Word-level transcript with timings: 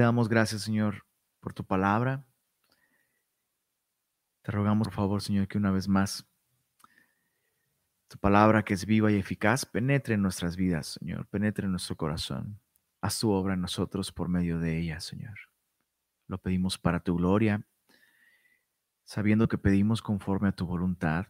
Te 0.00 0.04
damos 0.04 0.30
gracias, 0.30 0.62
Señor, 0.62 1.04
por 1.40 1.52
tu 1.52 1.62
palabra. 1.62 2.24
Te 4.40 4.50
rogamos, 4.50 4.88
por 4.88 4.94
favor, 4.94 5.20
Señor, 5.20 5.46
que 5.46 5.58
una 5.58 5.70
vez 5.70 5.88
más 5.88 6.26
tu 8.08 8.16
palabra 8.16 8.62
que 8.62 8.72
es 8.72 8.86
viva 8.86 9.12
y 9.12 9.16
eficaz 9.16 9.66
penetre 9.66 10.14
en 10.14 10.22
nuestras 10.22 10.56
vidas, 10.56 10.96
Señor, 10.98 11.26
penetre 11.26 11.66
en 11.66 11.72
nuestro 11.72 11.96
corazón. 11.96 12.58
Haz 13.02 13.20
tu 13.20 13.30
obra 13.30 13.52
en 13.52 13.60
nosotros 13.60 14.10
por 14.10 14.30
medio 14.30 14.58
de 14.58 14.78
ella, 14.78 15.00
Señor. 15.00 15.38
Lo 16.28 16.38
pedimos 16.38 16.78
para 16.78 17.00
tu 17.00 17.16
gloria, 17.16 17.66
sabiendo 19.04 19.48
que 19.48 19.58
pedimos 19.58 20.00
conforme 20.00 20.48
a 20.48 20.52
tu 20.52 20.64
voluntad. 20.64 21.26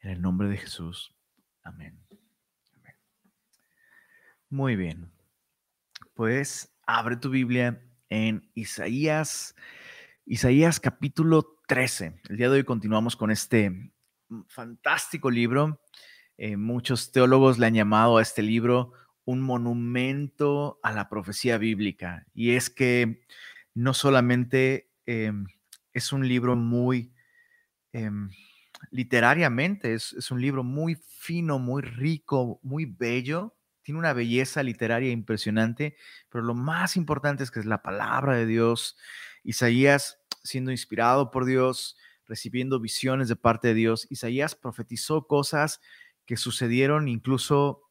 En 0.00 0.10
el 0.10 0.20
nombre 0.20 0.48
de 0.48 0.56
Jesús. 0.56 1.14
Amén. 1.62 2.04
Muy 4.50 4.74
bien. 4.74 5.12
Pues 6.14 6.75
abre 6.86 7.16
tu 7.16 7.30
Biblia 7.30 7.82
en 8.08 8.48
Isaías, 8.54 9.54
Isaías 10.24 10.78
capítulo 10.78 11.58
13. 11.66 12.20
El 12.28 12.36
día 12.36 12.48
de 12.48 12.58
hoy 12.58 12.64
continuamos 12.64 13.16
con 13.16 13.32
este 13.32 13.92
fantástico 14.46 15.30
libro. 15.30 15.80
Eh, 16.38 16.56
muchos 16.56 17.10
teólogos 17.10 17.58
le 17.58 17.66
han 17.66 17.74
llamado 17.74 18.18
a 18.18 18.22
este 18.22 18.42
libro 18.42 18.92
un 19.24 19.40
monumento 19.40 20.78
a 20.82 20.92
la 20.92 21.08
profecía 21.08 21.58
bíblica. 21.58 22.24
Y 22.34 22.52
es 22.52 22.70
que 22.70 23.22
no 23.74 23.92
solamente 23.92 24.92
em, 25.06 25.46
es 25.92 26.12
un 26.12 26.28
libro 26.28 26.54
muy, 26.54 27.12
em, 27.92 28.30
literariamente, 28.92 29.94
es 29.94 30.30
un 30.30 30.40
libro 30.40 30.62
muy 30.62 30.94
fino, 30.94 31.58
muy 31.58 31.82
rico, 31.82 32.60
muy 32.62 32.84
bello, 32.84 33.55
tiene 33.86 34.00
una 34.00 34.14
belleza 34.14 34.64
literaria 34.64 35.12
impresionante, 35.12 35.96
pero 36.28 36.42
lo 36.42 36.54
más 36.54 36.96
importante 36.96 37.44
es 37.44 37.52
que 37.52 37.60
es 37.60 37.66
la 37.66 37.82
palabra 37.82 38.34
de 38.34 38.44
Dios. 38.44 38.96
Isaías 39.44 40.18
siendo 40.42 40.72
inspirado 40.72 41.30
por 41.30 41.44
Dios, 41.44 41.96
recibiendo 42.26 42.80
visiones 42.80 43.28
de 43.28 43.36
parte 43.36 43.68
de 43.68 43.74
Dios. 43.74 44.08
Isaías 44.10 44.56
profetizó 44.56 45.28
cosas 45.28 45.80
que 46.24 46.36
sucedieron 46.36 47.06
incluso 47.06 47.82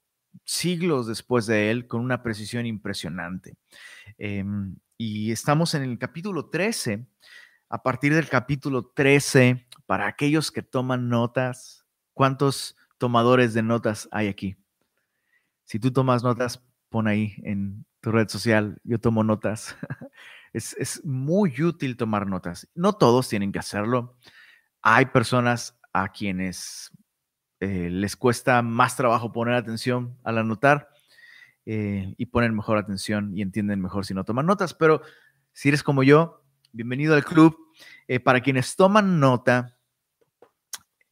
siglos 0.43 1.07
después 1.07 1.45
de 1.45 1.71
él 1.71 1.88
con 1.88 2.01
una 2.01 2.21
precisión 2.21 2.66
impresionante. 2.66 3.55
Em, 4.17 4.75
y 4.97 5.31
estamos 5.31 5.75
en 5.75 5.83
el 5.83 5.97
capítulo 5.97 6.49
13. 6.49 7.07
A 7.69 7.83
partir 7.83 8.13
del 8.13 8.27
capítulo 8.27 8.91
13, 8.93 9.66
para 9.85 10.07
aquellos 10.07 10.51
que 10.51 10.61
toman 10.61 11.07
notas, 11.07 11.85
¿cuántos 12.13 12.75
tomadores 12.97 13.53
de 13.53 13.63
notas 13.63 14.09
hay 14.11 14.27
aquí? 14.27 14.57
Si 15.66 15.80
tú 15.80 15.91
tomas 15.91 16.23
notas, 16.23 16.63
pon 16.89 17.08
ahí 17.08 17.35
en 17.44 17.85
tu 17.99 18.11
red 18.11 18.30
social, 18.30 18.80
yo 18.83 18.99
tomo 18.99 19.23
notas. 19.23 19.75
es, 20.53 21.02
muy 21.03 21.61
útil 21.61 21.97
tomar 21.97 22.27
notas. 22.27 22.69
No 22.75 22.94
todos 22.94 23.27
tienen 23.27 23.52
que 23.52 23.59
hacerlo. 23.59 24.17
Hay 24.81 25.07
personas 25.07 25.77
a 25.91 26.09
quienes 26.09 26.91
eh, 27.59 27.89
les 27.89 28.16
cuesta 28.16 28.61
más 28.61 28.95
trabajo 28.95 29.31
poner 29.31 29.55
atención 29.55 30.17
al 30.23 30.38
anotar 30.38 30.89
eh, 31.66 32.13
y 32.17 32.27
ponen 32.27 32.55
mejor 32.55 32.77
atención 32.77 33.35
y 33.35 33.41
entienden 33.41 33.81
mejor 33.81 34.05
si 34.05 34.13
no 34.13 34.23
toman 34.23 34.45
notas. 34.45 34.73
Pero 34.73 35.02
si 35.52 35.69
eres 35.69 35.83
como 35.83 36.03
yo, 36.03 36.44
bienvenido 36.72 37.16
al 37.16 37.25
club. 37.25 37.57
Eh, 38.07 38.19
para 38.19 38.41
quienes 38.41 38.75
toman 38.75 39.19
nota, 39.19 39.79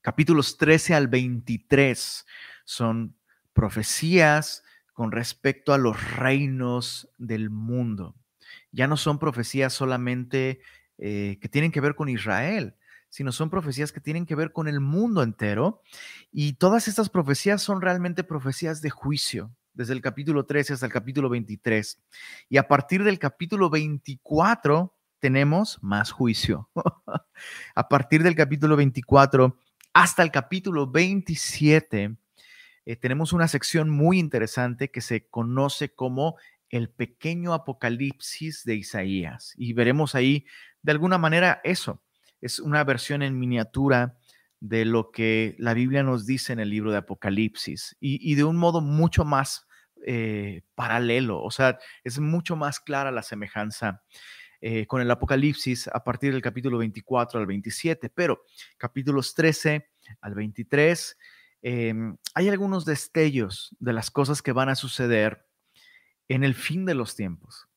capítulos 0.01 0.57
13 0.57 0.93
al 0.93 1.07
23 1.07 2.25
son 2.65 3.17
profecías 3.53 4.63
con 4.93 5.11
respecto 5.11 5.73
a 5.73 5.77
los 5.77 6.15
reinos 6.15 7.09
del 7.17 7.49
mundo. 7.49 8.15
Ya 8.71 8.87
no 8.87 8.97
son 8.97 9.19
profecías 9.19 9.73
solamente 9.73 10.61
eh, 10.97 11.37
que 11.41 11.49
tienen 11.49 11.71
que 11.71 11.81
ver 11.81 11.95
con 11.95 12.09
Israel, 12.09 12.75
sino 13.09 13.31
son 13.31 13.49
profecías 13.49 13.91
que 13.91 13.99
tienen 13.99 14.25
que 14.25 14.35
ver 14.35 14.51
con 14.51 14.67
el 14.67 14.79
mundo 14.79 15.23
entero. 15.23 15.81
Y 16.31 16.53
todas 16.53 16.87
estas 16.87 17.09
profecías 17.09 17.61
son 17.61 17.81
realmente 17.81 18.23
profecías 18.23 18.81
de 18.81 18.89
juicio, 18.89 19.51
desde 19.73 19.93
el 19.93 20.01
capítulo 20.01 20.45
13 20.45 20.73
hasta 20.73 20.85
el 20.85 20.91
capítulo 20.91 21.29
23. 21.29 21.99
Y 22.49 22.57
a 22.57 22.67
partir 22.67 23.03
del 23.03 23.19
capítulo 23.19 23.69
24 23.69 24.95
tenemos 25.19 25.79
más 25.81 26.11
juicio. 26.11 26.69
a 27.75 27.87
partir 27.87 28.23
del 28.23 28.35
capítulo 28.35 28.75
24 28.75 29.57
hasta 29.93 30.23
el 30.23 30.31
capítulo 30.31 30.89
27 30.89 32.17
eh, 32.85 32.95
tenemos 32.95 33.33
una 33.33 33.47
sección 33.47 33.89
muy 33.89 34.19
interesante 34.19 34.91
que 34.91 35.01
se 35.01 35.27
conoce 35.27 35.93
como 35.93 36.35
el 36.69 36.89
pequeño 36.89 37.53
apocalipsis 37.53 38.63
de 38.63 38.75
Isaías. 38.75 39.53
Y 39.57 39.73
veremos 39.73 40.15
ahí, 40.15 40.45
de 40.81 40.91
alguna 40.91 41.17
manera, 41.17 41.61
eso. 41.63 42.01
Es 42.41 42.59
una 42.59 42.83
versión 42.83 43.21
en 43.21 43.39
miniatura 43.39 44.17
de 44.59 44.85
lo 44.85 45.11
que 45.11 45.55
la 45.59 45.73
Biblia 45.73 46.03
nos 46.03 46.25
dice 46.25 46.53
en 46.53 46.59
el 46.59 46.69
libro 46.69 46.91
de 46.91 46.97
Apocalipsis 46.97 47.97
y, 47.99 48.33
de 48.35 48.45
un 48.45 48.55
modo 48.55 48.79
mucho 48.79 49.25
más 49.25 49.67
eh, 50.05 50.61
paralelo, 50.73 51.41
o 51.43 51.51
sea, 51.51 51.77
es 52.03 52.19
mucho 52.19 52.55
más 52.55 52.79
clara 52.79 53.11
la 53.11 53.23
semejanza 53.23 54.03
eh, 54.61 54.87
con 54.87 55.01
el 55.01 55.11
Apocalipsis 55.11 55.89
a 55.89 56.01
partir 56.01 56.31
del 56.31 56.41
capítulo 56.41 56.77
24 56.77 57.41
al 57.41 57.45
27, 57.45 58.09
pero 58.09 58.43
capítulos 58.77 59.33
13 59.33 59.89
al 60.21 60.33
23 60.33 61.17
Em, 61.65 62.17
hay 62.35 62.49
algunos 62.49 62.83
destellos 62.83 63.73
de 63.79 63.93
las 63.93 64.11
cosas 64.11 64.41
que 64.41 64.51
van 64.51 64.67
a 64.67 64.75
suceder 64.75 65.47
en 66.27 66.43
el 66.43 66.55
fin 66.55 66.85
de 66.85 66.93
los 66.93 67.15
tiempos. 67.15 67.69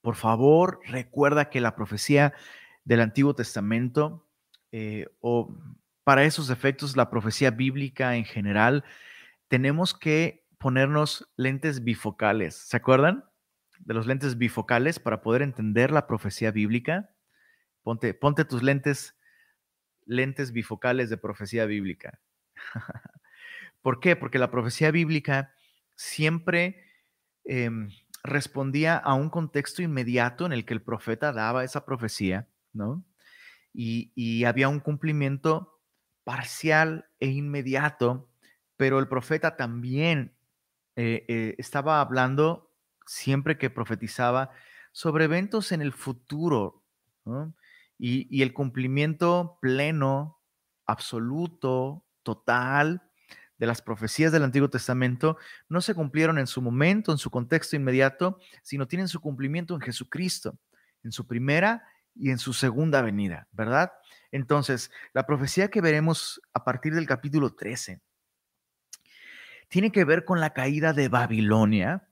Por 0.00 0.16
favor, 0.16 0.80
recuerda 0.86 1.50
que 1.50 1.60
la 1.60 1.76
profecía 1.76 2.34
del 2.84 3.00
Antiguo 3.00 3.34
Testamento, 3.34 4.26
eh, 4.72 5.06
o 5.20 5.56
para 6.02 6.24
esos 6.24 6.50
efectos, 6.50 6.96
la 6.96 7.10
profecía 7.10 7.52
bíblica 7.52 8.16
en 8.16 8.24
general, 8.24 8.84
tenemos 9.46 9.94
que 9.94 10.44
ponernos 10.58 11.30
lentes 11.36 11.84
bifocales. 11.84 12.56
¿Se 12.56 12.76
acuerdan 12.76 13.24
de 13.78 13.94
los 13.94 14.08
lentes 14.08 14.36
bifocales 14.36 14.98
para 14.98 15.22
poder 15.22 15.42
entender 15.42 15.92
la 15.92 16.08
profecía 16.08 16.50
bíblica? 16.50 17.14
Ponte, 17.82 18.14
ponte 18.14 18.44
tus 18.44 18.64
lentes, 18.64 19.16
lentes 20.06 20.50
bifocales 20.50 21.08
de 21.08 21.18
profecía 21.18 21.66
bíblica. 21.66 22.20
¿Por 23.82 24.00
qué? 24.00 24.16
Porque 24.16 24.38
la 24.38 24.50
profecía 24.50 24.90
bíblica 24.90 25.54
siempre 25.96 26.84
em, 27.44 27.90
respondía 28.22 28.96
a 28.96 29.14
un 29.14 29.30
contexto 29.30 29.82
inmediato 29.82 30.46
en 30.46 30.52
el 30.52 30.64
que 30.64 30.74
el 30.74 30.82
profeta 30.82 31.32
daba 31.32 31.64
esa 31.64 31.84
profecía, 31.84 32.48
¿no? 32.72 33.04
Y, 33.72 34.44
había 34.44 34.68
un 34.68 34.80
cumplimiento 34.80 35.80
parcial 36.24 37.08
e 37.20 37.28
inmediato, 37.28 38.28
pero 38.76 38.98
el 38.98 39.08
profeta 39.08 39.56
también 39.56 40.34
eh, 40.96 41.24
eh, 41.28 41.54
estaba 41.58 42.00
hablando 42.00 42.72
siempre 43.06 43.58
que 43.58 43.70
profetizaba 43.70 44.50
sobre 44.92 45.24
eventos 45.24 45.70
en 45.72 45.82
el 45.82 45.92
futuro, 45.92 46.82
y, 47.96 48.26
y 48.36 48.42
el 48.42 48.52
cumplimiento 48.52 49.58
pleno, 49.60 50.40
absoluto, 50.86 52.04
total 52.22 53.02
de 53.58 53.66
las 53.66 53.82
profecías 53.82 54.32
del 54.32 54.42
Antiguo 54.42 54.70
Testamento 54.70 55.36
no 55.68 55.82
se 55.82 55.94
cumplieron 55.94 56.38
en 56.38 56.46
su 56.46 56.62
momento, 56.62 57.12
en 57.12 57.18
su 57.18 57.30
contexto 57.30 57.76
inmediato, 57.76 58.38
sino 58.62 58.88
tienen 58.88 59.06
su 59.06 59.20
cumplimiento 59.20 59.74
en 59.74 59.82
Jesucristo, 59.82 60.58
en 61.04 61.12
su 61.12 61.26
primera 61.26 61.84
y 62.14 62.30
en 62.30 62.38
su 62.38 62.54
segunda 62.54 63.02
venida, 63.02 63.48
¿verdad? 63.52 63.92
Entonces, 64.32 64.90
la 65.12 65.26
profecía 65.26 65.68
que 65.68 65.82
veremos 65.82 66.40
a 66.54 66.64
partir 66.64 66.94
del 66.94 67.06
capítulo 67.06 67.54
13 67.54 68.00
tiene 69.68 69.92
que 69.92 70.04
ver 70.04 70.24
con 70.24 70.40
la 70.40 70.54
caída 70.54 70.92
de 70.92 71.08
Babilonia, 71.08 72.08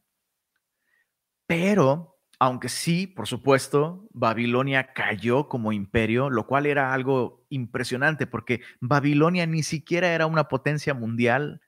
pero 1.47 2.17
aunque 2.41 2.68
sí, 2.68 3.07
por 3.07 3.27
supuesto, 3.27 4.09
Babilonia 4.12 4.92
cayó 4.92 5.48
como 5.48 5.72
imperio, 5.72 6.30
lo 6.30 6.47
cual 6.47 6.66
era 6.66 6.92
algo 6.95 7.45
impresionante 7.48 8.27
porque 8.27 8.60
Babilonia 8.80 9.47
ni 9.47 9.62
siquiera 9.62 10.12
era 10.15 10.27
una 10.27 10.48
potencia 10.48 10.95
mundial 10.95 11.60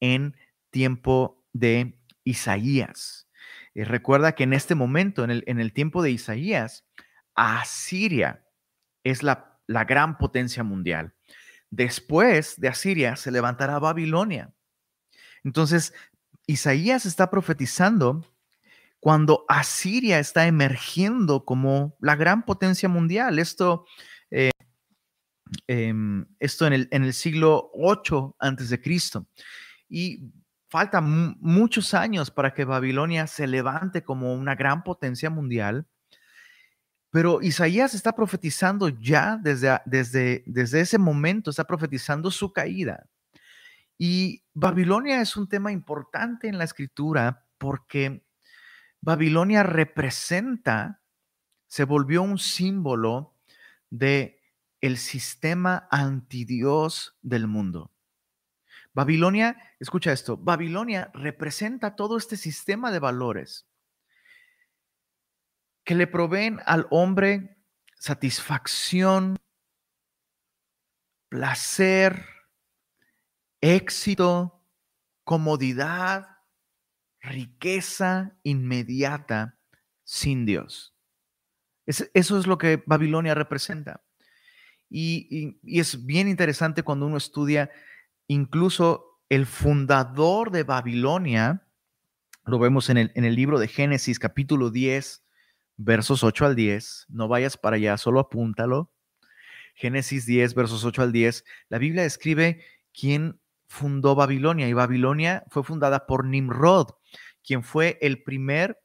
en 0.00 0.36
tiempo 0.70 1.44
de 1.52 1.98
Isaías. 2.22 3.28
Eh, 3.74 3.84
recuerda 3.84 4.36
que 4.36 4.44
en 4.44 4.52
este 4.52 4.76
momento, 4.76 5.24
en 5.24 5.30
el, 5.30 5.44
en 5.46 5.58
el 5.58 5.72
tiempo 5.72 6.02
de 6.02 6.12
Isaías, 6.12 6.86
Asiria 7.34 8.44
es 9.02 9.24
la, 9.24 9.58
la 9.66 9.84
gran 9.84 10.16
potencia 10.16 10.62
mundial. 10.62 11.14
Después 11.70 12.60
de 12.60 12.68
Asiria 12.68 13.16
se 13.16 13.32
levantará 13.32 13.80
Babilonia. 13.80 14.54
Entonces, 15.42 15.92
Isaías 16.46 17.04
está 17.04 17.30
profetizando 17.30 18.24
cuando 19.04 19.44
Asiria 19.48 20.18
está 20.18 20.46
emergiendo 20.46 21.44
como 21.44 21.94
la 22.00 22.16
gran 22.16 22.42
potencia 22.46 22.88
mundial. 22.88 23.38
Esto, 23.38 23.84
eh, 24.30 24.48
em, 25.66 26.24
esto 26.38 26.66
en, 26.66 26.72
el, 26.72 26.88
en 26.90 27.04
el 27.04 27.12
siglo 27.12 27.70
8 27.74 28.36
antes 28.38 28.70
de 28.70 28.80
Cristo. 28.80 29.26
Y 29.90 30.32
faltan 30.70 31.36
muchos 31.38 31.92
años 31.92 32.30
para 32.30 32.54
que 32.54 32.64
Babilonia 32.64 33.26
se 33.26 33.46
levante 33.46 34.02
como 34.02 34.32
una 34.32 34.54
gran 34.54 34.82
potencia 34.82 35.28
mundial. 35.28 35.86
Pero 37.10 37.42
Isaías 37.42 37.92
está 37.92 38.16
profetizando 38.16 38.88
ya 38.88 39.36
desde, 39.36 39.82
desde, 39.84 40.44
desde 40.46 40.80
ese 40.80 40.96
momento, 40.96 41.50
está 41.50 41.64
profetizando 41.64 42.30
su 42.30 42.54
caída. 42.54 43.04
Y 43.98 44.42
Babilonia 44.54 45.20
es 45.20 45.36
un 45.36 45.46
tema 45.46 45.72
importante 45.72 46.48
en 46.48 46.56
la 46.56 46.64
escritura 46.64 47.44
porque 47.58 48.23
Babilonia 49.04 49.62
representa, 49.62 51.02
se 51.66 51.84
volvió 51.84 52.22
un 52.22 52.38
símbolo 52.38 53.36
de 53.90 54.40
el 54.80 54.96
sistema 54.96 55.86
antidios 55.90 57.18
del 57.20 57.46
mundo. 57.46 57.92
Babilonia, 58.94 59.58
escucha 59.78 60.10
esto, 60.10 60.38
Babilonia 60.38 61.10
representa 61.12 61.96
todo 61.96 62.16
este 62.16 62.38
sistema 62.38 62.90
de 62.90 62.98
valores 62.98 63.68
que 65.84 65.94
le 65.94 66.06
proveen 66.06 66.60
al 66.64 66.86
hombre 66.88 67.58
satisfacción, 67.98 69.36
placer, 71.28 72.24
éxito, 73.60 74.64
comodidad, 75.24 76.33
riqueza 77.24 78.36
inmediata 78.42 79.58
sin 80.04 80.46
Dios. 80.46 80.94
eso 81.86 82.38
es 82.38 82.46
lo 82.46 82.58
que 82.58 82.82
Babilonia 82.86 83.34
representa. 83.34 84.02
Y, 84.96 85.58
es 85.64 86.06
bien 86.06 86.28
interesante 86.28 86.84
cuando 86.84 87.06
uno 87.06 87.16
estudia 87.16 87.70
incluso 88.28 89.18
el 89.28 89.44
fundador 89.44 90.52
de 90.52 90.62
Babilonia, 90.62 91.66
lo 92.44 92.60
vemos 92.60 92.90
en 92.90 92.98
el, 92.98 93.12
en 93.16 93.24
el 93.24 93.34
libro 93.34 93.58
de 93.58 93.66
Génesis 93.66 94.18
capítulo 94.18 94.70
10, 94.70 95.24
versos 95.76 96.22
8 96.22 96.46
al 96.46 96.54
10. 96.54 97.06
No 97.08 97.26
vayas 97.26 97.56
para 97.56 97.74
allá, 97.76 97.96
solo 97.96 98.20
apúntalo. 98.20 98.92
Génesis 99.74 100.26
10, 100.26 100.54
versos 100.54 100.84
8 100.84 101.02
al 101.02 101.12
10. 101.12 101.44
La 101.68 101.78
Biblia 101.78 102.04
describe 102.04 102.62
quién 102.92 103.40
fundó 103.66 104.14
Babilonia 104.14 104.68
y 104.68 104.72
Babilonia 104.72 105.44
fue 105.50 105.64
fundada 105.64 106.06
por 106.06 106.24
Nimrod, 106.24 106.90
quien 107.42 107.62
fue 107.62 107.98
el 108.00 108.22
primer, 108.22 108.80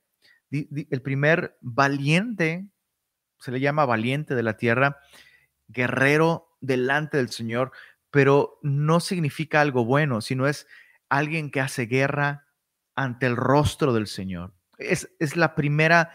el 0.52 1.02
primer 1.02 1.58
valiente, 1.62 2.68
se 3.40 3.52
le 3.52 3.60
llama 3.60 3.86
valiente 3.86 4.36
de 4.36 4.44
la 4.44 4.58
tierra, 4.58 4.98
guerrero 5.68 6.56
delante 6.62 7.18
del 7.18 7.30
Señor, 7.30 7.72
pero 8.12 8.60
no 8.64 9.00
significa 9.00 9.62
algo 9.62 9.86
bueno, 9.86 10.22
sino 10.22 10.48
es 10.48 10.68
alguien 11.10 11.52
que 11.52 11.62
hace 11.62 11.86
guerra 11.86 12.48
ante 12.96 13.28
el 13.28 13.36
rostro 13.36 13.94
del 13.94 14.08
Señor. 14.08 14.54
Es, 14.78 15.10
es 15.20 15.36
la 15.36 15.56
primera 15.56 16.12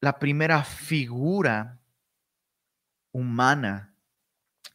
la 0.00 0.18
primera 0.18 0.62
figura 0.62 1.80
humana 3.12 3.94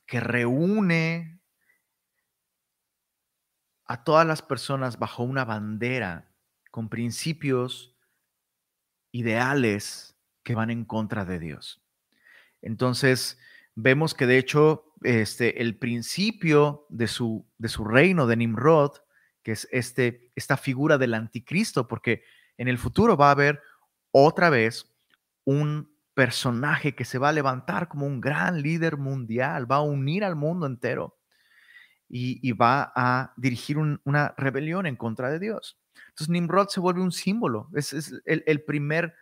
que 0.05 0.19
reúne 0.19 1.40
a 3.91 4.05
todas 4.05 4.25
las 4.25 4.41
personas 4.41 4.99
bajo 4.99 5.21
una 5.23 5.43
bandera 5.43 6.31
con 6.71 6.87
principios 6.87 7.93
ideales 9.11 10.15
que 10.43 10.55
van 10.55 10.69
en 10.69 10.85
contra 10.85 11.25
de 11.25 11.39
Dios. 11.39 11.83
Entonces, 12.61 13.37
vemos 13.75 14.13
que 14.13 14.27
de 14.27 14.37
hecho 14.37 14.93
este, 15.03 15.61
el 15.61 15.77
principio 15.77 16.85
de 16.87 17.09
su, 17.09 17.45
de 17.57 17.67
su 17.67 17.83
reino 17.83 18.27
de 18.27 18.37
Nimrod, 18.37 18.93
que 19.43 19.51
es 19.51 19.67
este, 19.73 20.31
esta 20.35 20.55
figura 20.55 20.97
del 20.97 21.13
anticristo, 21.13 21.89
porque 21.89 22.23
en 22.57 22.69
el 22.69 22.77
futuro 22.77 23.17
va 23.17 23.27
a 23.27 23.31
haber 23.31 23.61
otra 24.11 24.49
vez 24.49 24.89
un 25.43 25.93
personaje 26.13 26.95
que 26.95 27.03
se 27.03 27.17
va 27.17 27.27
a 27.27 27.33
levantar 27.33 27.89
como 27.89 28.05
un 28.05 28.21
gran 28.21 28.61
líder 28.61 28.95
mundial, 28.95 29.69
va 29.69 29.77
a 29.77 29.81
unir 29.81 30.23
al 30.23 30.37
mundo 30.37 30.65
entero 30.65 31.17
y, 32.13 32.51
va 32.51 32.91
a 32.95 33.33
dirigir 33.37 33.77
una 33.77 34.33
rebelión 34.37 34.85
en 34.85 34.95
contra 34.95 35.29
de 35.29 35.39
Dios. 35.39 35.79
Entonces 36.09 36.29
Nimrod 36.29 36.67
se 36.67 36.79
vuelve 36.79 37.01
un 37.01 37.11
símbolo, 37.11 37.69
es, 37.73 37.93
el, 38.25 38.63
primer, 38.63 39.15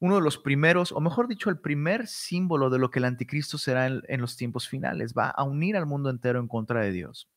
uno 0.00 0.16
de 0.16 0.22
los 0.22 0.38
primeros, 0.38 0.92
o 0.92 1.00
mejor 1.00 1.28
dicho, 1.28 1.50
el 1.50 1.58
primer 1.58 2.06
símbolo 2.06 2.70
de 2.70 2.78
lo 2.78 2.90
que 2.90 3.00
el 3.00 3.04
anticristo 3.04 3.58
será 3.58 3.86
en, 3.86 4.20
los 4.20 4.36
tiempos 4.36 4.68
finales, 4.68 5.14
va 5.16 5.28
a 5.28 5.44
unir 5.44 5.76
al 5.76 5.86
mundo 5.86 6.08
entero 6.08 6.40
en 6.40 6.48
contra 6.48 6.80
de 6.80 6.92
Dios. 6.92 7.28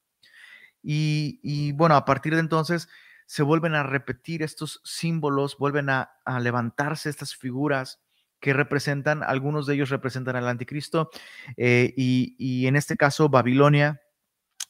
Y, 0.82 1.72
bueno, 1.74 1.96
a 1.96 2.06
partir 2.06 2.34
de 2.34 2.40
entonces 2.40 2.88
se 3.26 3.44
vuelven 3.44 3.74
a 3.74 3.84
repetir 3.84 4.44
estos 4.44 4.82
símbolos, 4.84 5.58
vuelven 5.58 5.90
a 5.90 6.10
levantarse 6.40 7.10
estas 7.10 7.36
figuras 7.36 8.00
que 8.46 8.54
representan, 8.54 9.24
algunos 9.24 9.66
de 9.66 9.74
ellos 9.74 9.90
representan 9.90 10.36
al 10.36 10.48
anticristo, 10.48 11.10
eh, 11.58 11.94
y, 11.98 12.68
en 12.68 12.76
este 12.76 12.96
caso 12.96 13.28
Babilonia 13.28 14.02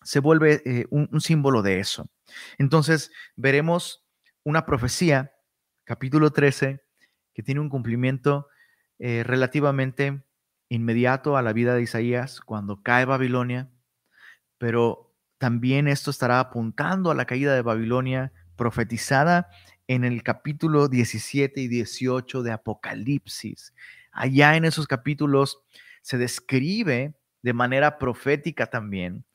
se 0.05 0.19
vuelve 0.19 0.61
eh, 0.65 0.85
un, 0.91 1.19
símbolo 1.19 1.63
de 1.63 1.79
eso. 1.79 2.07
Entonces 2.59 3.11
veremos 3.35 4.05
una 4.43 4.65
profecía, 4.65 5.33
capítulo 5.83 6.29
13, 6.29 6.79
que 7.33 7.43
tiene 7.43 7.59
un 7.59 7.69
cumplimiento 7.69 8.47
eh, 8.99 9.23
relativamente 9.25 10.23
inmediato 10.69 11.37
a 11.37 11.41
la 11.41 11.53
vida 11.53 11.73
de 11.73 11.81
Isaías 11.81 12.39
cuando 12.39 12.83
cae 12.83 13.05
Babilonia, 13.05 13.71
pero 14.59 15.11
también 15.39 15.87
esto 15.87 16.11
estará 16.11 16.39
apuntando 16.39 17.09
a 17.09 17.15
la 17.15 17.25
caída 17.25 17.55
de 17.55 17.63
Babilonia 17.63 18.31
profetizada 18.55 19.49
en 19.87 20.03
el 20.03 20.21
capítulo 20.21 20.87
17 20.87 21.59
y 21.61 21.67
18 21.67 22.43
de 22.43 22.51
Apocalipsis. 22.51 23.73
Allá 24.11 24.55
en 24.55 24.65
esos 24.65 24.85
capítulos 24.85 25.63
se 26.03 26.19
describe 26.19 27.15
de 27.41 27.53
manera 27.53 27.97
profética 27.97 28.67
también 28.67 29.25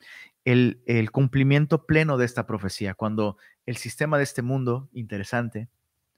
el, 0.45 1.11
cumplimiento 1.11 1.85
pleno 1.85 2.17
de 2.17 2.25
esta 2.25 2.47
profecía, 2.47 2.93
cuando 2.93 3.37
el 3.65 3.77
sistema 3.77 4.17
de 4.17 4.23
este 4.23 4.41
mundo, 4.41 4.89
interesante, 4.93 5.69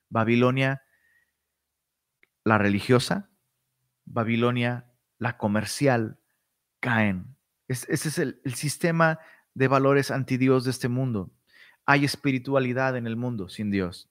Babilonia, 0.09 0.83
la 2.43 2.57
religiosa, 2.57 3.29
Babilonia, 4.05 4.91
la 5.17 5.37
comercial, 5.37 6.19
caen. 6.79 7.35
ese 7.67 7.93
es 7.93 8.17
el, 8.17 8.41
sistema 8.55 9.19
de 9.53 9.67
valores 9.67 10.11
antidios 10.11 10.65
de 10.65 10.71
este 10.71 10.89
mundo. 10.89 11.31
Hay 11.85 12.05
espiritualidad 12.05 12.97
en 12.97 13.07
el 13.07 13.15
mundo 13.15 13.49
sin 13.49 13.71
Dios 13.71 14.09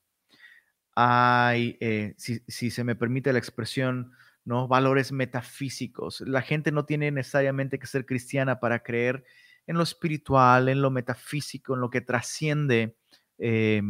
hay, 0.94 1.76
eh, 1.81 2.14
si, 2.17 2.70
se 2.70 2.85
me 2.85 2.94
permite 2.94 3.32
la 3.32 3.38
expresión, 3.38 4.12
¿no? 4.45 4.69
valores 4.69 5.12
metafísicos. 5.12 6.21
La 6.23 6.42
gente 6.42 6.73
no 6.73 6.85
tiene 6.85 7.11
necesariamente 7.11 7.78
que 7.78 7.87
ser 7.87 8.04
cristiana 8.04 8.61
para 8.61 8.83
creer 8.83 9.25
en 9.66 9.76
lo 9.76 9.83
espiritual, 9.83 10.69
en 10.69 10.83
lo 10.83 10.90
metafísico, 10.90 11.75
en 11.75 11.81
lo 11.81 11.90
que 11.90 12.00
trasciende 12.00 12.97
eh, 13.38 13.83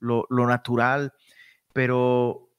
lo, 0.00 0.26
lo 0.30 0.46
natural, 0.46 1.12
pero 1.72 2.50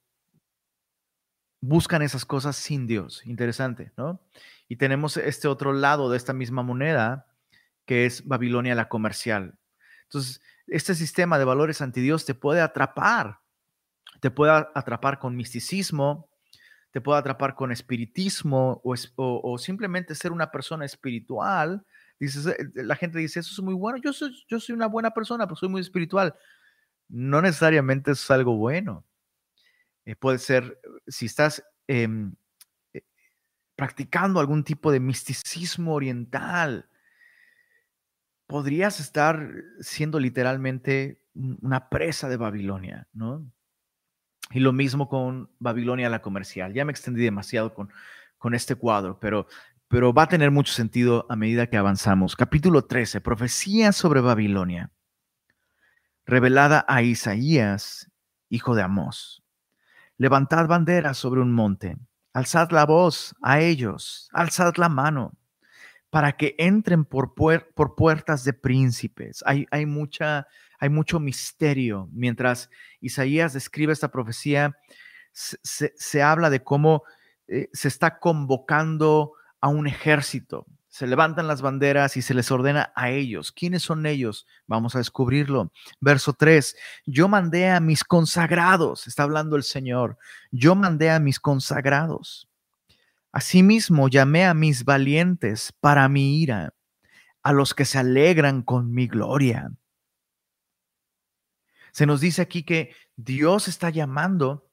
buscan 1.62 2.02
esas 2.02 2.26
cosas 2.26 2.56
sin 2.56 2.88
Dios. 2.88 3.26
Interesante, 3.26 3.92
¿no? 3.98 4.22
Y 4.68 4.76
tenemos 4.76 5.18
este 5.18 5.48
otro 5.48 5.74
lado 5.74 6.10
de 6.10 6.18
esta 6.18 6.34
misma 6.34 6.64
moneda, 6.64 7.28
que 7.86 8.06
es 8.06 8.28
Babilonia 8.28 8.76
la 8.76 8.90
comercial. 8.90 9.58
Entonces, 10.04 10.42
este 10.68 10.96
sistema 10.96 11.38
de 11.38 11.46
valores 11.46 11.82
antidios 11.82 12.26
te 12.26 12.34
puede 12.34 12.62
atrapar 12.62 13.44
te 14.24 14.32
puede 14.32 14.54
atrapar 14.74 15.20
con 15.20 15.36
misticismo, 15.36 16.30
te 16.92 17.02
puede 17.02 17.20
atrapar 17.20 17.56
con 17.56 17.74
espiritismo 17.74 18.82
o, 18.86 19.58
simplemente 19.58 20.16
ser 20.16 20.32
una 20.32 20.50
persona 20.50 20.86
espiritual. 20.86 21.86
Dices, 22.20 22.48
eh, 22.48 22.58
la 22.76 22.96
gente 22.96 23.20
dice, 23.20 23.40
eso 23.40 23.52
es 23.52 23.60
muy 23.60 23.74
bueno, 23.74 23.98
yo 23.98 24.14
soy, 24.14 24.34
yo 24.48 24.60
soy 24.60 24.76
una 24.76 24.88
buena 24.88 25.12
persona, 25.12 25.46
pero 25.46 25.56
soy 25.56 25.70
muy 25.70 25.82
espiritual. 25.82 26.36
No 27.10 27.42
necesariamente 27.42 28.12
es 28.12 28.32
algo 28.32 28.56
bueno. 28.56 29.06
Eh, 30.06 30.16
puede 30.16 30.38
ser, 30.40 30.80
si 31.08 31.26
estás 31.26 31.64
em, 31.88 32.36
eh, 32.94 33.04
practicando 33.76 34.40
algún 34.40 34.64
tipo 34.64 34.92
de 34.92 35.00
misticismo 35.00 35.94
oriental, 35.94 36.90
podrías 38.48 39.00
estar 39.00 39.52
siendo 39.80 40.20
literalmente 40.20 41.22
una 41.34 41.90
presa 41.90 42.30
de 42.30 42.38
Babilonia, 42.38 43.08
¿no? 43.14 43.52
Y 44.52 44.60
lo 44.60 44.74
mismo 44.74 45.10
con 45.10 45.50
Babilonia 45.60 46.10
la 46.10 46.22
comercial. 46.22 46.74
Ya 46.74 46.86
me 46.86 46.92
extendí 46.92 47.24
demasiado 47.24 47.74
con, 47.74 47.90
con 48.38 48.54
este 48.54 48.76
cuadro, 48.76 49.20
pero, 49.20 49.48
pero 49.88 50.14
va 50.14 50.24
a 50.24 50.30
tener 50.30 50.52
mucho 50.52 50.74
sentido 50.74 51.26
a 51.30 51.36
medida 51.36 51.68
que 51.68 51.78
avanzamos. 51.78 52.36
Capítulo 52.36 52.86
13, 52.86 53.22
profecía 53.22 53.92
sobre 53.92 54.22
Babilonia, 54.22 54.92
revelada 56.26 56.86
a 56.88 57.02
Isaías, 57.02 58.10
hijo 58.50 58.76
de 58.76 58.84
Amós. 58.84 59.44
Levantad 60.18 60.68
banderas 60.68 61.18
sobre 61.18 61.42
un 61.42 61.52
monte, 61.52 61.98
alzad 62.34 62.72
la 62.72 62.86
voz 62.86 63.36
a 63.42 63.60
ellos, 63.60 64.30
alzad 64.32 64.76
la 64.78 64.90
mano, 64.90 65.34
para 66.10 66.34
que 66.34 66.56
entren 66.60 67.06
por, 67.06 67.34
puertas 67.34 68.44
de 68.44 68.54
príncipes. 68.54 69.44
Hay, 69.48 69.66
hay, 69.72 69.88
mucha, 69.88 70.48
hay 70.80 70.90
mucho 70.90 71.20
misterio. 71.20 72.08
Mientras 72.12 72.70
Isaías 73.00 73.54
describe 73.54 73.94
esta 73.94 74.12
profecía, 74.12 74.78
se, 75.34 76.22
habla 76.22 76.52
de 76.52 76.64
cómo 76.64 77.04
eh, 77.48 77.70
se 77.74 77.88
está 77.88 78.20
convocando 78.20 79.34
a 79.64 79.70
un 79.70 79.88
ejército. 79.88 80.68
Se 80.90 81.08
levantan 81.08 81.48
las 81.48 81.62
banderas 81.62 82.18
y 82.18 82.22
se 82.22 82.34
les 82.34 82.52
ordena 82.52 82.92
a 82.98 83.12
ellos. 83.12 83.54
¿Quiénes 83.54 83.82
son 83.82 84.06
ellos? 84.06 84.46
Vamos 84.68 84.94
a 84.94 84.98
descubrirlo. 84.98 85.72
Verso 86.02 86.34
3. 86.34 86.76
Yo 87.06 87.30
mandé 87.30 87.70
a 87.70 87.80
mis 87.80 88.04
consagrados, 88.04 89.08
está 89.08 89.24
hablando 89.24 89.56
el 89.56 89.64
Señor. 89.64 90.18
Yo 90.52 90.76
mandé 90.76 91.12
a 91.12 91.20
mis 91.22 91.40
consagrados. 91.40 92.50
Asimismo 93.32 94.10
llamé 94.10 94.46
a 94.46 94.54
mis 94.54 94.84
valientes 94.84 95.72
para 95.80 96.10
mi 96.10 96.42
ira, 96.42 96.74
a 97.42 97.54
los 97.54 97.74
que 97.74 97.86
se 97.86 98.00
alegran 98.00 98.64
con 98.64 98.94
mi 98.94 99.08
gloria. 99.08 99.72
Se 101.94 102.06
nos 102.06 102.20
dice 102.20 102.42
aquí 102.42 102.64
que 102.64 102.94
Dios 103.16 103.70
está 103.70 103.92
llamando 103.92 104.70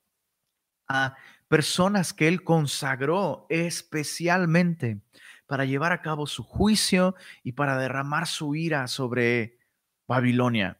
a 0.88 1.14
personas 1.50 2.14
que 2.14 2.28
Él 2.28 2.44
consagró 2.44 3.44
especialmente 3.48 5.00
para 5.48 5.64
llevar 5.64 5.90
a 5.90 6.00
cabo 6.00 6.28
su 6.28 6.44
juicio 6.44 7.16
y 7.42 7.52
para 7.52 7.76
derramar 7.76 8.28
su 8.28 8.54
ira 8.54 8.86
sobre 8.86 9.58
Babilonia. 10.06 10.78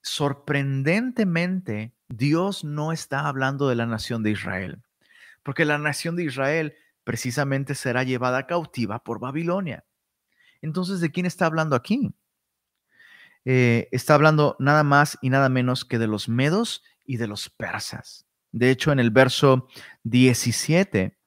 Sorprendentemente, 0.00 1.92
Dios 2.08 2.64
no 2.64 2.92
está 2.92 3.28
hablando 3.28 3.68
de 3.68 3.74
la 3.74 3.84
nación 3.84 4.22
de 4.22 4.30
Israel, 4.30 4.82
porque 5.42 5.66
la 5.66 5.76
nación 5.76 6.16
de 6.16 6.24
Israel 6.24 6.74
precisamente 7.04 7.74
será 7.74 8.04
llevada 8.04 8.46
cautiva 8.46 9.04
por 9.04 9.20
Babilonia. 9.20 9.84
Entonces, 10.62 11.00
¿de 11.00 11.10
quién 11.10 11.26
está 11.26 11.44
hablando 11.44 11.76
aquí? 11.76 12.14
Eh, 13.44 13.90
está 13.92 14.14
hablando 14.14 14.56
nada 14.58 14.82
más 14.82 15.18
y 15.20 15.28
nada 15.28 15.50
menos 15.50 15.84
que 15.84 15.98
de 15.98 16.06
los 16.06 16.26
medos 16.30 16.82
y 17.04 17.18
de 17.18 17.26
los 17.26 17.50
persas. 17.50 18.23
De 18.54 18.70
hecho, 18.70 18.92
en 18.92 19.00
el 19.00 19.10
verso 19.10 19.66
17 20.04 21.18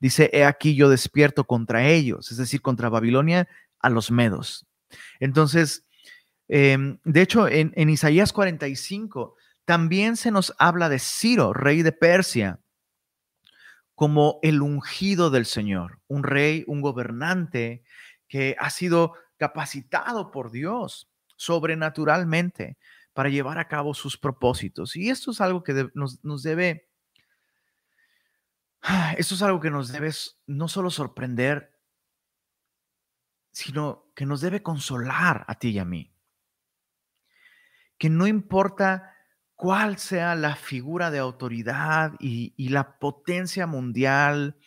dice, 0.00 0.28
he 0.34 0.44
aquí 0.44 0.74
yo 0.74 0.90
despierto 0.90 1.44
contra 1.44 1.88
ellos, 1.88 2.30
es 2.30 2.36
decir, 2.36 2.60
contra 2.60 2.90
Babilonia 2.90 3.48
a 3.80 3.88
los 3.88 4.10
medos. 4.10 4.66
Entonces, 5.18 5.86
em, 6.46 6.98
de 7.04 7.22
hecho, 7.22 7.48
en, 7.48 7.72
en 7.76 7.88
Isaías 7.88 8.34
45 8.34 9.34
también 9.64 10.18
se 10.18 10.30
nos 10.30 10.52
habla 10.58 10.90
de 10.90 10.98
Ciro, 10.98 11.54
rey 11.54 11.80
de 11.80 11.92
Persia, 11.92 12.60
como 13.94 14.38
el 14.42 14.60
ungido 14.60 15.30
del 15.30 15.46
Señor, 15.46 16.00
un 16.06 16.22
rey, 16.22 16.64
un 16.66 16.82
gobernante 16.82 17.82
que 18.28 18.56
ha 18.58 18.68
sido 18.68 19.14
capacitado 19.38 20.30
por 20.30 20.50
Dios 20.50 21.08
sobrenaturalmente 21.36 22.76
para 23.14 23.28
llevar 23.28 23.58
a 23.58 23.68
cabo 23.68 23.94
sus 23.94 24.18
propósitos. 24.18 24.96
Y 24.96 25.08
esto 25.08 25.30
es 25.30 25.40
algo 25.40 25.62
que 25.62 25.88
nos, 25.94 26.20
debe, 26.42 26.90
esto 29.16 29.34
es 29.34 29.42
algo 29.42 29.60
que 29.60 29.70
nos 29.70 29.90
debe 29.90 30.10
no 30.46 30.68
solo 30.68 30.90
sorprender, 30.90 31.72
sino 33.52 34.10
que 34.16 34.26
nos 34.26 34.40
debe 34.40 34.62
consolar 34.62 35.44
a 35.46 35.54
ti 35.54 35.70
y 35.70 35.78
a 35.78 35.84
mí. 35.84 36.12
Que 37.96 38.10
no 38.10 38.26
importa 38.26 39.14
cuál 39.54 39.98
sea 39.98 40.34
la 40.34 40.56
figura 40.56 41.12
de 41.12 41.20
autoridad 41.20 42.14
y, 42.18 42.52
y 42.56 42.70
la 42.70 42.98
potencia 42.98 43.68
mundial, 43.68 44.58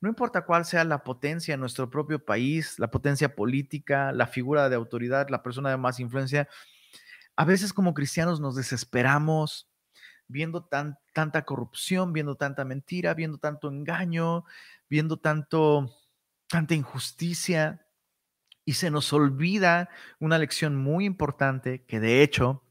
no 0.00 0.08
importa 0.08 0.46
cuál 0.46 0.64
sea 0.64 0.84
la 0.84 1.04
potencia 1.04 1.52
en 1.52 1.60
nuestro 1.60 1.90
propio 1.90 2.24
país, 2.24 2.78
la 2.78 2.90
potencia 2.90 3.34
política, 3.34 4.12
la 4.12 4.26
figura 4.26 4.70
de 4.70 4.76
autoridad, 4.76 5.28
la 5.28 5.42
persona 5.42 5.68
de 5.68 5.76
más 5.76 6.00
influencia, 6.00 6.48
a 7.40 7.44
veces 7.46 7.72
como 7.72 7.94
cristianos 7.94 8.38
nos 8.38 8.54
desesperamos 8.54 9.66
viendo 10.28 10.68
tanta 11.14 11.42
corrupción, 11.46 12.12
viendo 12.12 12.34
tanta 12.34 12.66
mentira, 12.66 13.14
viendo 13.14 13.38
tanto 13.38 13.70
engaño, 13.70 14.44
viendo 14.90 15.16
tanto, 15.16 15.90
tanta 16.48 16.74
injusticia. 16.74 17.86
Y 18.66 18.74
se 18.74 18.90
nos 18.90 19.14
olvida 19.14 19.88
una 20.18 20.36
lección 20.36 20.76
muy 20.76 21.06
importante 21.06 21.82
que 21.86 21.98
de 21.98 22.22
hecho 22.22 22.62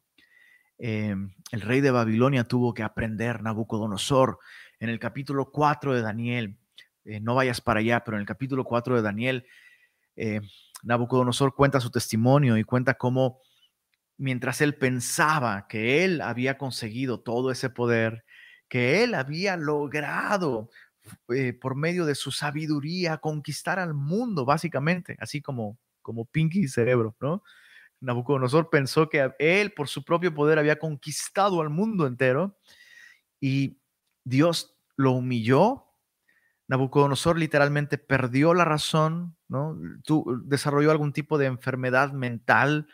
em, 0.77 1.33
el 1.51 1.61
rey 1.61 1.81
de 1.81 1.89
Babilonia 1.89 2.43
tuvo 2.43 2.75
que 2.75 2.83
aprender, 2.83 3.41
Nabucodonosor, 3.41 4.37
en 4.79 4.89
el 4.89 4.99
capítulo 4.99 5.49
4 5.49 5.95
de 5.95 6.03
Daniel. 6.03 6.59
Eh, 7.05 7.19
no 7.19 7.33
vayas 7.33 7.59
para 7.59 7.79
allá, 7.79 8.03
pero 8.03 8.17
en 8.17 8.21
el 8.21 8.27
capítulo 8.27 8.63
4 8.65 8.97
de 8.97 9.01
Daniel, 9.01 9.47
eh, 10.15 10.41
Nabucodonosor 10.83 11.55
cuenta 11.55 11.79
su 11.79 11.89
testimonio 11.89 12.55
y 12.55 12.63
cuenta 12.63 12.93
cómo 12.93 13.41
mientras 14.19 14.59
él 14.61 14.75
pensaba 14.75 15.65
que 15.67 16.03
él 16.03 16.21
había 16.21 16.57
conseguido 16.57 17.21
todo 17.21 17.51
ese 17.51 17.69
poder, 17.69 18.25
que 18.67 19.03
él 19.03 19.15
había 19.15 19.55
logrado 19.55 20.69
eh, 21.33 21.53
por 21.53 21.75
medio 21.75 22.05
de 22.05 22.15
su 22.15 22.31
sabiduría 22.31 23.17
conquistar 23.17 23.79
al 23.79 23.93
mundo, 23.93 24.45
básicamente, 24.45 25.15
así 25.19 25.41
como, 25.41 25.79
como 26.01 26.25
Pinky 26.25 26.67
Cerebro, 26.67 27.15
¿no? 27.21 27.43
Nabucodonosor 28.01 28.69
pensó 28.69 29.09
que 29.09 29.31
él 29.39 29.71
por 29.71 29.87
su 29.87 30.03
propio 30.03 30.33
poder 30.33 30.59
había 30.59 30.79
conquistado 30.79 31.61
al 31.61 31.69
mundo 31.69 32.05
entero 32.05 32.57
y 33.41 33.77
Dios 34.23 34.77
lo 34.95 35.11
humilló. 35.11 35.85
Nabucodonosor 36.67 37.37
literalmente 37.37 37.97
perdió 37.97 38.53
la 38.53 38.63
razón, 38.63 39.35
¿no? 39.47 39.77
desarrolló 40.43 40.91
algún 40.91 41.13
tipo 41.13 41.37
de 41.37 41.47
enfermedad 41.47 42.13
mental, 42.13 42.87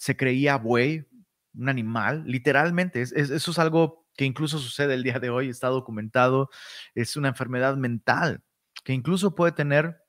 se 0.00 0.16
creía 0.16 0.56
buey, 0.56 1.06
un 1.52 1.68
animal, 1.68 2.24
literalmente. 2.26 3.02
eso 3.02 3.50
es 3.50 3.58
algo 3.58 4.08
que 4.16 4.24
incluso 4.24 4.58
sucede 4.58 4.94
el 4.94 5.02
día 5.02 5.18
de 5.18 5.28
hoy, 5.28 5.50
está 5.50 5.68
documentado. 5.68 6.48
Es 6.94 7.18
una 7.18 7.28
enfermedad 7.28 7.76
mental 7.76 8.42
que 8.82 8.94
incluso 8.94 9.34
puede 9.34 9.52
tener 9.52 10.00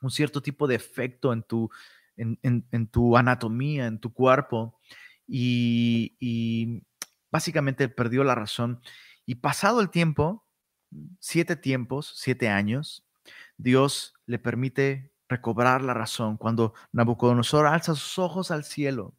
un 0.00 0.12
cierto 0.12 0.40
tipo 0.42 0.68
de 0.68 0.76
efecto 0.76 1.32
en 1.32 1.42
tu, 1.42 1.68
en, 2.16 2.86
tu 2.86 3.16
anatomía, 3.16 3.88
en 3.88 3.98
tu 3.98 4.12
cuerpo. 4.12 4.78
Y 5.26 6.84
básicamente 7.32 7.88
perdió 7.88 8.22
la 8.22 8.36
razón. 8.36 8.80
Y 9.26 9.36
pasado 9.36 9.80
el 9.80 9.90
tiempo, 9.90 10.46
siete 11.18 11.56
tiempos, 11.56 12.12
siete 12.14 12.48
años, 12.48 13.04
Dios 13.56 14.14
le 14.26 14.38
permite 14.38 15.09
recobrar 15.30 15.82
la 15.82 15.94
razón 15.94 16.36
cuando 16.36 16.74
Nabucodonosor 16.92 17.66
alza 17.66 17.94
sus 17.94 18.18
ojos 18.18 18.50
al 18.50 18.64
cielo 18.64 19.14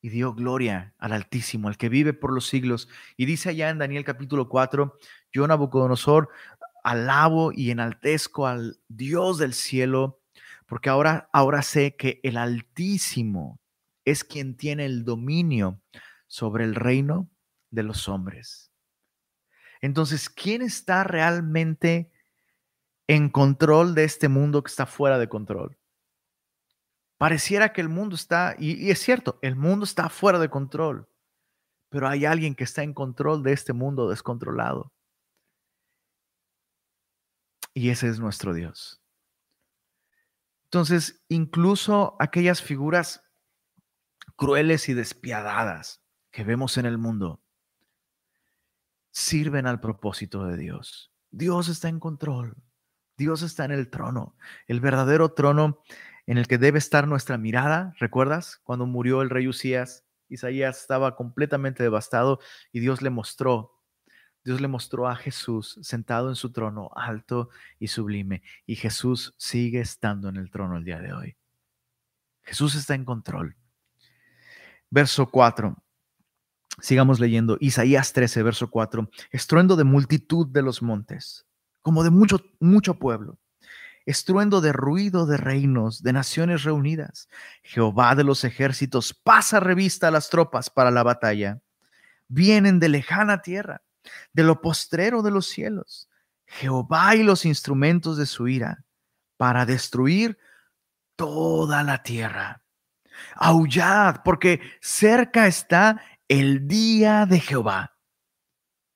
y 0.00 0.10
dio 0.10 0.34
gloria 0.34 0.94
al 0.98 1.14
Altísimo, 1.14 1.68
al 1.68 1.78
que 1.78 1.88
vive 1.88 2.12
por 2.12 2.32
los 2.32 2.46
siglos. 2.46 2.88
Y 3.16 3.24
dice 3.24 3.48
allá 3.48 3.70
en 3.70 3.78
Daniel 3.78 4.04
capítulo 4.04 4.48
4, 4.48 4.96
yo 5.32 5.46
Nabucodonosor 5.46 6.28
alabo 6.84 7.50
y 7.52 7.70
enaltezco 7.70 8.46
al 8.46 8.78
Dios 8.88 9.38
del 9.38 9.54
cielo, 9.54 10.20
porque 10.66 10.90
ahora, 10.90 11.30
ahora 11.32 11.62
sé 11.62 11.96
que 11.96 12.20
el 12.22 12.36
Altísimo 12.36 13.58
es 14.04 14.22
quien 14.22 14.54
tiene 14.54 14.84
el 14.84 15.04
dominio 15.04 15.80
sobre 16.26 16.64
el 16.64 16.74
reino 16.74 17.30
de 17.70 17.82
los 17.84 18.06
hombres. 18.08 18.70
Entonces, 19.80 20.28
¿quién 20.28 20.60
está 20.60 21.04
realmente 21.04 22.10
en 23.08 23.30
control 23.30 23.94
de 23.94 24.04
este 24.04 24.28
mundo 24.28 24.62
que 24.62 24.68
está 24.68 24.86
fuera 24.86 25.18
de 25.18 25.28
control. 25.28 25.78
Pareciera 27.16 27.72
que 27.72 27.80
el 27.80 27.88
mundo 27.88 28.14
está, 28.14 28.54
y, 28.58 28.90
es 28.90 29.00
cierto, 29.00 29.40
el 29.42 29.56
mundo 29.56 29.84
está 29.84 30.08
fuera 30.08 30.38
de 30.38 30.50
control, 30.50 31.08
pero 31.88 32.06
hay 32.06 32.26
alguien 32.26 32.54
que 32.54 32.64
está 32.64 32.82
en 32.82 32.94
control 32.94 33.42
de 33.42 33.52
este 33.52 33.72
mundo 33.72 34.08
descontrolado. 34.08 34.92
Y 37.74 37.90
ese 37.90 38.08
es 38.08 38.20
nuestro 38.20 38.52
Dios. 38.52 39.02
Entonces, 40.64 41.24
incluso 41.28 42.14
aquellas 42.20 42.62
figuras 42.62 43.24
crueles 44.36 44.88
y 44.90 44.94
despiadadas 44.94 46.02
que 46.30 46.44
vemos 46.44 46.76
en 46.76 46.84
el 46.84 46.98
mundo 46.98 47.42
sirven 49.10 49.66
al 49.66 49.80
propósito 49.80 50.44
de 50.44 50.58
Dios. 50.58 51.10
Dios 51.30 51.68
está 51.68 51.88
en 51.88 52.00
control. 52.00 52.67
Dios 53.18 53.42
está 53.42 53.64
en 53.64 53.72
el 53.72 53.90
trono, 53.90 54.36
el 54.68 54.80
verdadero 54.80 55.32
trono 55.32 55.82
en 56.26 56.38
el 56.38 56.46
que 56.46 56.56
debe 56.56 56.78
estar 56.78 57.08
nuestra 57.08 57.36
mirada. 57.36 57.92
¿Recuerdas 57.98 58.60
cuando 58.62 58.86
murió 58.86 59.22
el 59.22 59.28
rey 59.28 59.48
Usías? 59.48 60.04
Isaías 60.28 60.80
estaba 60.80 61.16
completamente 61.16 61.82
devastado 61.82 62.38
y 62.70 62.78
Dios 62.78 63.02
le 63.02 63.10
mostró, 63.10 63.82
Dios 64.44 64.60
le 64.60 64.68
mostró 64.68 65.08
a 65.08 65.16
Jesús 65.16 65.80
sentado 65.82 66.28
en 66.28 66.36
su 66.36 66.52
trono 66.52 66.90
alto 66.94 67.50
y 67.80 67.88
sublime. 67.88 68.42
Y 68.66 68.76
Jesús 68.76 69.34
sigue 69.36 69.80
estando 69.80 70.28
en 70.28 70.36
el 70.36 70.50
trono 70.50 70.76
el 70.76 70.84
día 70.84 71.00
de 71.00 71.12
hoy. 71.12 71.36
Jesús 72.42 72.76
está 72.76 72.94
en 72.94 73.04
control. 73.04 73.56
Verso 74.90 75.28
4. 75.28 75.76
Sigamos 76.80 77.18
leyendo. 77.18 77.56
Isaías 77.60 78.12
13, 78.12 78.44
verso 78.44 78.70
4. 78.70 79.10
Estruendo 79.32 79.74
de 79.74 79.84
multitud 79.84 80.46
de 80.46 80.62
los 80.62 80.82
montes 80.82 81.47
como 81.82 82.04
de 82.04 82.10
mucho, 82.10 82.40
mucho 82.60 82.98
pueblo. 82.98 83.38
estruendo 84.06 84.62
de 84.62 84.72
ruido 84.72 85.26
de 85.26 85.36
reinos, 85.36 86.02
de 86.02 86.14
naciones 86.14 86.62
reunidas. 86.62 87.28
Jehová 87.62 88.14
de 88.14 88.24
los 88.24 88.42
ejércitos 88.42 89.12
pasa 89.12 89.60
revista 89.60 90.08
a 90.08 90.10
las 90.10 90.30
tropas 90.30 90.70
para 90.70 90.90
la 90.90 91.02
batalla. 91.02 91.60
Vienen 92.26 92.80
de 92.80 92.88
lejana 92.88 93.42
tierra, 93.42 93.82
de 94.32 94.44
lo 94.44 94.62
postrero 94.62 95.20
de 95.20 95.30
los 95.30 95.46
cielos. 95.46 96.08
Jehová 96.46 97.16
y 97.16 97.22
los 97.22 97.44
instrumentos 97.44 98.16
de 98.16 98.24
su 98.24 98.48
ira 98.48 98.82
para 99.36 99.66
destruir 99.66 100.38
toda 101.16 101.82
la 101.82 102.02
tierra. 102.02 102.62
Aullad, 103.34 104.22
porque 104.24 104.60
cerca 104.80 105.46
está 105.46 106.00
el 106.28 106.68
día 106.68 107.26
de 107.26 107.40
Jehová. 107.40 107.96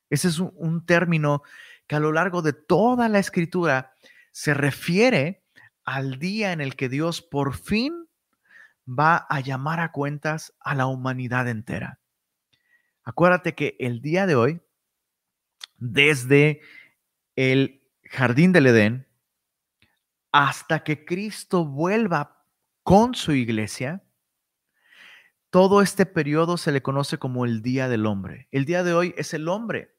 Ese 0.09 0.27
es 0.27 0.39
un, 0.39 0.85
término 0.85 1.41
que 1.87 1.95
a 1.95 1.99
lo 1.99 2.11
largo 2.11 2.41
de 2.41 2.53
toda 2.53 3.09
la 3.09 3.19
escritura 3.19 3.93
se 4.31 4.53
refiere 4.53 5.43
al 5.83 6.19
día 6.19 6.51
en 6.51 6.61
el 6.61 6.75
que 6.75 6.89
Dios 6.89 7.21
por 7.21 7.55
fin 7.55 8.07
va 8.87 9.25
a 9.29 9.39
llamar 9.39 9.79
a 9.79 9.91
cuentas 9.91 10.53
a 10.59 10.75
la 10.75 10.87
humanidad 10.87 11.47
entera. 11.47 11.99
Acuérdate 13.03 13.53
que 13.53 13.75
el 13.79 14.01
día 14.01 14.25
de 14.25 14.35
hoy, 14.35 14.61
desde 15.77 16.61
el 17.35 17.83
jardín 18.05 18.51
del 18.51 18.67
Edén 18.67 19.07
hasta 20.31 20.83
que 20.83 21.05
Cristo 21.05 21.65
vuelva 21.65 22.45
con 22.81 23.13
su 23.13 23.33
iglesia, 23.33 24.03
todo 25.49 25.81
este 25.81 26.05
periodo 26.05 26.57
se 26.57 26.71
le 26.71 26.81
conoce 26.81 27.19
como 27.19 27.45
el 27.45 27.61
Día 27.61 27.87
del 27.87 28.07
Hombre. 28.07 28.47
El 28.51 28.65
día 28.65 28.83
de 28.83 28.93
hoy 28.93 29.13
es 29.17 29.33
el 29.35 29.47
hombre 29.47 29.95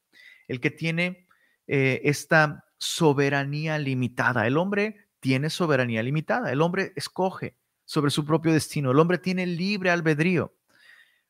el 0.48 0.60
que 0.60 0.70
tiene 0.70 1.23
eh, 1.66 2.00
esta 2.04 2.64
soberanía 2.78 3.78
limitada. 3.78 4.46
El 4.46 4.56
hombre 4.56 5.08
tiene 5.20 5.50
soberanía 5.50 6.02
limitada. 6.02 6.52
El 6.52 6.60
hombre 6.60 6.92
escoge 6.96 7.56
sobre 7.84 8.10
su 8.10 8.24
propio 8.24 8.52
destino. 8.52 8.90
El 8.90 8.98
hombre 8.98 9.18
tiene 9.18 9.46
libre 9.46 9.90
albedrío. 9.90 10.54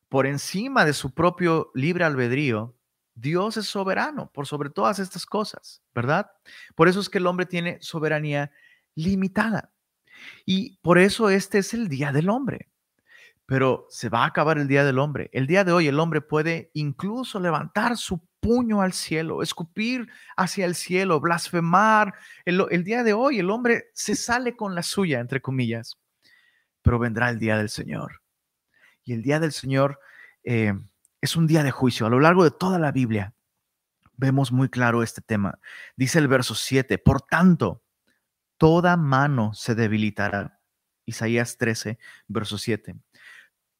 Por 0.08 0.26
encima 0.26 0.84
de 0.84 0.92
su 0.92 1.12
propio 1.12 1.70
libre 1.74 2.04
albedrío, 2.04 2.74
Dios 3.14 3.56
es 3.56 3.66
soberano 3.66 4.30
por 4.32 4.46
sobre 4.46 4.70
todas 4.70 4.98
estas 4.98 5.26
cosas, 5.26 5.82
¿verdad? 5.94 6.30
Por 6.74 6.88
eso 6.88 7.00
es 7.00 7.08
que 7.08 7.18
el 7.18 7.26
hombre 7.26 7.46
tiene 7.46 7.78
soberanía 7.80 8.50
limitada. 8.94 9.72
Y 10.44 10.76
por 10.78 10.98
eso 10.98 11.30
este 11.30 11.58
es 11.58 11.74
el 11.74 11.88
día 11.88 12.12
del 12.12 12.28
hombre. 12.28 12.68
Pero 13.46 13.86
se 13.90 14.08
va 14.08 14.24
a 14.24 14.26
acabar 14.26 14.58
el 14.58 14.68
día 14.68 14.84
del 14.84 14.98
hombre. 14.98 15.30
El 15.32 15.46
día 15.46 15.64
de 15.64 15.72
hoy 15.72 15.86
el 15.86 16.00
hombre 16.00 16.20
puede 16.20 16.70
incluso 16.74 17.38
levantar 17.38 17.96
su 17.96 18.26
puño 18.44 18.82
al 18.82 18.92
cielo, 18.92 19.42
escupir 19.42 20.06
hacia 20.36 20.66
el 20.66 20.74
cielo, 20.74 21.18
blasfemar. 21.18 22.12
El, 22.44 22.84
día 22.84 23.02
de 23.02 23.14
hoy 23.14 23.38
el 23.38 23.48
hombre 23.48 23.86
se 23.94 24.14
sale 24.14 24.54
con 24.54 24.74
la 24.74 24.82
suya, 24.82 25.20
entre 25.20 25.40
comillas, 25.40 25.96
pero 26.82 26.98
vendrá 26.98 27.30
el 27.30 27.38
día 27.38 27.56
del 27.56 27.70
Señor. 27.70 28.20
Y 29.02 29.14
el 29.14 29.22
día 29.22 29.40
del 29.40 29.52
Señor 29.52 29.98
eh, 30.42 30.74
es 31.22 31.36
un 31.36 31.46
día 31.46 31.62
de 31.62 31.70
juicio. 31.70 32.04
A 32.04 32.10
lo 32.10 32.20
largo 32.20 32.44
de 32.44 32.50
toda 32.50 32.78
la 32.78 32.92
Biblia 32.92 33.32
vemos 34.12 34.52
muy 34.52 34.68
claro 34.68 35.02
este 35.02 35.22
tema. 35.22 35.58
Dice 35.96 36.18
el 36.18 36.28
verso 36.28 36.54
7, 36.54 36.98
por 36.98 37.22
tanto, 37.22 37.82
toda 38.58 38.98
mano 38.98 39.54
se 39.54 39.74
debilitará. 39.74 40.60
Isaías 41.06 41.56
13, 41.56 41.98
verso 42.28 42.58
7. 42.58 42.94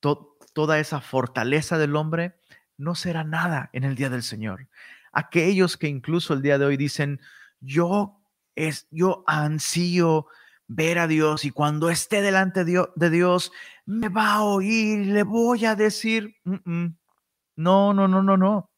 toda 0.01 0.79
esa 0.79 1.03
fortaleza 1.03 1.77
del 1.77 1.97
hombre 1.97 2.39
no 2.77 2.95
será 2.95 3.25
nada 3.25 3.71
en 3.73 3.85
el 3.85 3.95
día 3.95 4.11
del 4.11 4.23
Señor. 4.23 4.69
Aquellos 5.13 5.77
que 5.77 5.89
incluso 5.89 6.35
el 6.35 6.43
día 6.43 6.59
de 6.59 6.65
hoy 6.65 6.77
dicen, 6.77 7.21
yo 7.61 8.21
es, 8.55 8.87
yo 8.91 9.25
ansío 9.27 10.27
ver 10.67 10.99
a 10.99 11.07
Dios 11.07 11.45
y 11.45 11.51
cuando 11.51 11.91
esté 11.91 12.23
delante 12.23 12.65
de 12.65 13.11
Dios, 13.11 13.53
me 13.87 14.09
va 14.09 14.35
a 14.35 14.43
oír, 14.43 15.07
le 15.07 15.23
voy 15.23 15.65
a 15.67 15.77
decir, 15.77 16.37
no, 16.45 17.95
no, 17.95 18.09
no, 18.09 18.23
no, 18.23 18.37
no. 18.37 18.71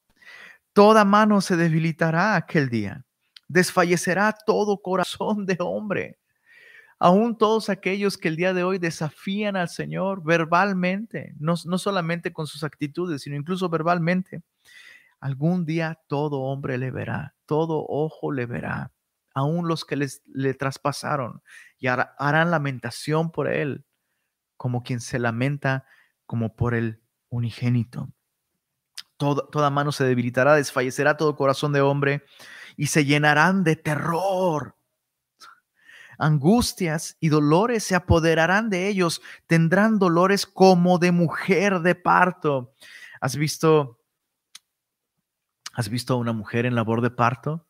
Toda 0.72 1.04
mano 1.04 1.40
se 1.40 1.56
debilitará 1.56 2.36
aquel 2.36 2.68
día. 2.68 3.04
Desfallecerá 3.48 4.34
todo 4.44 4.82
corazón 4.82 5.46
de 5.46 5.56
hombre 5.60 6.18
aún 6.98 7.36
todos 7.36 7.68
aquellos 7.68 8.16
que 8.16 8.28
el 8.28 8.36
día 8.36 8.54
de 8.54 8.64
hoy 8.64 8.78
desafían 8.78 9.56
al 9.56 9.68
Señor 9.68 10.22
verbalmente, 10.24 11.34
no, 11.38 11.54
no 11.64 11.78
solamente 11.78 12.32
con 12.32 12.46
sus 12.46 12.64
actitudes, 12.64 13.22
sino 13.22 13.36
incluso 13.36 13.68
verbalmente, 13.68 14.42
algún 15.20 15.64
día 15.64 16.00
todo 16.06 16.40
hombre 16.40 16.78
le 16.78 16.90
verá, 16.90 17.34
todo 17.46 17.84
ojo 17.88 18.32
le 18.32 18.46
verá, 18.46 18.92
aún 19.34 19.68
los 19.68 19.84
que 19.84 19.96
les, 19.96 20.22
le 20.26 20.54
traspasaron 20.54 21.42
y 21.78 21.88
harán 21.88 22.50
lamentación 22.50 23.30
por 23.30 23.48
él, 23.48 23.84
como 24.56 24.82
quien 24.82 25.00
se 25.00 25.18
lamenta 25.18 25.84
como 26.24 26.56
por 26.56 26.74
el 26.74 27.02
unigénito. 27.28 28.10
toda 29.18 29.70
mano 29.70 29.92
se 29.92 30.04
debilitará, 30.04 30.54
desfallecerá 30.54 31.16
todo 31.16 31.36
corazón 31.36 31.72
de 31.72 31.82
hombre 31.82 32.24
y 32.76 32.86
se 32.86 33.04
llenarán 33.04 33.64
de 33.64 33.76
terror 33.76 34.75
angustias 36.18 37.16
y 37.20 37.28
dolores 37.28 37.84
se 37.84 37.94
apoderarán 37.94 38.70
de 38.70 38.88
ellos, 38.88 39.22
tendrán 39.46 39.98
dolores 39.98 40.46
como 40.46 40.98
de 40.98 41.12
mujer 41.12 41.80
de 41.80 41.94
parto. 41.94 42.72
¿Has 43.20 43.36
visto 43.36 44.00
has 45.74 45.90
visto 45.90 46.14
a 46.14 46.16
una 46.16 46.32
mujer 46.32 46.64
en 46.64 46.74
labor 46.74 47.02
de 47.02 47.10
parto? 47.10 47.66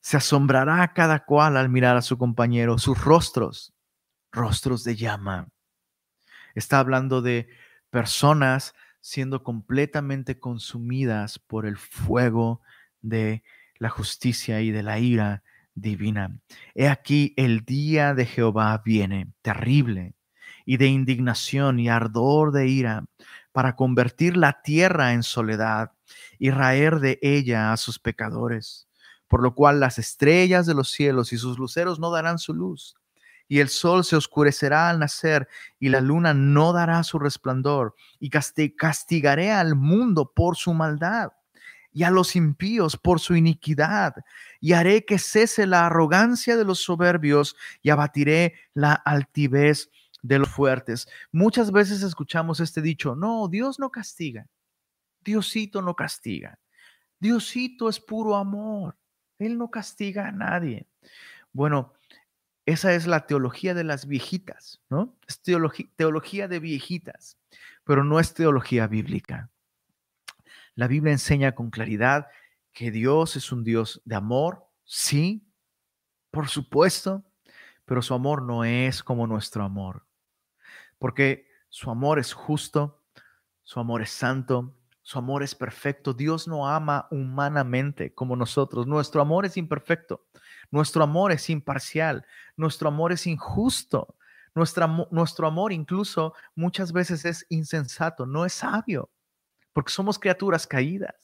Se 0.00 0.16
asombrará 0.16 0.92
cada 0.92 1.24
cual 1.24 1.56
al 1.56 1.68
mirar 1.68 1.96
a 1.96 2.02
su 2.02 2.18
compañero, 2.18 2.76
sus 2.78 3.02
rostros, 3.02 3.72
rostros 4.32 4.82
de 4.82 4.96
llama. 4.96 5.48
Está 6.56 6.80
hablando 6.80 7.22
de 7.22 7.48
personas 7.88 8.74
siendo 9.00 9.44
completamente 9.44 10.40
consumidas 10.40 11.38
por 11.38 11.66
el 11.66 11.76
fuego 11.76 12.62
de 13.00 13.44
la 13.76 13.88
justicia 13.88 14.60
y 14.60 14.72
de 14.72 14.82
la 14.82 14.98
ira 14.98 15.43
divina. 15.74 16.38
He 16.74 16.88
aquí 16.88 17.34
el 17.36 17.64
día 17.64 18.14
de 18.14 18.26
Jehová 18.26 18.82
viene, 18.84 19.32
terrible, 19.42 20.14
y 20.64 20.76
de 20.76 20.86
indignación 20.86 21.78
y 21.78 21.88
ardor 21.88 22.52
de 22.52 22.68
ira, 22.68 23.04
para 23.52 23.76
convertir 23.76 24.36
la 24.36 24.62
tierra 24.62 25.12
en 25.12 25.22
soledad 25.22 25.92
y 26.38 26.50
raer 26.50 27.00
de 27.00 27.18
ella 27.22 27.72
a 27.72 27.76
sus 27.76 27.98
pecadores, 27.98 28.88
por 29.28 29.42
lo 29.42 29.54
cual 29.54 29.80
las 29.80 29.98
estrellas 29.98 30.66
de 30.66 30.74
los 30.74 30.90
cielos 30.90 31.32
y 31.32 31.38
sus 31.38 31.58
luceros 31.58 31.98
no 31.98 32.10
darán 32.10 32.38
su 32.38 32.54
luz, 32.54 32.96
y 33.46 33.60
el 33.60 33.68
sol 33.68 34.04
se 34.04 34.16
oscurecerá 34.16 34.88
al 34.88 34.98
nacer, 34.98 35.48
y 35.78 35.90
la 35.90 36.00
luna 36.00 36.34
no 36.34 36.72
dará 36.72 37.02
su 37.04 37.18
resplandor, 37.18 37.94
y 38.18 38.30
castigaré 38.30 39.52
al 39.52 39.76
mundo 39.76 40.32
por 40.34 40.56
su 40.56 40.72
maldad 40.72 41.32
y 41.94 42.02
a 42.02 42.10
los 42.10 42.36
impíos 42.36 42.96
por 42.98 43.20
su 43.20 43.36
iniquidad, 43.36 44.16
y 44.60 44.72
haré 44.72 45.04
que 45.06 45.18
cese 45.18 45.66
la 45.66 45.86
arrogancia 45.86 46.56
de 46.56 46.64
los 46.64 46.80
soberbios 46.80 47.56
y 47.82 47.90
abatiré 47.90 48.54
la 48.74 48.92
altivez 48.92 49.90
de 50.20 50.40
los 50.40 50.48
fuertes. 50.48 51.06
Muchas 51.30 51.70
veces 51.70 52.02
escuchamos 52.02 52.60
este 52.60 52.82
dicho, 52.82 53.14
no, 53.14 53.46
Dios 53.48 53.78
no 53.78 53.90
castiga, 53.90 54.48
Diosito 55.22 55.80
no 55.80 55.94
castiga, 55.94 56.58
Diosito 57.20 57.88
es 57.88 58.00
puro 58.00 58.36
amor, 58.36 58.96
Él 59.38 59.56
no 59.56 59.70
castiga 59.70 60.26
a 60.28 60.32
nadie. 60.32 60.88
Bueno, 61.52 61.94
esa 62.66 62.92
es 62.94 63.06
la 63.06 63.26
teología 63.26 63.72
de 63.74 63.84
las 63.84 64.06
viejitas, 64.06 64.82
¿no? 64.88 65.16
Es 65.28 65.40
teología, 65.42 66.48
de 66.48 66.58
viejitas, 66.58 67.38
pero 67.84 68.02
no 68.02 68.18
es 68.18 68.34
teología 68.34 68.86
bíblica. 68.88 69.50
La 70.74 70.88
Biblia 70.88 71.12
enseña 71.12 71.54
con 71.54 71.70
claridad 71.70 72.26
que 72.72 72.90
Dios 72.90 73.36
es 73.36 73.52
un 73.52 73.62
Dios 73.62 74.02
de 74.04 74.16
amor, 74.16 74.66
sí, 74.84 75.46
por 76.30 76.48
supuesto, 76.48 77.24
pero 77.84 78.02
su 78.02 78.14
amor 78.14 78.42
no 78.42 78.64
es 78.64 79.02
como 79.02 79.26
nuestro 79.26 79.62
amor, 79.62 80.04
porque 80.98 81.46
su 81.68 81.90
amor 81.90 82.18
es 82.18 82.32
justo, 82.32 83.04
su 83.62 83.78
amor 83.78 84.02
es 84.02 84.10
santo, 84.10 84.74
su 85.02 85.18
amor 85.18 85.42
es 85.42 85.54
perfecto. 85.54 86.14
Dios 86.14 86.48
no 86.48 86.66
ama 86.66 87.08
humanamente 87.10 88.14
como 88.14 88.36
nosotros. 88.36 88.86
Nuestro 88.86 89.20
amor 89.20 89.44
es 89.44 89.58
imperfecto. 89.58 90.24
Nuestro 90.70 91.04
amor 91.04 91.30
es 91.30 91.50
imparcial. 91.50 92.24
Nuestro 92.56 92.88
amor 92.88 93.12
es 93.12 93.26
injusto. 93.26 94.16
nuestro 94.54 95.46
amor 95.46 95.72
incluso 95.72 96.32
muchas 96.54 96.92
veces 96.92 97.24
es 97.26 97.44
insensato, 97.50 98.24
no 98.24 98.46
es 98.46 98.54
sabio 98.54 99.10
porque 99.74 99.92
somos 99.92 100.18
criaturas 100.18 100.66
caídas. 100.66 101.14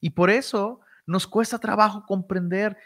Y 0.00 0.10
por 0.10 0.30
eso 0.30 0.80
nos 1.06 1.26
cuesta 1.26 1.58
trabajo 1.58 2.04
comprender 2.06 2.76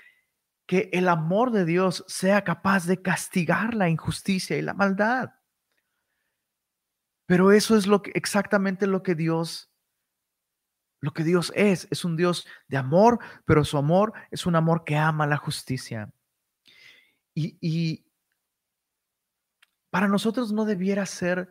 que 0.66 0.88
el 0.92 1.08
amor 1.08 1.50
de 1.50 1.64
Dios 1.64 2.04
sea 2.06 2.44
capaz 2.44 2.86
de 2.86 3.02
castigar 3.02 3.74
la 3.74 3.90
injusticia 3.90 4.56
y 4.56 4.62
la 4.62 4.72
maldad. 4.72 5.30
Pero 7.26 7.52
eso 7.52 7.76
es 7.76 7.86
lo 7.86 8.02
que 8.02 8.12
exactamente 8.14 8.86
lo 8.86 9.02
que 9.02 9.14
Dios 9.14 9.66
lo 11.02 11.12
que 11.12 11.24
Dios 11.24 11.50
es, 11.56 11.88
es 11.90 12.04
un 12.04 12.14
Dios 12.14 12.46
de 12.68 12.76
amor, 12.76 13.18
pero 13.46 13.64
su 13.64 13.78
amor 13.78 14.12
es 14.30 14.44
un 14.44 14.54
amor 14.54 14.84
que 14.84 14.96
ama 14.96 15.26
la 15.26 15.38
justicia. 15.38 16.12
Y, 17.34 17.56
y 17.60 18.06
para 19.88 20.08
nosotros 20.08 20.52
no 20.52 20.66
debiera 20.66 21.06
ser 21.06 21.48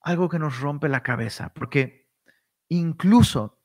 algo 0.00 0.28
que 0.28 0.40
nos 0.40 0.58
rompe 0.58 0.88
la 0.88 1.04
cabeza, 1.04 1.52
porque 1.54 2.03
incluso 2.68 3.58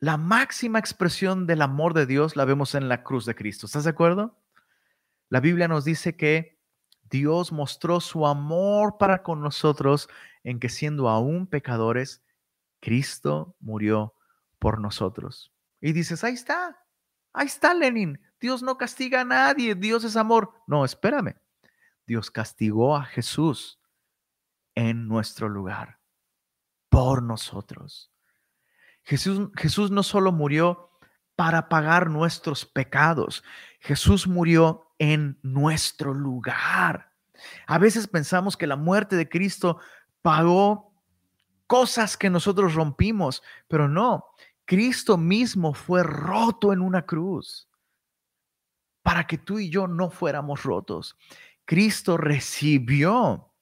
la 0.00 0.16
máxima 0.16 0.78
expresión 0.78 1.46
del 1.46 1.62
amor 1.62 1.94
de 1.94 2.06
Dios 2.06 2.36
la 2.36 2.44
vemos 2.44 2.74
en 2.74 2.88
la 2.88 3.02
cruz 3.02 3.24
de 3.24 3.34
Cristo. 3.34 3.66
¿Estás 3.66 3.84
de 3.84 3.90
acuerdo? 3.90 4.38
La 5.30 5.40
Biblia 5.40 5.68
nos 5.68 5.84
dice 5.84 6.16
que 6.16 6.60
Dios 7.02 7.52
mostró 7.52 8.00
su 8.00 8.26
amor 8.26 8.98
para 8.98 9.22
con 9.22 9.40
nosotros 9.40 10.08
en 10.42 10.60
que 10.60 10.68
siendo 10.68 11.08
aún 11.08 11.46
pecadores, 11.46 12.22
Cristo 12.80 13.56
murió 13.60 14.14
por 14.58 14.80
nosotros. 14.80 15.52
Y 15.80 15.92
dices, 15.92 16.24
ahí 16.24 16.34
está, 16.34 16.84
ahí 17.32 17.46
está 17.46 17.74
Lenin. 17.74 18.20
Dios 18.40 18.62
no 18.62 18.76
castiga 18.76 19.22
a 19.22 19.24
nadie, 19.24 19.74
Dios 19.74 20.04
es 20.04 20.16
amor. 20.16 20.52
No, 20.66 20.84
espérame. 20.84 21.36
Dios 22.06 22.30
castigó 22.30 22.96
a 22.96 23.04
Jesús 23.04 23.80
en 24.74 25.08
nuestro 25.08 25.48
lugar, 25.48 25.98
por 26.90 27.22
nosotros. 27.22 28.13
Jesús, 29.04 29.50
Jesús 29.56 29.90
no 29.90 30.02
solo 30.02 30.32
murió 30.32 30.90
para 31.36 31.68
pagar 31.68 32.10
nuestros 32.10 32.64
pecados, 32.64 33.42
Jesús 33.80 34.26
murió 34.26 34.94
en 34.98 35.38
nuestro 35.42 36.14
lugar. 36.14 37.12
A 37.66 37.78
veces 37.78 38.06
pensamos 38.06 38.56
que 38.56 38.66
la 38.66 38.76
muerte 38.76 39.16
de 39.16 39.28
Cristo 39.28 39.78
pagó 40.22 40.94
cosas 41.66 42.16
que 42.16 42.30
nosotros 42.30 42.74
rompimos, 42.74 43.42
pero 43.68 43.88
no, 43.88 44.24
Cristo 44.64 45.18
mismo 45.18 45.74
fue 45.74 46.02
roto 46.02 46.72
en 46.72 46.80
una 46.80 47.02
cruz 47.02 47.68
para 49.02 49.26
que 49.26 49.36
tú 49.36 49.58
y 49.58 49.68
yo 49.68 49.86
no 49.86 50.10
fuéramos 50.10 50.62
rotos. 50.62 51.16
Cristo 51.66 52.16
recibió 52.16 53.53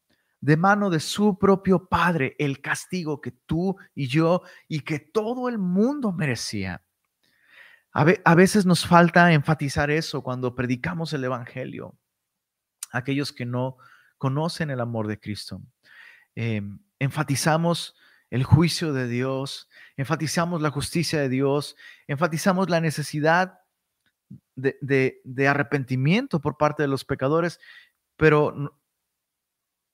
de 0.43 0.57
mano 0.57 0.91
de 0.91 0.99
su 0.99 1.39
propio 1.39 1.87
Padre 1.87 2.35
el 2.39 2.61
castigo 2.61 3.21
que 3.21 3.31
tú 3.31 3.77
y 3.95 4.09
yo 4.09 4.43
y 4.69 4.81
que 4.81 4.99
todo 4.99 5.49
el 5.49 5.57
mundo 5.57 6.13
merecía. 6.13 6.83
A, 7.93 8.35
veces 8.35 8.67
nos 8.67 8.85
falta 8.85 9.33
enfatizar 9.33 9.91
eso 9.91 10.23
cuando 10.23 10.55
predicamos 10.55 11.13
el 11.13 11.25
Evangelio. 11.25 11.97
Aquellos 12.91 13.33
que 13.33 13.47
no 13.47 13.77
conocen 14.19 14.71
el 14.71 14.81
amor 14.81 15.07
de 15.07 15.21
Cristo. 15.21 15.63
Em, 16.35 16.81
enfatizamos 16.99 17.95
el 18.31 18.43
juicio 18.43 18.93
de 18.93 19.07
Dios, 19.07 19.69
enfatizamos 19.97 20.61
la 20.61 20.71
justicia 20.71 21.21
de 21.21 21.29
Dios, 21.29 21.77
enfatizamos 22.09 22.69
la 22.69 22.81
necesidad 22.81 23.61
de 24.57 25.49
arrepentimiento 25.49 26.41
por 26.41 26.57
parte 26.57 26.83
de 26.83 26.89
los 26.89 27.05
pecadores, 27.05 27.61
pero 28.17 28.82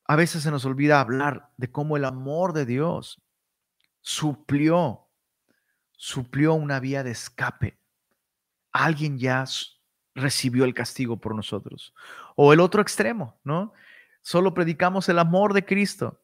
a 0.09 0.17
veces 0.17 0.43
se 0.43 0.51
nos 0.51 0.65
olvida 0.65 1.01
hablar 1.01 1.51
de 1.59 1.71
cómo 1.71 1.99
el 1.99 2.07
amor 2.07 2.55
de 2.55 2.65
Dios 2.65 3.21
suplió, 4.01 5.07
suplió 5.93 6.55
una 6.55 6.81
vía 6.81 7.03
de 7.03 7.11
escape. 7.11 7.79
Alguien 8.73 9.19
ya 9.19 9.45
recibió 10.15 10.65
el 10.65 10.73
castigo 10.73 11.21
por 11.21 11.35
nosotros. 11.35 11.95
O 12.37 12.55
el 12.55 12.61
otro 12.61 12.81
extremo, 12.81 13.39
¿no? 13.45 13.75
Solo 14.23 14.55
predicamos 14.55 15.11
el 15.11 15.19
amor 15.19 15.53
de 15.53 15.67
Cristo. 15.67 16.23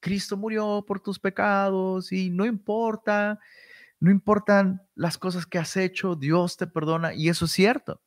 Cristo 0.00 0.36
murió 0.36 0.84
por 0.84 0.98
tus 0.98 1.20
pecados 1.20 2.10
y 2.10 2.30
no 2.30 2.44
importa, 2.44 3.38
no 4.00 4.10
importan 4.10 4.82
las 4.96 5.18
cosas 5.18 5.46
que 5.46 5.58
has 5.58 5.76
hecho, 5.76 6.16
Dios 6.16 6.56
te 6.56 6.66
perdona 6.66 7.14
y 7.14 7.28
eso 7.28 7.44
es 7.44 7.52
cierto. 7.52 8.02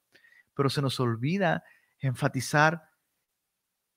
Pero 0.53 0.69
se 0.69 0.81
nos 0.81 0.99
olvida 0.99 1.63
enfatizar 1.99 2.89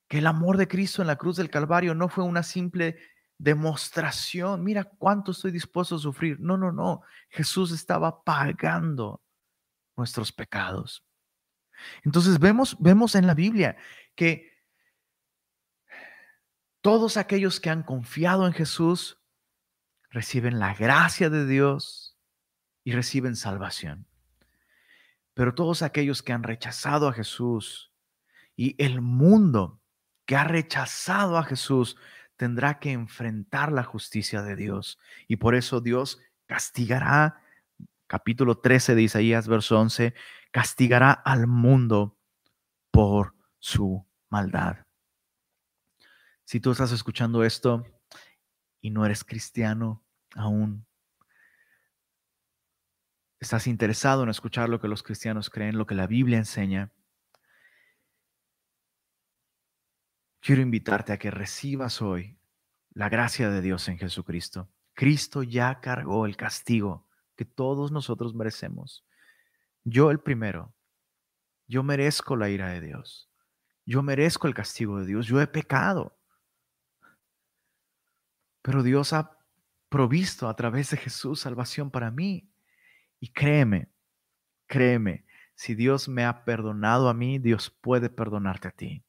que 0.08 0.18
el 0.18 0.26
amor 0.26 0.56
de 0.56 0.68
Cristo 0.68 1.02
en 1.02 1.08
la 1.08 1.16
cruz 1.16 1.36
del 1.36 1.50
Calvario 1.50 1.94
no 1.94 2.08
fue 2.08 2.24
una 2.24 2.42
simple 2.42 2.98
demostración, 3.38 4.64
mira 4.64 4.84
cuánto 4.84 5.32
estoy 5.32 5.50
dispuesto 5.50 5.96
a 5.96 5.98
sufrir. 5.98 6.40
No, 6.40 6.56
no, 6.56 6.72
no. 6.72 7.02
Jesús 7.28 7.72
estaba 7.72 8.22
pagando 8.24 9.22
nuestros 9.96 10.32
pecados. 10.32 11.04
Entonces 12.02 12.38
vemos, 12.38 12.76
vemos 12.80 13.14
en 13.14 13.26
la 13.26 13.34
Biblia 13.34 13.76
que 14.14 14.52
todos 16.80 17.16
aquellos 17.16 17.60
que 17.60 17.70
han 17.70 17.82
confiado 17.82 18.46
en 18.46 18.52
Jesús 18.52 19.18
reciben 20.10 20.58
la 20.58 20.74
gracia 20.74 21.28
de 21.28 21.46
Dios 21.46 22.16
y 22.84 22.92
reciben 22.92 23.36
salvación. 23.36 24.06
Pero 25.34 25.54
todos 25.54 25.82
aquellos 25.82 26.22
que 26.22 26.32
han 26.32 26.44
rechazado 26.44 27.08
a 27.08 27.12
Jesús 27.12 27.92
y 28.54 28.82
el 28.82 29.02
mundo 29.02 29.82
que 30.26 30.36
ha 30.36 30.44
rechazado 30.44 31.38
a 31.38 31.44
Jesús 31.44 31.96
tendrá 32.36 32.78
que 32.78 32.92
enfrentar 32.92 33.72
la 33.72 33.84
justicia 33.84 34.42
de 34.42 34.56
Dios. 34.56 34.98
Y 35.26 35.36
por 35.36 35.54
eso 35.54 35.80
Dios 35.80 36.20
castigará, 36.46 37.40
capítulo 38.06 38.58
13 38.58 38.94
de 38.94 39.02
Isaías, 39.02 39.48
verso 39.48 39.78
11, 39.78 40.14
castigará 40.50 41.12
al 41.12 41.46
mundo 41.46 42.18
por 42.90 43.34
su 43.58 44.06
maldad. 44.28 44.84
Si 46.44 46.60
tú 46.60 46.72
estás 46.72 46.92
escuchando 46.92 47.42
esto 47.42 47.84
y 48.80 48.90
no 48.90 49.04
eres 49.06 49.24
cristiano 49.24 50.02
aún, 50.34 50.86
estás 53.40 53.66
interesado 53.66 54.22
en 54.22 54.28
escuchar 54.28 54.68
lo 54.68 54.80
que 54.80 54.88
los 54.88 55.02
cristianos 55.02 55.50
creen, 55.50 55.78
lo 55.78 55.86
que 55.86 55.94
la 55.94 56.06
Biblia 56.06 56.38
enseña, 56.38 56.90
quiero 60.46 60.62
invitarte 60.62 61.12
a 61.12 61.18
que 61.18 61.32
recibas 61.32 62.00
hoy 62.00 62.38
la 62.90 63.08
gracia 63.08 63.50
de 63.50 63.60
Dios 63.60 63.88
en 63.88 63.98
Jesucristo. 63.98 64.70
Cristo 64.94 65.42
ya 65.42 65.80
cargó 65.80 66.24
el 66.24 66.36
castigo 66.36 67.08
que 67.34 67.44
todos 67.44 67.90
nosotros 67.90 68.32
merecemos. 68.32 69.04
Yo 69.82 70.12
el 70.12 70.20
primero. 70.20 70.72
Yo 71.66 71.82
merezco 71.82 72.36
la 72.36 72.48
ira 72.48 72.68
de 72.68 72.80
Dios. 72.80 73.28
Yo 73.86 74.04
merezco 74.04 74.46
el 74.46 74.54
castigo 74.54 75.00
de 75.00 75.06
Dios. 75.06 75.26
Yo 75.26 75.40
he 75.40 75.48
pecado. 75.48 76.16
Pero 78.62 78.84
Dios 78.84 79.12
ha 79.12 79.36
provisto 79.88 80.48
a 80.48 80.54
través 80.54 80.90
de 80.90 80.96
Jesús 80.96 81.40
salvación 81.40 81.90
para 81.90 82.12
mí. 82.12 82.48
Y 83.18 83.32
créeme, 83.32 83.90
créeme, 84.68 85.26
si 85.56 85.74
Dios 85.74 86.08
me 86.08 86.24
ha 86.24 86.44
perdonado 86.44 87.08
a 87.08 87.14
mí, 87.14 87.40
Dios 87.40 87.68
puede 87.68 88.10
perdonarte 88.10 88.68
a 88.68 88.70
ti. 88.70 89.02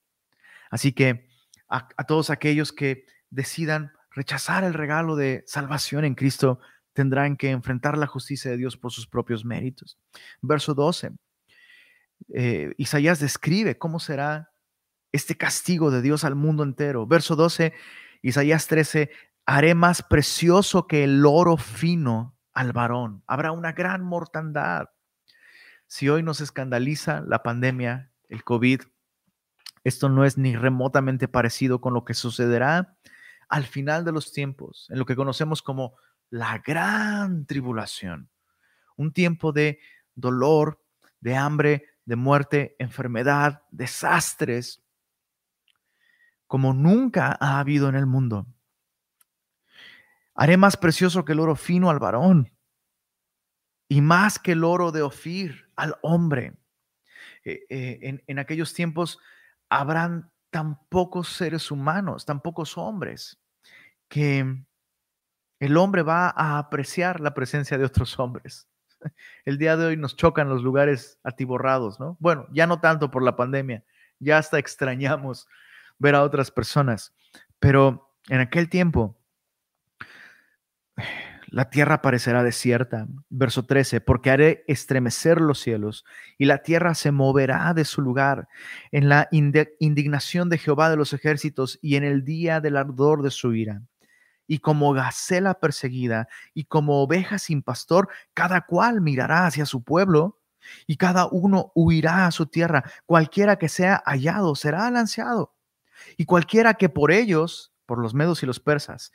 Así 0.71 0.91
que 0.93 1.26
a, 1.69 1.87
todos 2.05 2.29
aquellos 2.29 2.71
que 2.71 3.05
decidan 3.29 3.91
rechazar 4.11 4.63
el 4.63 4.73
regalo 4.73 5.15
de 5.15 5.43
salvación 5.47 6.05
en 6.05 6.15
Cristo, 6.15 6.59
tendrán 6.93 7.37
que 7.37 7.51
enfrentar 7.51 7.97
la 7.97 8.07
justicia 8.07 8.49
de 8.49 8.57
Dios 8.57 8.77
por 8.77 8.91
sus 8.91 9.07
propios 9.07 9.45
méritos. 9.45 9.97
Verso 10.41 10.73
12. 10.73 11.11
Eh, 12.33 12.73
Isaías 12.77 13.19
describe 13.19 13.77
cómo 13.77 13.99
será 13.99 14.51
este 15.11 15.35
castigo 15.35 15.91
de 15.91 16.01
Dios 16.01 16.23
al 16.23 16.35
mundo 16.35 16.63
entero. 16.63 17.05
Verso 17.05 17.35
12, 17.35 17.73
Isaías 18.21 18.67
13, 18.67 19.11
haré 19.45 19.75
más 19.75 20.01
precioso 20.01 20.87
que 20.87 21.03
el 21.03 21.25
oro 21.25 21.57
fino 21.57 22.35
al 22.53 22.73
varón. 22.73 23.23
Habrá 23.27 23.51
una 23.51 23.73
gran 23.73 24.03
mortandad. 24.03 24.89
Si 25.85 26.09
hoy 26.09 26.23
nos 26.23 26.41
escandaliza 26.41 27.21
la 27.21 27.43
pandemia, 27.43 28.11
el 28.29 28.43
COVID, 28.43 28.81
esto 29.87 30.09
no 30.09 30.25
es 30.25 30.37
ni 30.37 30.55
remotamente 30.55 31.27
parecido 31.27 31.79
con 31.79 31.93
lo 31.93 32.03
que 32.03 32.13
sucederá 32.13 32.97
al 33.47 33.65
final 33.65 34.03
de 34.03 34.11
los 34.11 34.33
tiempos, 34.33 34.87
en 34.89 34.99
lo 34.99 35.05
que 35.05 35.15
conocemos 35.15 35.61
como 35.61 35.95
la 36.29 36.61
gran 36.65 37.45
tribulación. 37.45 38.29
Un 38.97 39.13
tiempo 39.13 39.53
de 39.53 39.79
dolor, 40.13 40.83
de 41.21 41.37
hambre, 41.37 41.85
de 42.03 42.17
muerte, 42.17 42.75
enfermedad, 42.79 43.63
desastres, 43.71 44.83
como 46.47 46.73
nunca 46.73 47.37
ha 47.39 47.59
habido 47.59 47.87
en 47.87 47.95
el 47.95 48.05
mundo. 48.05 48.45
Haré 50.35 50.57
más 50.57 50.75
precioso 50.75 51.23
que 51.23 51.31
el 51.31 51.39
oro 51.39 51.55
fino 51.55 51.89
al 51.89 51.99
varón 51.99 52.51
y 53.87 54.01
más 54.01 54.37
que 54.37 54.51
el 54.51 54.65
oro 54.65 54.91
de 54.91 55.01
Ofir 55.01 55.69
al 55.77 55.95
hombre. 56.01 56.57
Eh, 57.45 57.65
eh, 57.69 57.99
en, 58.01 58.21
en 58.27 58.39
aquellos 58.39 58.73
tiempos 58.73 59.19
habrán 59.69 60.31
tan 60.49 60.79
pocos 60.89 61.29
seres 61.29 61.71
humanos, 61.71 62.25
tan 62.25 62.41
pocos 62.41 62.77
hombres, 62.77 63.39
que 64.07 64.63
el 65.59 65.77
hombre 65.77 66.03
va 66.03 66.33
a 66.35 66.57
apreciar 66.57 67.19
la 67.19 67.33
presencia 67.33 67.77
de 67.77 67.85
otros 67.85 68.19
hombres. 68.19 68.67
El 69.45 69.57
día 69.57 69.77
de 69.77 69.85
hoy 69.87 69.97
nos 69.97 70.15
chocan 70.15 70.49
los 70.49 70.63
lugares 70.63 71.19
atiborrados, 71.23 71.99
¿no? 71.99 72.17
Bueno, 72.19 72.47
ya 72.51 72.67
no 72.67 72.79
tanto 72.79 73.11
por 73.11 73.23
la 73.23 73.35
pandemia, 73.35 73.83
ya 74.19 74.37
hasta 74.37 74.59
extrañamos 74.59 75.47
ver 75.99 76.15
a 76.15 76.23
otras 76.23 76.51
personas, 76.51 77.13
pero 77.59 78.13
en 78.29 78.39
aquel 78.39 78.69
tiempo 78.69 79.17
la 81.49 81.69
tierra 81.69 82.01
parecerá 82.01 82.43
desierta. 82.43 83.07
Verso 83.29 83.65
13, 83.65 84.01
porque 84.01 84.31
haré 84.31 84.63
estremecer 84.67 85.39
los 85.39 85.59
cielos 85.59 86.05
y 86.37 86.45
la 86.45 86.61
tierra 86.61 86.93
se 86.93 87.11
moverá 87.11 87.73
de 87.73 87.85
su 87.85 88.01
lugar 88.01 88.47
en 88.91 89.09
la 89.09 89.29
indignación 89.31 90.49
de 90.49 90.57
Jehová 90.57 90.89
de 90.89 90.97
los 90.97 91.13
ejércitos 91.13 91.79
y 91.81 91.95
en 91.95 92.03
el 92.03 92.23
día 92.23 92.59
del 92.59 92.77
ardor 92.77 93.23
de 93.23 93.31
su 93.31 93.53
ira. 93.53 93.81
Y 94.45 94.59
como 94.59 94.93
gacela 94.93 95.55
perseguida 95.55 96.27
y 96.53 96.65
como 96.65 97.01
oveja 97.01 97.37
sin 97.37 97.61
pastor, 97.61 98.09
cada 98.33 98.61
cual 98.61 99.01
mirará 99.01 99.45
hacia 99.45 99.65
su 99.65 99.83
pueblo 99.83 100.39
y 100.85 100.97
cada 100.97 101.27
uno 101.27 101.71
huirá 101.75 102.27
a 102.27 102.31
su 102.31 102.45
tierra. 102.45 102.83
Cualquiera 103.05 103.57
que 103.57 103.69
sea 103.69 104.03
hallado 104.05 104.55
será 104.55 104.89
lanceado. 104.91 105.53
Y 106.17 106.25
cualquiera 106.25 106.75
que 106.75 106.89
por 106.89 107.11
ellos, 107.11 107.73
por 107.85 107.99
los 107.99 108.13
medos 108.13 108.43
y 108.43 108.45
los 108.45 108.59
persas, 108.59 109.11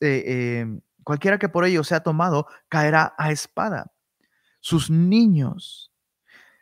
eh, 0.00 0.60
em, 0.60 0.80
Cualquiera 1.04 1.38
que 1.38 1.48
por 1.48 1.64
ello 1.64 1.84
sea 1.84 2.00
tomado 2.00 2.46
caerá 2.68 3.14
a 3.18 3.30
espada. 3.30 3.92
Sus 4.60 4.90
niños 4.90 5.90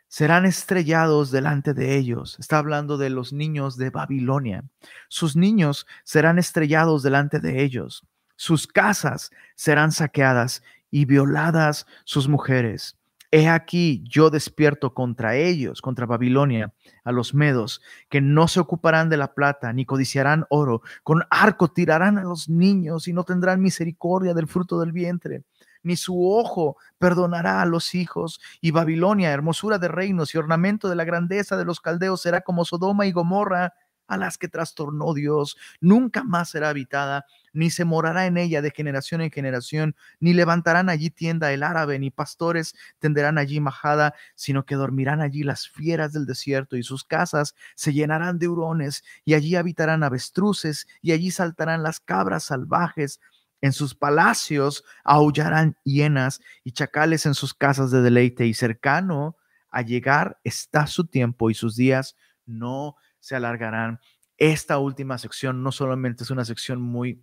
serán 0.07 0.45
estrellados 0.45 1.31
delante 1.31 1.73
de 1.73 1.95
ellos. 1.95 2.37
Está 2.39 2.57
hablando 2.57 2.97
de 2.97 3.09
los 3.09 3.31
niños 3.31 3.77
de 3.77 3.89
Babilonia. 3.91 4.63
Sus 5.07 5.35
niños 5.35 5.85
serán 6.03 6.39
estrellados 6.39 7.03
delante 7.03 7.39
de 7.39 7.63
ellos. 7.63 8.03
Sus 8.35 8.67
casas 8.67 9.31
serán 9.55 9.91
saqueadas 9.91 10.63
y 10.91 11.05
violadas 11.05 11.85
sus 12.05 12.27
mujeres. 12.27 12.98
He 13.31 13.47
aquí 13.47 14.03
yo 14.09 14.31
despierto 14.31 14.95
contra 14.95 15.35
ellos, 15.35 15.81
contra 15.81 16.07
Babilonia, 16.07 16.73
a 17.03 17.11
los 17.11 17.35
medos, 17.35 17.79
que 18.09 18.21
no 18.21 18.47
se 18.47 18.59
ocuparán 18.59 19.09
de 19.09 19.17
la 19.17 19.35
plata, 19.35 19.71
ni 19.71 19.85
codiciarán 19.85 20.45
oro, 20.49 20.81
con 21.03 21.21
arco 21.29 21.67
tirarán 21.67 22.17
a 22.17 22.23
los 22.23 22.49
niños 22.49 23.07
y 23.07 23.13
no 23.13 23.23
tendrán 23.23 23.61
misericordia 23.61 24.33
del 24.33 24.47
fruto 24.47 24.79
del 24.79 24.93
vientre, 24.93 25.43
ni 25.83 25.95
su 25.95 26.27
ojo 26.27 26.77
perdonará 26.97 27.61
a 27.61 27.67
los 27.67 27.93
hijos, 27.93 28.41
y 28.61 28.71
Babilonia, 28.71 29.29
hermosura 29.31 29.77
de 29.77 29.89
reinos 29.89 30.33
y 30.33 30.39
ornamento 30.39 30.89
de 30.89 30.95
la 30.95 31.03
grandeza 31.03 31.55
de 31.55 31.65
los 31.65 31.81
caldeos, 31.81 32.23
será 32.23 32.41
como 32.41 32.65
Sodoma 32.65 33.05
y 33.05 33.11
Gomorra, 33.11 33.73
a 34.07 34.17
las 34.17 34.39
que 34.39 34.47
trastornó 34.47 35.13
Dios, 35.13 35.55
nunca 35.79 36.23
más 36.23 36.49
será 36.49 36.69
habitada, 36.69 37.25
ni 37.53 37.69
se 37.69 37.85
morará 37.85 38.25
en 38.25 38.37
ella 38.37 38.61
de 38.61 38.71
generación 38.71 39.21
en 39.21 39.31
generación, 39.31 39.95
ni 40.19 40.33
levantarán 40.33 40.89
allí 40.89 41.09
tienda 41.09 41.51
el 41.51 41.63
árabe, 41.63 41.99
ni 41.99 42.11
pastores 42.11 42.75
tenderán 42.99 43.37
allí 43.37 43.59
majada, 43.59 44.13
sino 44.35 44.65
que 44.65 44.75
dormirán 44.75 45.21
allí 45.21 45.43
las 45.43 45.67
fieras 45.67 46.13
del 46.13 46.25
desierto, 46.25 46.77
y 46.77 46.83
sus 46.83 47.03
casas 47.03 47.55
se 47.75 47.93
llenarán 47.93 48.39
de 48.39 48.47
hurones, 48.47 49.03
y 49.25 49.33
allí 49.33 49.55
habitarán 49.55 50.03
avestruces, 50.03 50.87
y 51.01 51.11
allí 51.11 51.31
saltarán 51.31 51.83
las 51.83 51.99
cabras 51.99 52.43
salvajes. 52.43 53.19
En 53.61 53.73
sus 53.73 53.93
palacios 53.93 54.85
aullarán 55.03 55.75
hienas 55.83 56.39
y 56.63 56.71
chacales 56.71 57.25
en 57.25 57.33
sus 57.33 57.53
casas 57.53 57.91
de 57.91 58.01
deleite, 58.01 58.45
y 58.45 58.53
cercano 58.53 59.35
a 59.71 59.81
llegar 59.81 60.39
está 60.43 60.87
su 60.87 61.05
tiempo 61.05 61.49
y 61.49 61.53
sus 61.53 61.75
días 61.75 62.15
no 62.45 62.95
se 63.19 63.35
alargarán. 63.35 63.99
Esta 64.37 64.77
última 64.77 65.17
sección 65.17 65.63
no 65.63 65.71
solamente 65.71 66.23
es 66.23 66.31
una 66.31 66.45
sección 66.45 66.81
muy 66.81 67.21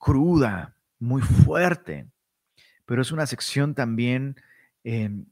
cruda, 0.00 0.74
muy 0.98 1.22
fuerte, 1.22 2.08
pero 2.86 3.02
es 3.02 3.12
una 3.12 3.26
sección 3.26 3.74
también 3.74 4.34
em, 4.82 5.26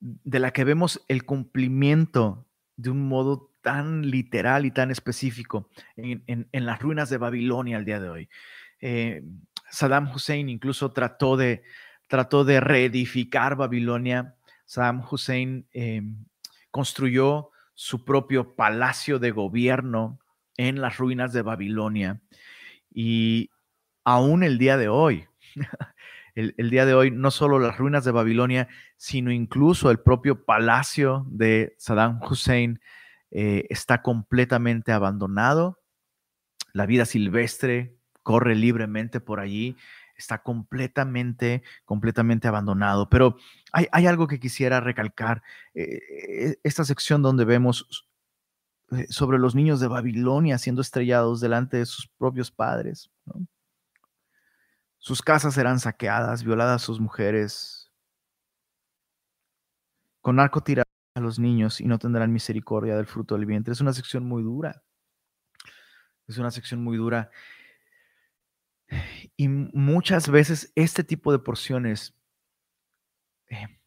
de 0.00 0.38
la 0.38 0.52
que 0.52 0.64
vemos 0.64 1.02
el 1.08 1.24
cumplimiento 1.24 2.44
de 2.76 2.90
un 2.90 3.08
modo 3.08 3.50
tan 3.62 4.10
literal 4.10 4.66
y 4.66 4.70
tan 4.70 4.90
específico 4.90 5.70
en, 5.96 6.46
las 6.52 6.80
ruinas 6.80 7.08
de 7.08 7.16
Babilonia 7.16 7.78
al 7.78 7.84
día 7.84 8.00
de 8.00 8.08
hoy. 8.08 8.28
Eh, 8.80 9.24
Saddam 9.70 10.10
Hussein 10.14 10.48
incluso 10.48 10.92
trató 10.92 11.36
de, 11.36 11.62
trató 12.08 12.44
de 12.44 12.60
reedificar 12.60 13.56
Babilonia. 13.56 14.34
Saddam 14.66 15.02
Hussein 15.10 15.66
em, 15.72 16.26
construyó 16.70 17.50
su 17.74 18.04
propio 18.04 18.54
palacio 18.54 19.18
de 19.18 19.30
gobierno 19.30 20.20
en 20.56 20.80
las 20.80 20.98
ruinas 20.98 21.32
de 21.32 21.42
Babilonia. 21.42 22.20
Y 22.98 23.50
aún 24.04 24.42
el 24.42 24.56
día 24.56 24.78
de 24.78 24.88
hoy, 24.88 25.26
el, 26.34 26.70
día 26.70 26.86
de 26.86 26.94
hoy, 26.94 27.10
no 27.10 27.30
solo 27.30 27.58
las 27.58 27.76
ruinas 27.76 28.06
de 28.06 28.10
Babilonia, 28.10 28.68
sino 28.96 29.30
incluso 29.30 29.90
el 29.90 30.00
propio 30.00 30.46
palacio 30.46 31.26
de 31.28 31.74
Saddam 31.76 32.22
Hussein 32.22 32.80
eh, 33.30 33.66
está 33.68 34.00
completamente 34.00 34.92
abandonado. 34.92 35.78
La 36.72 36.86
vida 36.86 37.04
silvestre 37.04 37.98
corre 38.22 38.54
libremente 38.54 39.20
por 39.20 39.40
allí 39.40 39.76
está 40.16 40.42
completamente, 40.42 41.62
completamente 41.84 42.48
abandonado. 42.48 43.10
Pero 43.10 43.36
hay, 43.72 44.06
algo 44.06 44.26
que 44.26 44.40
quisiera 44.40 44.80
recalcar. 44.80 45.42
Eh, 45.74 46.00
eh, 46.10 46.56
esta 46.62 46.86
sección 46.86 47.20
donde 47.20 47.44
vemos 47.44 48.05
sobre 49.08 49.38
los 49.38 49.54
niños 49.54 49.80
de 49.80 49.88
Babilonia 49.88 50.58
siendo 50.58 50.82
estrellados 50.82 51.40
delante 51.40 51.78
de 51.78 51.86
sus 51.86 52.08
propios 52.18 52.50
padres. 52.50 53.10
Sus 54.98 55.22
casas 55.22 55.54
serán 55.54 55.80
saqueadas, 55.80 56.44
violadas 56.44 56.82
sus 56.82 57.00
mujeres. 57.00 57.92
Con 60.20 60.40
arco 60.40 60.60
tirarán 60.62 60.86
a 61.14 61.20
los 61.20 61.38
niños 61.38 61.80
y 61.80 61.86
no 61.86 61.98
tendrán 61.98 62.32
misericordia 62.32 62.96
del 62.96 63.06
fruto 63.06 63.36
del 63.36 63.46
vientre. 63.46 63.72
Es 63.72 63.80
una 63.80 63.92
sección 63.92 64.24
muy 64.24 64.42
dura. 64.42 64.82
Es 66.26 66.38
una 66.38 66.50
sección 66.50 66.82
muy 66.82 66.96
dura. 66.96 67.30
Y 69.36 69.48
muchas 69.48 70.28
veces 70.28 70.72
este 70.74 71.04
tipo 71.04 71.32
de 71.32 71.38
porciones 71.38 72.16
eh, 73.48 73.78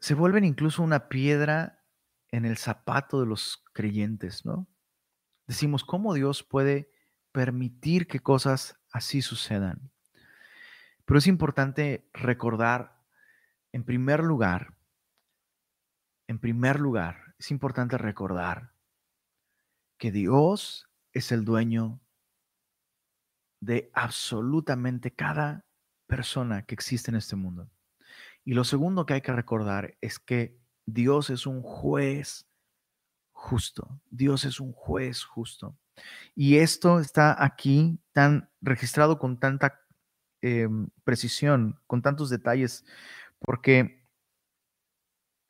se 0.00 0.14
vuelven 0.14 0.44
incluso 0.44 0.82
una 0.82 1.08
piedra 1.08 1.84
en 2.32 2.44
el 2.44 2.56
zapato 2.56 3.20
de 3.20 3.26
los 3.26 3.62
creyentes, 3.72 4.44
¿no? 4.44 4.66
Decimos, 5.46 5.84
¿cómo 5.84 6.14
Dios 6.14 6.42
puede 6.42 6.90
permitir 7.32 8.06
que 8.06 8.20
cosas 8.20 8.78
así 8.92 9.20
sucedan? 9.20 9.90
Pero 11.04 11.18
es 11.18 11.26
importante 11.26 12.08
recordar, 12.14 13.02
en 13.72 13.84
primer 13.84 14.22
lugar, 14.22 14.74
en 16.28 16.38
primer 16.38 16.80
lugar, 16.80 17.34
es 17.38 17.50
importante 17.50 17.98
recordar 17.98 18.72
que 19.98 20.12
Dios 20.12 20.88
es 21.12 21.32
el 21.32 21.44
dueño 21.44 22.00
de 23.60 23.90
absolutamente 23.92 25.12
cada 25.12 25.66
persona 26.06 26.64
que 26.64 26.74
existe 26.74 27.10
en 27.10 27.16
este 27.16 27.36
mundo. 27.36 27.70
Y 28.50 28.54
lo 28.54 28.64
segundo 28.64 29.06
que 29.06 29.14
hay 29.14 29.20
que 29.20 29.30
recordar 29.30 29.96
es 30.00 30.18
que 30.18 30.58
Dios 30.84 31.30
es 31.30 31.46
un 31.46 31.62
juez 31.62 32.48
justo. 33.30 34.00
Dios 34.10 34.44
es 34.44 34.58
un 34.58 34.72
juez 34.72 35.22
justo. 35.22 35.78
Y 36.34 36.56
esto 36.56 36.98
está 36.98 37.44
aquí 37.44 38.00
tan 38.10 38.50
registrado 38.60 39.20
con 39.20 39.38
tanta 39.38 39.80
em, 40.42 40.88
precisión, 41.04 41.78
con 41.86 42.02
tantos 42.02 42.28
detalles, 42.28 42.84
porque 43.38 44.02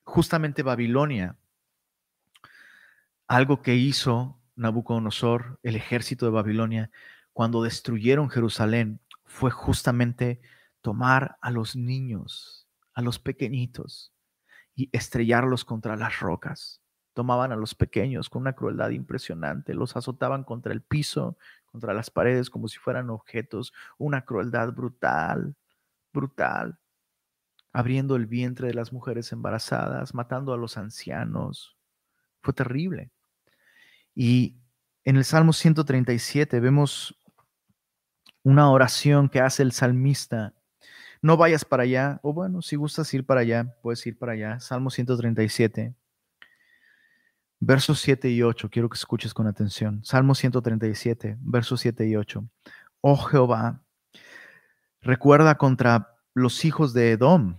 justamente 0.05 0.63
Babilonia, 0.63 1.39
algo 3.29 3.63
que 3.63 3.77
hizo 3.77 4.39
Nabucodonosor, 4.57 5.59
el 5.63 5.75
ejército 5.75 6.27
de 6.27 6.33
Babilonia, 6.33 6.91
cuando 7.33 7.63
destruyeron 7.63 8.29
Jerusalén, 8.29 9.01
fue 9.25 9.51
justamente 9.51 10.43
tomar 10.83 11.39
a 11.41 11.51
los 11.51 11.77
niños, 11.77 12.67
a 12.95 13.03
los 13.03 13.19
pequeñitos, 13.19 14.13
y 14.75 14.89
estrellarlos 14.93 15.65
contra 15.65 15.97
las 15.97 16.21
rocas. 16.21 16.81
Tomaban 17.13 17.53
a 17.53 17.57
los 17.57 17.75
pequeños 17.75 18.31
con 18.31 18.43
una 18.43 18.55
crueldad 18.55 18.91
impresionante, 18.91 19.75
los 19.75 19.97
azotaban 19.97 20.45
contra 20.45 20.73
el 20.73 20.83
piso, 20.83 21.37
contra 21.67 21.93
las 21.95 22.11
paredes, 22.11 22.51
como 22.51 22.69
si 22.69 22.79
fueran 22.79 23.11
objetos, 23.11 23.73
una 23.99 24.25
crueldad 24.25 24.73
brutal, 24.73 25.57
brutal, 26.13 26.79
abriendo 27.73 28.17
el 28.17 28.27
vientre 28.27 28.69
de 28.69 28.75
las 28.75 28.93
mujeres 28.93 29.33
embarazadas, 29.33 30.15
matando 30.15 30.53
a 30.53 30.57
los 30.57 30.77
ancianos. 30.77 31.77
Fue 32.43 32.55
terrible. 32.55 33.11
Y 34.15 34.57
en 35.05 35.17
el 35.17 35.25
Salmo 35.25 35.53
137 35.53 36.61
vemos 36.61 37.17
una 38.43 38.71
oración 38.71 39.29
que 39.29 39.41
hace 39.41 39.63
el 39.63 39.73
salmista. 39.73 40.55
No 41.23 41.37
vayas 41.37 41.65
para 41.65 41.83
allá, 41.83 42.19
o 42.23 42.33
bueno, 42.33 42.63
si 42.63 42.77
gustas 42.77 43.13
ir 43.13 43.27
para 43.27 43.41
allá, 43.41 43.77
puedes 43.83 44.07
ir 44.07 44.19
para 44.19 44.33
allá. 44.33 44.59
Salmo 44.59 44.91
137, 44.91 45.95
versos 47.59 48.01
7 48.01 48.31
y 48.31 48.43
8. 48.43 48.71
Quiero 48.71 48.89
que 48.89 48.97
escuches 48.97 49.35
con 49.35 49.47
atención. 49.47 50.03
Salmo 50.03 50.35
137, 50.35 51.37
versos 51.41 51.81
7 51.81 52.09
y 52.09 52.17
8. 52.17 52.49
Oh 53.03 53.17
Jehová, 53.19 53.83
recuerda 55.03 55.57
contra 55.57 56.17
los 56.33 56.65
hijos 56.65 56.95
de 56.95 57.13
Edom 57.13 57.59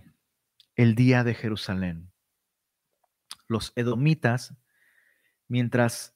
el 0.74 0.96
día 0.96 1.22
de 1.22 1.34
Jerusalén. 1.34 2.10
Los 3.46 3.72
edomitas, 3.76 4.54
mientras 5.46 6.14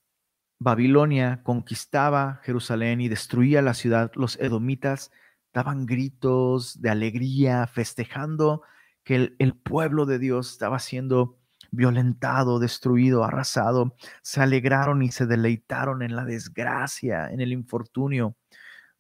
Babilonia 0.59 1.43
conquistaba 1.45 2.41
Jerusalén 2.43 3.01
y 3.01 3.09
destruía 3.09 3.63
la 3.63 3.75
ciudad, 3.75 4.11
los 4.15 4.37
edomitas 4.41 5.13
daban 5.57 5.87
gritos 5.87 6.83
de 6.83 6.91
alegría, 6.91 7.67
festejando 7.67 8.61
que 9.05 9.35
el, 9.39 9.55
pueblo 9.55 10.05
de 10.05 10.19
Dios 10.19 10.51
estaba 10.51 10.79
siendo 10.79 11.39
violentado, 11.71 12.59
destruido, 12.59 13.25
arrasado. 13.25 13.97
Se 14.21 14.43
alegraron 14.43 15.01
y 15.01 15.11
se 15.11 15.25
deleitaron 15.25 16.03
en 16.03 16.15
la 16.15 16.27
desgracia, 16.27 17.31
en 17.31 17.41
el 17.41 17.53
infortunio 17.53 18.37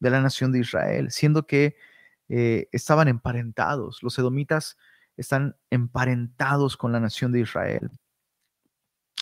de 0.00 0.08
la 0.08 0.22
nación 0.22 0.50
de 0.50 0.60
Israel, 0.60 1.10
siendo 1.10 1.46
que 1.46 1.76
eh, 2.30 2.70
estaban 2.72 3.08
emparentados. 3.08 4.02
Los 4.02 4.18
edomitas 4.18 4.78
están 5.18 5.56
emparentados 5.68 6.78
con 6.78 6.90
la 6.90 7.00
nación 7.00 7.32
de 7.32 7.40
Israel. 7.40 7.90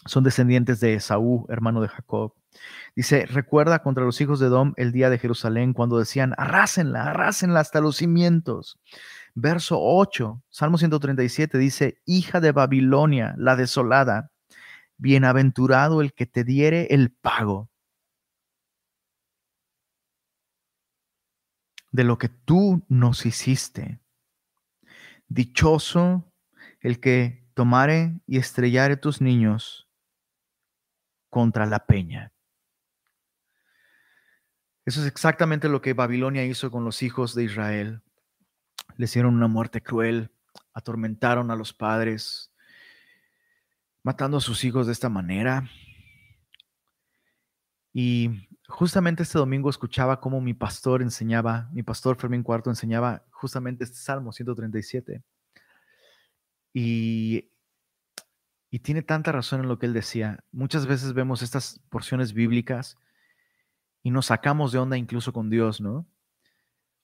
Son 0.06 0.22
descendientes 0.22 0.78
de 0.78 0.94
Esaú, 0.94 1.46
hermano 1.48 1.80
de 1.80 1.88
Jacob. 1.88 2.34
Dice, 2.96 3.26
recuerda 3.26 3.80
contra 3.80 4.04
los 4.04 4.20
hijos 4.20 4.40
de 4.40 4.46
Edom 4.46 4.72
el 4.76 4.92
día 4.92 5.10
de 5.10 5.18
Jerusalén 5.18 5.72
cuando 5.72 5.98
decían, 5.98 6.34
arrásenla, 6.36 7.04
arrásenla 7.10 7.60
hasta 7.60 7.80
los 7.80 7.96
cimientos. 7.96 8.78
Verso 9.34 9.78
8, 9.80 10.42
Salmo 10.48 10.78
137 10.78 11.58
dice, 11.58 11.98
hija 12.04 12.40
de 12.40 12.52
Babilonia, 12.52 13.34
la 13.36 13.56
desolada, 13.56 14.30
bienaventurado 14.96 16.00
el 16.00 16.12
que 16.12 16.26
te 16.26 16.44
diere 16.44 16.86
el 16.90 17.10
pago 17.10 17.68
de 21.94 22.02
lo 22.02 22.18
que 22.18 22.28
tú 22.28 22.84
nos 22.88 23.24
hiciste. 23.24 24.00
Dichoso 25.28 26.24
el 26.80 26.98
que 26.98 27.46
tomare 27.54 28.20
y 28.26 28.38
estrellare 28.38 28.96
tus 28.96 29.20
niños 29.20 29.88
contra 31.30 31.66
la 31.66 31.86
peña. 31.86 32.33
Eso 34.84 35.00
es 35.00 35.06
exactamente 35.06 35.68
lo 35.68 35.80
que 35.80 35.94
Babilonia 35.94 36.44
hizo 36.44 36.70
con 36.70 36.84
los 36.84 37.02
hijos 37.02 37.34
de 37.34 37.44
Israel. 37.44 38.02
Le 38.96 39.06
hicieron 39.06 39.34
una 39.34 39.48
muerte 39.48 39.82
cruel, 39.82 40.30
atormentaron 40.72 41.50
a 41.50 41.56
los 41.56 41.72
padres, 41.72 42.52
matando 44.02 44.36
a 44.36 44.40
sus 44.40 44.64
hijos 44.64 44.86
de 44.86 44.92
esta 44.92 45.08
manera. 45.08 45.68
Y 47.92 48.48
justamente 48.68 49.22
este 49.22 49.38
domingo 49.38 49.70
escuchaba 49.70 50.20
cómo 50.20 50.40
mi 50.40 50.52
pastor 50.52 51.00
enseñaba, 51.00 51.70
mi 51.72 51.82
pastor 51.82 52.16
Fermín 52.16 52.42
Cuarto 52.42 52.70
enseñaba 52.70 53.24
justamente 53.30 53.84
este 53.84 53.96
Salmo 53.96 54.32
137. 54.32 55.22
Y 56.74 57.50
y 58.74 58.80
tiene 58.80 59.02
tanta 59.02 59.30
razón 59.30 59.60
en 59.60 59.68
lo 59.68 59.78
que 59.78 59.86
él 59.86 59.92
decía. 59.92 60.42
Muchas 60.50 60.86
veces 60.86 61.12
vemos 61.12 61.42
estas 61.42 61.80
porciones 61.90 62.32
bíblicas 62.32 62.98
y 64.04 64.10
nos 64.10 64.26
sacamos 64.26 64.70
de 64.70 64.78
onda 64.78 64.98
incluso 64.98 65.32
con 65.32 65.50
Dios, 65.50 65.80
¿no? 65.80 66.06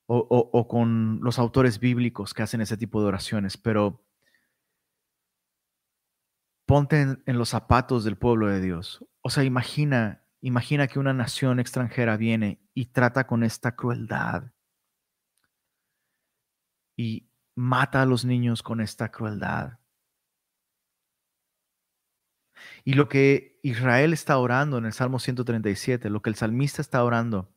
O, 0.07 0.69
con 0.69 1.21
los 1.23 1.39
autores 1.39 1.79
bíblicos 1.79 2.35
que 2.35 2.43
hacen 2.43 2.61
ese 2.61 2.77
tipo 2.77 3.01
de 3.01 3.07
oraciones, 3.07 3.57
pero 3.57 4.05
ponte 6.67 7.01
en, 7.01 7.23
en, 7.27 7.39
los 7.39 7.49
zapatos 7.49 8.03
del 8.05 8.19
pueblo 8.19 8.49
de 8.49 8.61
Dios. 8.61 9.05
O 9.23 9.31
sea, 9.31 9.45
imagina, 9.45 10.25
imagina 10.41 10.89
que 10.89 10.99
una 10.99 11.15
nación 11.15 11.61
extranjera 11.61 12.17
viene 12.17 12.61
y 12.75 12.87
trata 12.87 13.27
con 13.27 13.45
esta 13.45 13.77
crueldad 13.77 14.53
y 16.97 17.31
mata 17.55 18.03
a 18.03 18.07
los 18.07 18.25
niños 18.25 18.63
con 18.63 18.81
esta 18.81 19.11
crueldad. 19.11 19.80
Y 22.85 22.95
lo 22.95 23.09
que 23.09 23.59
Israel 23.63 24.13
está 24.13 24.39
orando 24.39 24.79
en 24.79 24.87
el 24.87 24.93
Salmo 24.93 25.19
137, 25.19 26.11
lo 26.11 26.23
que 26.23 26.31
el 26.31 26.37
salmista 26.37 26.83
está 26.83 27.05
orando, 27.05 27.53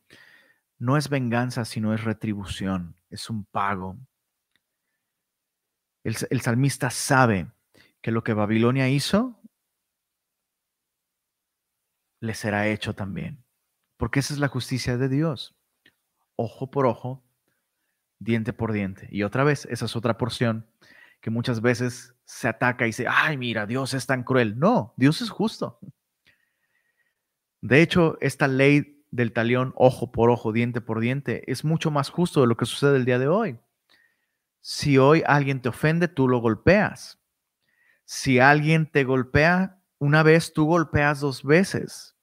no 0.78 0.96
es 0.96 1.08
venganza, 1.08 1.64
sino 1.64 1.94
es 1.94 2.04
retribución, 2.04 2.96
es 3.10 3.30
un 3.30 3.44
pago. 3.44 3.96
El, 6.04 6.40
salmista 6.42 6.90
sabe 6.90 7.50
que 8.02 8.10
lo 8.10 8.22
que 8.22 8.34
Babilonia 8.34 8.90
hizo, 8.90 9.40
le 12.20 12.34
será 12.34 12.68
hecho 12.68 12.94
también, 12.94 13.42
porque 13.96 14.20
esa 14.20 14.34
es 14.34 14.40
la 14.40 14.48
justicia 14.48 14.98
de 14.98 15.08
Dios. 15.08 15.54
Ojo 16.36 16.70
por 16.70 16.86
ojo, 16.86 17.24
diente 18.18 18.52
por 18.52 18.72
diente. 18.72 19.08
Y 19.10 19.22
otra 19.22 19.44
vez, 19.44 19.66
esa 19.66 19.86
es 19.86 19.96
otra 19.96 20.18
porción 20.18 20.66
que 21.24 21.30
muchas 21.30 21.62
veces 21.62 22.14
se 22.26 22.48
ataca 22.48 22.84
y 22.84 22.88
dice, 22.88 23.06
ay, 23.08 23.38
mira, 23.38 23.64
Dios 23.64 23.94
es 23.94 24.04
tan 24.04 24.24
cruel. 24.24 24.58
No, 24.58 24.92
Dios 24.98 25.22
es 25.22 25.30
justo. 25.30 25.78
De 27.62 27.80
hecho, 27.80 28.18
esta 28.20 28.46
ley 28.46 29.02
del 29.10 29.32
talión, 29.32 29.72
ojo 29.74 30.12
por 30.12 30.28
ojo, 30.28 30.52
diente 30.52 30.82
por 30.82 31.00
diente, 31.00 31.50
es 31.50 31.64
mucho 31.64 31.90
más 31.90 32.10
justo 32.10 32.42
de 32.42 32.46
lo 32.46 32.58
que 32.58 32.66
sucede 32.66 32.98
el 32.98 33.06
día 33.06 33.18
de 33.18 33.28
hoy. 33.28 33.58
Si 34.60 34.98
hoy 34.98 35.22
alguien 35.26 35.62
te 35.62 35.70
ofende, 35.70 36.08
tú 36.08 36.28
lo 36.28 36.40
golpeas. 36.40 37.18
Si 38.04 38.38
alguien 38.38 38.84
te 38.84 39.04
golpea 39.04 39.80
una 39.96 40.22
vez, 40.22 40.52
tú 40.52 40.66
golpeas 40.66 41.20
dos 41.20 41.42
veces. 41.42 42.18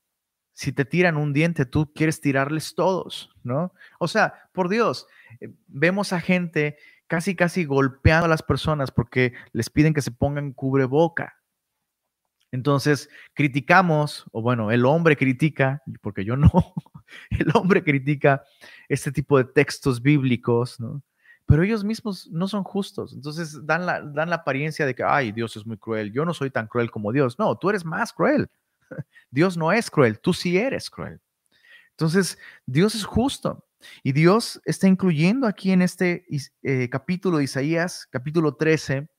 Si 0.54 0.74
te 0.74 0.86
tiran 0.86 1.18
un 1.18 1.34
diente, 1.34 1.66
tú 1.66 1.92
quieres 1.92 2.22
tirarles 2.22 2.76
todos, 2.76 3.32
¿no? 3.42 3.74
O 3.98 4.08
sea, 4.08 4.48
por 4.54 4.70
Dios, 4.70 5.08
eh, 5.40 5.50
vemos 5.66 6.14
a 6.14 6.22
gente 6.22 6.78
casi, 7.12 7.36
casi 7.36 7.66
golpeando 7.66 8.28
a 8.28 8.30
las 8.30 8.42
personas 8.42 8.90
porque 8.90 9.34
les 9.52 9.70
piden 9.70 9.94
que 9.94 10.02
se 10.02 10.12
pongan 10.12 10.54
cubreboca. 10.54 11.36
Entonces, 12.54 13.10
criticamos, 13.34 14.24
o 14.32 14.42
bueno, 14.42 14.72
el 14.72 14.86
hombre 14.86 15.18
critica, 15.18 15.84
porque 16.00 16.24
yo 16.24 16.38
no, 16.38 16.50
el 17.32 17.48
hombre 17.54 17.84
critica 17.84 18.44
este 18.88 19.12
tipo 19.12 19.38
de 19.38 19.44
textos 19.44 20.02
bíblicos, 20.02 20.80
¿no? 20.80 21.04
Pero 21.46 21.64
ellos 21.64 21.84
mismos 21.84 22.30
no 22.32 22.48
son 22.48 22.64
justos. 22.64 23.12
Entonces 23.12 23.60
dan 23.66 23.86
la, 23.86 24.00
dan 24.00 24.30
la 24.30 24.38
apariencia 24.38 24.86
de 24.86 24.96
que, 24.96 25.04
ay, 25.04 25.34
Dios 25.34 25.58
es 25.58 25.66
muy 25.66 25.76
cruel. 25.76 26.14
Yo 26.14 26.24
no 26.24 26.34
soy 26.34 26.50
tan 26.50 26.68
cruel 26.68 26.90
como 26.90 27.12
Dios. 27.12 27.38
No, 27.38 27.58
tú 27.58 27.70
eres 27.70 27.84
más 27.84 28.14
cruel. 28.14 28.50
Dios 29.32 29.58
no 29.58 29.74
es 29.74 29.92
cruel, 29.92 30.18
tú 30.18 30.32
sí 30.32 30.58
eres 30.58 30.90
cruel. 30.90 31.20
Entonces, 31.92 32.38
Dios 32.66 32.96
es 32.96 33.06
justo. 33.06 33.66
Y 34.04 34.12
Dios 34.12 34.62
está 34.66 34.88
incluyendo 34.88 35.48
aquí 35.48 35.72
en 35.72 35.82
este 35.82 36.26
eh, 36.62 36.90
capítulo 36.90 37.38
de 37.38 37.46
Isaías, 37.46 38.08
capítulo 38.12 38.56
13, 38.56 39.10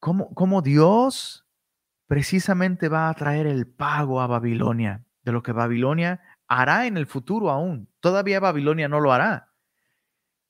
cómo, 0.00 0.34
cómo 0.34 0.62
Dios 0.62 1.46
precisamente 2.06 2.88
va 2.88 3.08
a 3.08 3.14
traer 3.14 3.46
el 3.46 3.66
pago 3.66 4.20
a 4.20 4.26
Babilonia, 4.26 5.04
de 5.22 5.32
lo 5.32 5.42
que 5.42 5.52
Babilonia 5.52 6.20
hará 6.48 6.86
en 6.86 6.96
el 6.96 7.06
futuro 7.06 7.50
aún. 7.50 7.88
Todavía 8.00 8.40
Babilonia 8.40 8.88
no 8.88 9.00
lo 9.00 9.12
hará. 9.12 9.54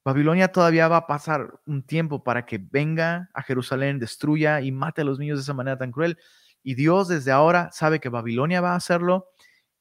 Babilonia 0.04 0.48
todavía 0.48 0.86
va 0.88 0.98
a 0.98 1.06
pasar 1.06 1.60
un 1.64 1.82
tiempo 1.82 2.22
para 2.22 2.44
que 2.44 2.58
venga 2.58 3.30
a 3.32 3.42
Jerusalén, 3.42 3.98
destruya 3.98 4.60
y 4.60 4.70
mate 4.70 5.00
a 5.00 5.04
los 5.04 5.18
niños 5.18 5.38
de 5.38 5.42
esa 5.42 5.54
manera 5.54 5.78
tan 5.78 5.92
cruel. 5.92 6.18
Y 6.62 6.74
Dios 6.74 7.08
desde 7.08 7.32
ahora 7.32 7.70
sabe 7.72 8.00
que 8.00 8.10
Babilonia 8.10 8.60
va 8.60 8.72
a 8.72 8.76
hacerlo 8.76 9.28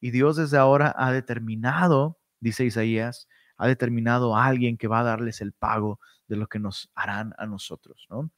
y 0.03 0.11
Dios 0.11 0.35
desde 0.35 0.57
ahora 0.57 0.93
ha 0.97 1.11
determinado 1.11 2.19
dice 2.43 2.65
Isaías, 2.65 3.27
ha 3.57 3.67
determinado 3.67 4.35
a 4.35 4.45
alguien 4.45 4.77
que 4.77 4.87
va 4.87 4.99
a 4.99 5.03
darles 5.03 5.41
el 5.41 5.53
pago 5.53 5.99
de 6.27 6.35
lo 6.35 6.47
que 6.47 6.59
nos 6.59 6.91
harán 6.93 7.33
a 7.37 7.45
nosotros, 7.45 8.05
¿no? 8.09 8.29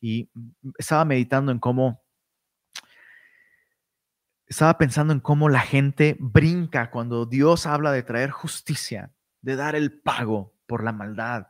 Y 0.00 0.30
mm, 0.32 0.70
estaba 0.78 1.04
meditando 1.04 1.52
en 1.52 1.58
cómo, 1.58 2.02
estaba 4.46 4.78
pensando 4.78 5.12
en 5.12 5.20
cómo 5.20 5.48
la 5.48 5.60
gente 5.60 6.16
brinca 6.20 6.90
cuando 6.90 7.26
Dios 7.26 7.66
habla 7.66 7.92
de 7.92 8.02
traer 8.02 8.30
justicia, 8.30 9.12
de 9.42 9.56
dar 9.56 9.74
el 9.74 10.00
pago 10.00 10.54
por 10.66 10.84
la 10.84 10.92
maldad. 10.92 11.48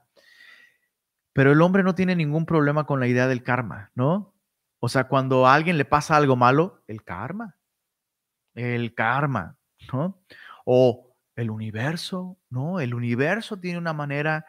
Pero 1.34 1.52
el 1.52 1.60
hombre 1.60 1.82
no 1.82 1.94
tiene 1.94 2.16
ningún 2.16 2.46
problema 2.46 2.84
con 2.84 3.00
la 3.00 3.06
idea 3.06 3.28
del 3.28 3.42
karma, 3.42 3.92
¿no? 3.94 4.34
O 4.80 4.88
sea, 4.88 5.08
cuando 5.08 5.46
a 5.46 5.54
alguien 5.54 5.76
le 5.76 5.84
pasa 5.84 6.16
algo 6.16 6.36
malo, 6.36 6.82
el 6.86 7.04
karma, 7.04 7.56
el 8.54 8.94
karma, 8.94 9.57
¿no? 9.92 10.20
O 10.64 11.14
el 11.36 11.50
universo, 11.50 12.36
¿no? 12.50 12.80
El 12.80 12.94
universo 12.94 13.58
tiene 13.58 13.78
una 13.78 13.92
manera 13.92 14.44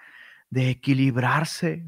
de 0.50 0.70
equilibrarse. 0.72 1.86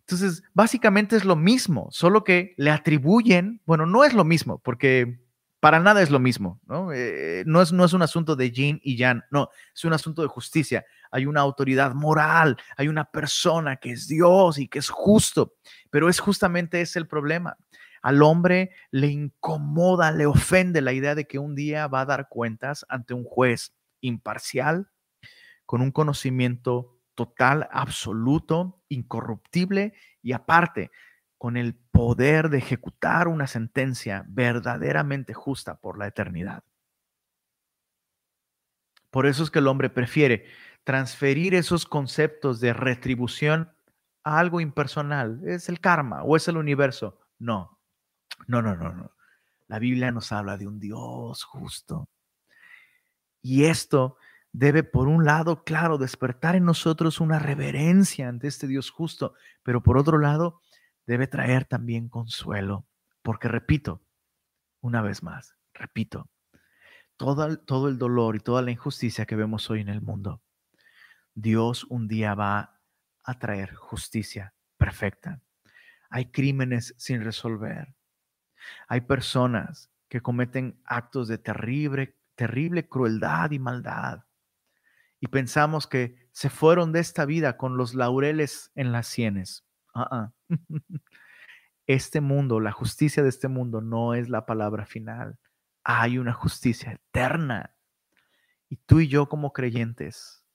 Entonces, 0.00 0.42
básicamente 0.54 1.16
es 1.16 1.24
lo 1.24 1.36
mismo, 1.36 1.88
solo 1.90 2.24
que 2.24 2.54
le 2.56 2.70
atribuyen, 2.70 3.60
bueno, 3.66 3.86
no 3.86 4.04
es 4.04 4.14
lo 4.14 4.24
mismo, 4.24 4.58
porque 4.58 5.20
para 5.62 5.78
nada 5.78 6.02
es 6.02 6.10
lo 6.10 6.18
mismo, 6.18 6.60
¿no? 6.66 6.92
Eh, 6.92 7.44
no, 7.46 7.62
es, 7.62 7.72
no 7.72 7.84
es 7.84 7.92
un 7.92 8.02
asunto 8.02 8.34
de 8.34 8.50
yin 8.50 8.80
y 8.82 8.96
yang, 8.96 9.22
no, 9.30 9.48
es 9.72 9.84
un 9.84 9.92
asunto 9.92 10.20
de 10.22 10.28
justicia. 10.28 10.84
Hay 11.12 11.24
una 11.26 11.40
autoridad 11.40 11.94
moral, 11.94 12.56
hay 12.76 12.88
una 12.88 13.04
persona 13.04 13.76
que 13.76 13.92
es 13.92 14.08
Dios 14.08 14.58
y 14.58 14.66
que 14.66 14.80
es 14.80 14.88
justo, 14.88 15.54
pero 15.88 16.08
es 16.08 16.18
justamente 16.18 16.80
ese 16.80 16.98
el 16.98 17.06
problema. 17.06 17.56
Al 18.02 18.22
hombre 18.22 18.72
le 18.90 19.06
incomoda, 19.06 20.10
le 20.10 20.26
ofende 20.26 20.82
la 20.82 20.92
idea 20.92 21.14
de 21.14 21.26
que 21.26 21.38
un 21.38 21.54
día 21.54 21.86
va 21.86 22.00
a 22.00 22.06
dar 22.06 22.28
cuentas 22.28 22.84
ante 22.88 23.14
un 23.14 23.24
juez 23.24 23.74
imparcial, 24.00 24.90
con 25.64 25.80
un 25.80 25.92
conocimiento 25.92 26.98
total, 27.14 27.68
absoluto, 27.70 28.82
incorruptible 28.88 29.94
y 30.20 30.32
aparte 30.32 30.90
con 31.38 31.56
el 31.56 31.74
poder 31.74 32.50
de 32.50 32.58
ejecutar 32.58 33.28
una 33.28 33.46
sentencia 33.46 34.24
verdaderamente 34.28 35.34
justa 35.34 35.80
por 35.80 35.98
la 35.98 36.08
eternidad. 36.08 36.64
Por 39.10 39.26
eso 39.26 39.42
es 39.42 39.50
que 39.50 39.58
el 39.58 39.68
hombre 39.68 39.90
prefiere 39.90 40.46
transferir 40.84 41.54
esos 41.54 41.86
conceptos 41.86 42.60
de 42.60 42.72
retribución 42.72 43.72
a 44.24 44.38
algo 44.38 44.60
impersonal. 44.60 45.40
Es 45.44 45.68
el 45.68 45.80
karma 45.80 46.22
o 46.22 46.36
es 46.36 46.48
el 46.48 46.56
universo. 46.56 47.18
No, 47.38 47.71
no, 48.46 48.62
no, 48.62 48.76
no, 48.76 48.92
no. 48.92 49.12
La 49.68 49.78
Biblia 49.78 50.10
nos 50.12 50.32
habla 50.32 50.56
de 50.56 50.66
un 50.66 50.78
Dios 50.78 51.44
justo. 51.44 52.08
Y 53.40 53.64
esto 53.64 54.16
debe, 54.52 54.84
por 54.84 55.08
un 55.08 55.24
lado, 55.24 55.64
claro, 55.64 55.98
despertar 55.98 56.56
en 56.56 56.64
nosotros 56.64 57.20
una 57.20 57.38
reverencia 57.38 58.28
ante 58.28 58.48
este 58.48 58.66
Dios 58.66 58.90
justo, 58.90 59.34
pero 59.62 59.82
por 59.82 59.96
otro 59.96 60.18
lado, 60.18 60.60
debe 61.06 61.26
traer 61.26 61.64
también 61.64 62.08
consuelo, 62.08 62.86
porque 63.22 63.48
repito, 63.48 64.02
una 64.80 65.02
vez 65.02 65.22
más, 65.22 65.56
repito, 65.74 66.28
todo, 67.16 67.58
todo 67.58 67.88
el 67.88 67.98
dolor 67.98 68.36
y 68.36 68.40
toda 68.40 68.62
la 68.62 68.70
injusticia 68.70 69.26
que 69.26 69.36
vemos 69.36 69.70
hoy 69.70 69.80
en 69.80 69.88
el 69.88 70.02
mundo, 70.02 70.42
Dios 71.34 71.84
un 71.84 72.08
día 72.08 72.34
va 72.34 72.80
a 73.24 73.38
traer 73.38 73.74
justicia 73.74 74.54
perfecta. 74.76 75.40
Hay 76.10 76.30
crímenes 76.30 76.94
sin 76.98 77.22
resolver. 77.24 77.94
Hay 78.88 79.02
personas 79.02 79.90
que 80.08 80.20
cometen 80.20 80.80
actos 80.84 81.28
de 81.28 81.38
terrible, 81.38 82.16
terrible 82.34 82.88
crueldad 82.88 83.50
y 83.50 83.58
maldad. 83.58 84.24
Y 85.20 85.28
pensamos 85.28 85.86
que 85.86 86.16
se 86.32 86.50
fueron 86.50 86.92
de 86.92 87.00
esta 87.00 87.24
vida 87.24 87.56
con 87.56 87.76
los 87.76 87.94
laureles 87.94 88.72
en 88.74 88.92
las 88.92 89.06
sienes. 89.06 89.64
Ah, 89.94 90.08
ah. 90.10 90.32
Este 91.86 92.20
mundo, 92.20 92.60
la 92.60 92.70
justicia 92.70 93.22
de 93.22 93.28
este 93.28 93.48
mundo 93.48 93.80
no 93.80 94.14
es 94.14 94.28
la 94.28 94.46
palabra 94.46 94.86
final. 94.86 95.38
Hay 95.82 96.16
una 96.18 96.32
justicia 96.32 96.92
eterna. 96.92 97.74
Y 98.68 98.76
tú 98.76 99.00
y 99.00 99.08
yo 99.08 99.28
como 99.28 99.52
creyentes, 99.52 100.46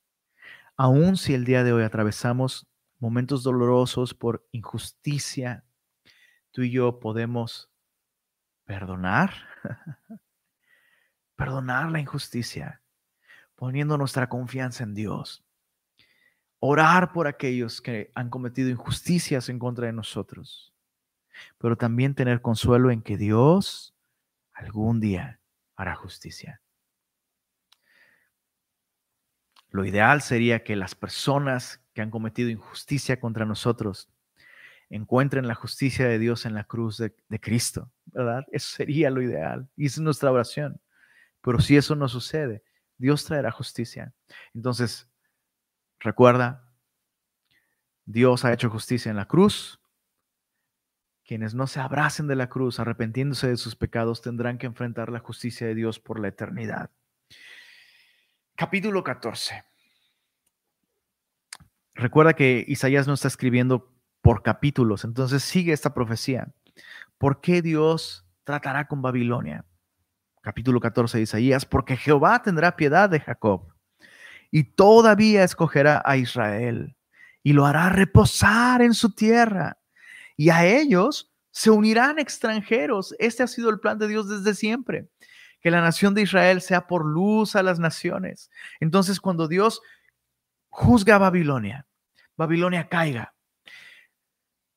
aun 0.76 1.16
si 1.16 1.34
el 1.34 1.44
día 1.44 1.64
de 1.64 1.72
hoy 1.72 1.82
atravesamos 1.82 2.66
momentos 2.98 3.42
dolorosos 3.42 4.14
por 4.14 4.48
injusticia, 4.52 5.64
tú 6.50 6.62
y 6.62 6.70
yo 6.70 6.98
podemos 6.98 7.70
perdonar, 8.68 9.32
perdonar 11.36 11.90
la 11.90 12.00
injusticia, 12.00 12.82
poniendo 13.56 13.96
nuestra 13.96 14.28
confianza 14.28 14.84
en 14.84 14.92
Dios, 14.92 15.42
orar 16.60 17.12
por 17.14 17.26
aquellos 17.26 17.80
que 17.80 18.12
han 18.14 18.28
cometido 18.28 18.68
injusticias 18.68 19.48
en 19.48 19.58
contra 19.58 19.86
de 19.86 19.94
nosotros, 19.94 20.74
pero 21.56 21.78
también 21.78 22.14
tener 22.14 22.42
consuelo 22.42 22.90
en 22.90 23.00
que 23.00 23.16
Dios 23.16 23.94
algún 24.52 25.00
día 25.00 25.40
hará 25.74 25.94
justicia. 25.94 26.60
Lo 29.70 29.86
ideal 29.86 30.20
sería 30.20 30.62
que 30.62 30.76
las 30.76 30.94
personas 30.94 31.80
que 31.94 32.02
han 32.02 32.10
cometido 32.10 32.50
injusticia 32.50 33.18
contra 33.18 33.46
nosotros 33.46 34.10
encuentren 34.90 35.46
la 35.46 35.54
justicia 35.54 36.06
de 36.06 36.18
Dios 36.18 36.46
en 36.46 36.54
la 36.54 36.64
cruz 36.64 36.98
de, 36.98 37.14
Cristo, 37.40 37.92
¿verdad? 38.06 38.44
Eso 38.52 38.76
sería 38.76 39.10
lo 39.10 39.22
ideal 39.22 39.68
y 39.76 39.86
es 39.86 39.98
nuestra 39.98 40.32
oración. 40.32 40.80
Pero 41.42 41.60
si 41.60 41.76
eso 41.76 41.94
no 41.94 42.08
sucede, 42.08 42.62
Dios 42.96 43.24
traerá 43.24 43.50
justicia. 43.50 44.12
Entonces, 44.54 45.08
recuerda, 46.00 46.72
Dios 48.04 48.44
ha 48.44 48.52
hecho 48.52 48.70
justicia 48.70 49.10
en 49.10 49.16
la 49.16 49.28
cruz. 49.28 49.80
Quienes 51.24 51.54
no 51.54 51.66
se 51.66 51.78
abracen 51.80 52.26
de 52.26 52.36
la 52.36 52.48
cruz, 52.48 52.80
arrepentiéndose 52.80 53.48
de 53.48 53.58
sus 53.58 53.76
pecados, 53.76 54.22
tendrán 54.22 54.56
que 54.56 54.66
enfrentar 54.66 55.10
la 55.10 55.18
justicia 55.18 55.66
de 55.66 55.74
Dios 55.74 56.00
por 56.00 56.18
la 56.18 56.28
eternidad. 56.28 56.90
Capítulo 58.54 59.04
14. 59.04 59.62
Recuerda 61.94 62.32
que 62.32 62.64
Isaías 62.66 63.06
no 63.06 63.14
está 63.14 63.28
escribiendo 63.28 63.97
por 64.20 64.42
capítulos. 64.42 65.04
Entonces 65.04 65.42
sigue 65.42 65.72
esta 65.72 65.94
profecía. 65.94 66.52
¿Por 67.18 67.40
qué 67.40 67.62
Dios 67.62 68.26
tratará 68.44 68.86
con 68.86 69.02
Babilonia? 69.02 69.64
Capítulo 70.42 70.80
14 70.80 71.18
de 71.18 71.22
Isaías, 71.24 71.66
porque 71.66 71.96
Jehová 71.96 72.42
tendrá 72.42 72.76
piedad 72.76 73.10
de 73.10 73.20
Jacob 73.20 73.72
y 74.50 74.64
todavía 74.64 75.44
escogerá 75.44 76.02
a 76.04 76.16
Israel 76.16 76.96
y 77.42 77.52
lo 77.52 77.66
hará 77.66 77.90
reposar 77.90 78.82
en 78.82 78.94
su 78.94 79.10
tierra 79.10 79.78
y 80.36 80.50
a 80.50 80.64
ellos 80.64 81.32
se 81.50 81.70
unirán 81.70 82.18
extranjeros. 82.18 83.14
Este 83.18 83.42
ha 83.42 83.46
sido 83.46 83.70
el 83.70 83.80
plan 83.80 83.98
de 83.98 84.08
Dios 84.08 84.28
desde 84.28 84.54
siempre, 84.54 85.08
que 85.60 85.70
la 85.70 85.80
nación 85.80 86.14
de 86.14 86.22
Israel 86.22 86.60
sea 86.60 86.86
por 86.86 87.04
luz 87.04 87.56
a 87.56 87.62
las 87.62 87.80
naciones. 87.80 88.50
Entonces 88.80 89.20
cuando 89.20 89.48
Dios 89.48 89.82
juzga 90.68 91.16
a 91.16 91.18
Babilonia, 91.18 91.86
Babilonia 92.36 92.88
caiga, 92.88 93.34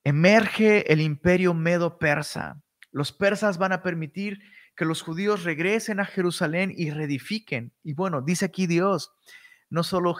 emerge 0.03 0.91
el 0.91 1.01
imperio 1.01 1.53
medo-persa. 1.53 2.61
Los 2.91 3.11
persas 3.11 3.57
van 3.57 3.71
a 3.71 3.81
permitir 3.81 4.39
que 4.75 4.85
los 4.85 5.01
judíos 5.01 5.43
regresen 5.43 5.99
a 5.99 6.05
Jerusalén 6.05 6.73
y 6.75 6.89
reedifiquen. 6.89 7.73
Y 7.83 7.93
bueno, 7.93 8.21
dice 8.21 8.45
aquí 8.45 8.67
Dios, 8.67 9.11
no 9.69 9.83
solo, 9.83 10.15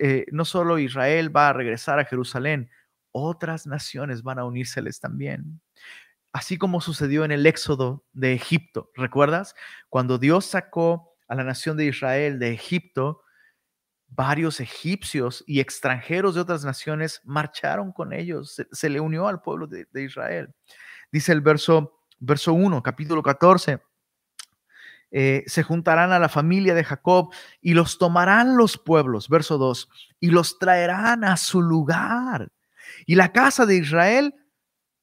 eh, 0.00 0.26
no 0.30 0.44
solo 0.44 0.78
Israel 0.78 1.34
va 1.34 1.48
a 1.48 1.52
regresar 1.52 1.98
a 1.98 2.04
Jerusalén, 2.04 2.70
otras 3.10 3.66
naciones 3.66 4.22
van 4.22 4.38
a 4.38 4.44
unírseles 4.44 5.00
también. 5.00 5.60
Así 6.32 6.56
como 6.56 6.80
sucedió 6.80 7.24
en 7.24 7.32
el 7.32 7.46
éxodo 7.46 8.06
de 8.12 8.32
Egipto. 8.32 8.90
¿Recuerdas? 8.94 9.54
Cuando 9.90 10.18
Dios 10.18 10.46
sacó 10.46 11.14
a 11.28 11.34
la 11.34 11.44
nación 11.44 11.76
de 11.76 11.86
Israel 11.86 12.38
de 12.38 12.52
Egipto, 12.52 13.22
varios 14.14 14.60
egipcios 14.60 15.42
y 15.46 15.60
extranjeros 15.60 16.34
de 16.34 16.42
otras 16.42 16.64
naciones 16.64 17.20
marcharon 17.24 17.92
con 17.92 18.12
ellos, 18.12 18.62
se, 18.70 18.90
le 18.90 19.00
unió 19.00 19.26
al 19.26 19.40
pueblo 19.40 19.66
de, 19.66 19.86
Israel. 19.94 20.54
Dice 21.10 21.32
el 21.32 21.40
verso, 21.40 22.00
verso 22.18 22.52
1, 22.52 22.82
capítulo 22.82 23.22
14. 23.22 23.80
Eh, 25.14 25.44
se 25.46 25.62
juntarán 25.62 26.12
a 26.12 26.18
la 26.18 26.28
familia 26.28 26.74
de 26.74 26.84
Jacob 26.84 27.34
y 27.60 27.74
los 27.74 27.98
tomarán 27.98 28.56
los 28.56 28.78
pueblos, 28.78 29.28
verso 29.28 29.58
2, 29.58 29.88
y 30.20 30.30
los 30.30 30.58
traerán 30.58 31.24
a 31.24 31.36
su 31.36 31.60
lugar. 31.60 32.50
Y 33.06 33.14
la 33.14 33.32
casa 33.32 33.66
de 33.66 33.76
Israel 33.76 34.34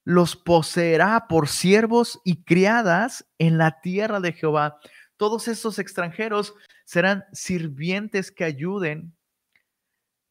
los 0.03 0.35
poseerá 0.35 1.27
por 1.27 1.47
siervos 1.47 2.19
y 2.23 2.43
criadas 2.43 3.25
en 3.37 3.57
la 3.57 3.81
tierra 3.81 4.19
de 4.19 4.33
Jehová. 4.33 4.79
Todos 5.17 5.47
estos 5.47 5.77
extranjeros 5.77 6.55
serán 6.89 7.25
sirvientes 7.33 8.31
que 8.31 8.43
ayuden 8.43 9.15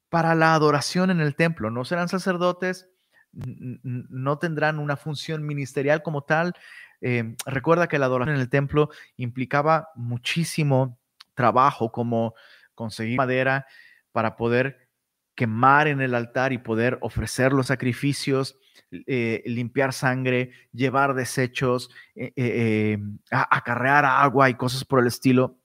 para 0.08 0.34
la 0.34 0.54
adoración 0.54 1.08
en 1.08 1.20
el 1.20 1.36
templo. 1.36 1.70
No 1.70 1.84
serán 1.84 2.08
sacerdotes, 2.08 2.88
no 3.32 4.38
tendrán 4.40 4.80
una 4.80 4.96
función 4.96 5.46
ministerial 5.46 6.02
como 6.02 6.22
tal. 6.22 6.54
Em, 7.00 7.36
recuerda 7.46 7.86
que 7.86 8.00
la 8.00 8.06
adoración 8.06 8.34
en 8.34 8.40
el 8.40 8.48
templo 8.48 8.90
implicaba 9.16 9.90
muchísimo 9.94 10.98
trabajo, 11.34 11.92
como 11.92 12.34
conseguir 12.74 13.18
madera 13.18 13.64
para 14.10 14.34
poder 14.34 14.88
quemar 15.36 15.86
en 15.86 16.00
el 16.00 16.12
altar 16.12 16.52
y 16.52 16.58
poder 16.58 16.98
ofrecer 17.02 17.52
los 17.52 17.68
sacrificios, 17.68 18.58
eh, 18.90 19.44
limpiar 19.46 19.92
sangre, 19.92 20.50
llevar 20.72 21.14
desechos, 21.14 21.88
eh, 22.16 22.32
eh, 22.34 22.98
acarrear 23.30 24.04
agua 24.04 24.50
y 24.50 24.54
cosas 24.54 24.84
por 24.84 24.98
el 24.98 25.06
estilo. 25.06 25.57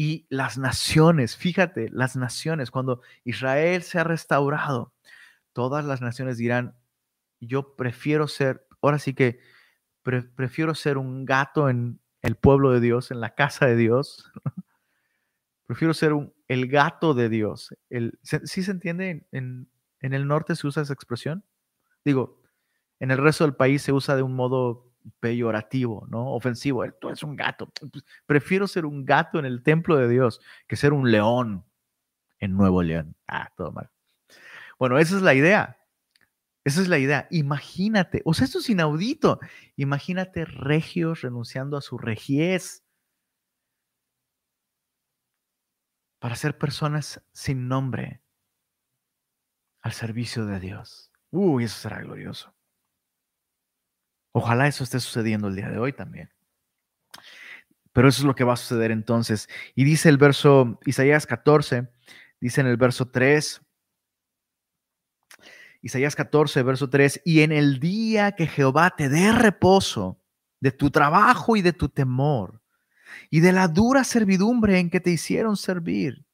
Y 0.00 0.26
las 0.28 0.58
naciones, 0.58 1.36
fíjate, 1.36 1.88
las 1.90 2.14
naciones, 2.14 2.70
cuando 2.70 3.02
Israel 3.24 3.82
se 3.82 3.98
ha 3.98 4.04
restaurado, 4.04 4.94
todas 5.52 5.84
las 5.84 6.00
naciones 6.00 6.38
dirán, 6.38 6.76
yo 7.40 7.74
prefiero 7.74 8.28
ser, 8.28 8.64
ahora 8.80 9.00
sí 9.00 9.12
que 9.12 9.40
prefiero 10.36 10.76
ser 10.76 10.98
un 10.98 11.24
gato 11.24 11.68
en 11.68 11.98
el 12.22 12.36
pueblo 12.36 12.70
de 12.70 12.78
Dios, 12.78 13.10
en 13.10 13.20
la 13.20 13.34
casa 13.34 13.66
de 13.66 13.74
Dios. 13.74 14.30
prefiero 15.66 15.92
ser 15.94 16.12
un, 16.12 16.32
el 16.46 16.68
gato 16.68 17.12
de 17.12 17.28
Dios. 17.28 17.74
El, 17.90 18.20
¿Sí 18.22 18.62
se 18.62 18.70
entiende? 18.70 19.26
En, 19.32 19.68
en 19.98 20.14
el 20.14 20.28
norte 20.28 20.54
se 20.54 20.68
usa 20.68 20.84
esa 20.84 20.94
expresión. 20.94 21.44
Digo, 22.04 22.40
en 23.00 23.10
el 23.10 23.18
resto 23.18 23.42
del 23.42 23.56
país 23.56 23.82
se 23.82 23.92
usa 23.92 24.14
de 24.14 24.22
un 24.22 24.36
modo 24.36 24.87
peyorativo, 25.20 26.06
¿no? 26.08 26.32
Ofensivo. 26.34 26.84
Tú 27.00 27.08
eres 27.08 27.22
un 27.22 27.36
gato. 27.36 27.70
Pues, 27.90 28.04
prefiero 28.26 28.66
ser 28.66 28.86
un 28.86 29.04
gato 29.04 29.38
en 29.38 29.44
el 29.44 29.62
templo 29.62 29.96
de 29.96 30.08
Dios 30.08 30.40
que 30.66 30.76
ser 30.76 30.92
un 30.92 31.10
león 31.10 31.64
en 32.38 32.52
Nuevo 32.56 32.82
León. 32.82 33.16
Ah, 33.26 33.50
todo 33.56 33.72
mal. 33.72 33.90
Bueno, 34.78 34.98
esa 34.98 35.16
es 35.16 35.22
la 35.22 35.34
idea. 35.34 35.78
Esa 36.64 36.82
es 36.82 36.88
la 36.88 36.98
idea. 36.98 37.26
Imagínate, 37.30 38.22
o 38.24 38.34
sea, 38.34 38.44
esto 38.44 38.58
es 38.58 38.68
inaudito. 38.68 39.40
Imagínate 39.76 40.44
regios 40.44 41.22
renunciando 41.22 41.76
a 41.76 41.80
su 41.80 41.98
regiez 41.98 42.84
para 46.18 46.36
ser 46.36 46.58
personas 46.58 47.22
sin 47.32 47.68
nombre 47.68 48.20
al 49.80 49.92
servicio 49.92 50.46
de 50.46 50.60
Dios. 50.60 51.10
Uy, 51.30 51.64
eso 51.64 51.78
será 51.78 52.00
glorioso. 52.00 52.54
Ojalá 54.38 54.68
eso 54.68 54.84
esté 54.84 55.00
sucediendo 55.00 55.48
el 55.48 55.56
día 55.56 55.68
de 55.68 55.80
hoy 55.80 55.92
también. 55.92 56.30
Pero 57.92 58.08
eso 58.08 58.20
es 58.20 58.24
lo 58.24 58.36
que 58.36 58.44
va 58.44 58.52
a 58.52 58.56
suceder 58.56 58.92
entonces. 58.92 59.48
Y 59.74 59.82
dice 59.82 60.08
el 60.08 60.16
verso, 60.16 60.78
Isaías 60.86 61.26
14, 61.26 61.88
dice 62.40 62.60
en 62.60 62.68
el 62.68 62.76
verso 62.76 63.08
3, 63.08 63.60
Isaías 65.82 66.14
14, 66.14 66.62
verso 66.62 66.88
3, 66.88 67.22
y 67.24 67.40
en 67.40 67.50
el 67.50 67.80
día 67.80 68.30
que 68.30 68.46
Jehová 68.46 68.94
te 68.96 69.08
dé 69.08 69.32
reposo 69.32 70.22
de 70.60 70.70
tu 70.70 70.92
trabajo 70.92 71.56
y 71.56 71.62
de 71.62 71.72
tu 71.72 71.88
temor, 71.88 72.62
y 73.30 73.40
de 73.40 73.50
la 73.50 73.66
dura 73.66 74.04
servidumbre 74.04 74.78
en 74.78 74.88
que 74.88 75.00
te 75.00 75.10
hicieron 75.10 75.56
servir, 75.56 76.24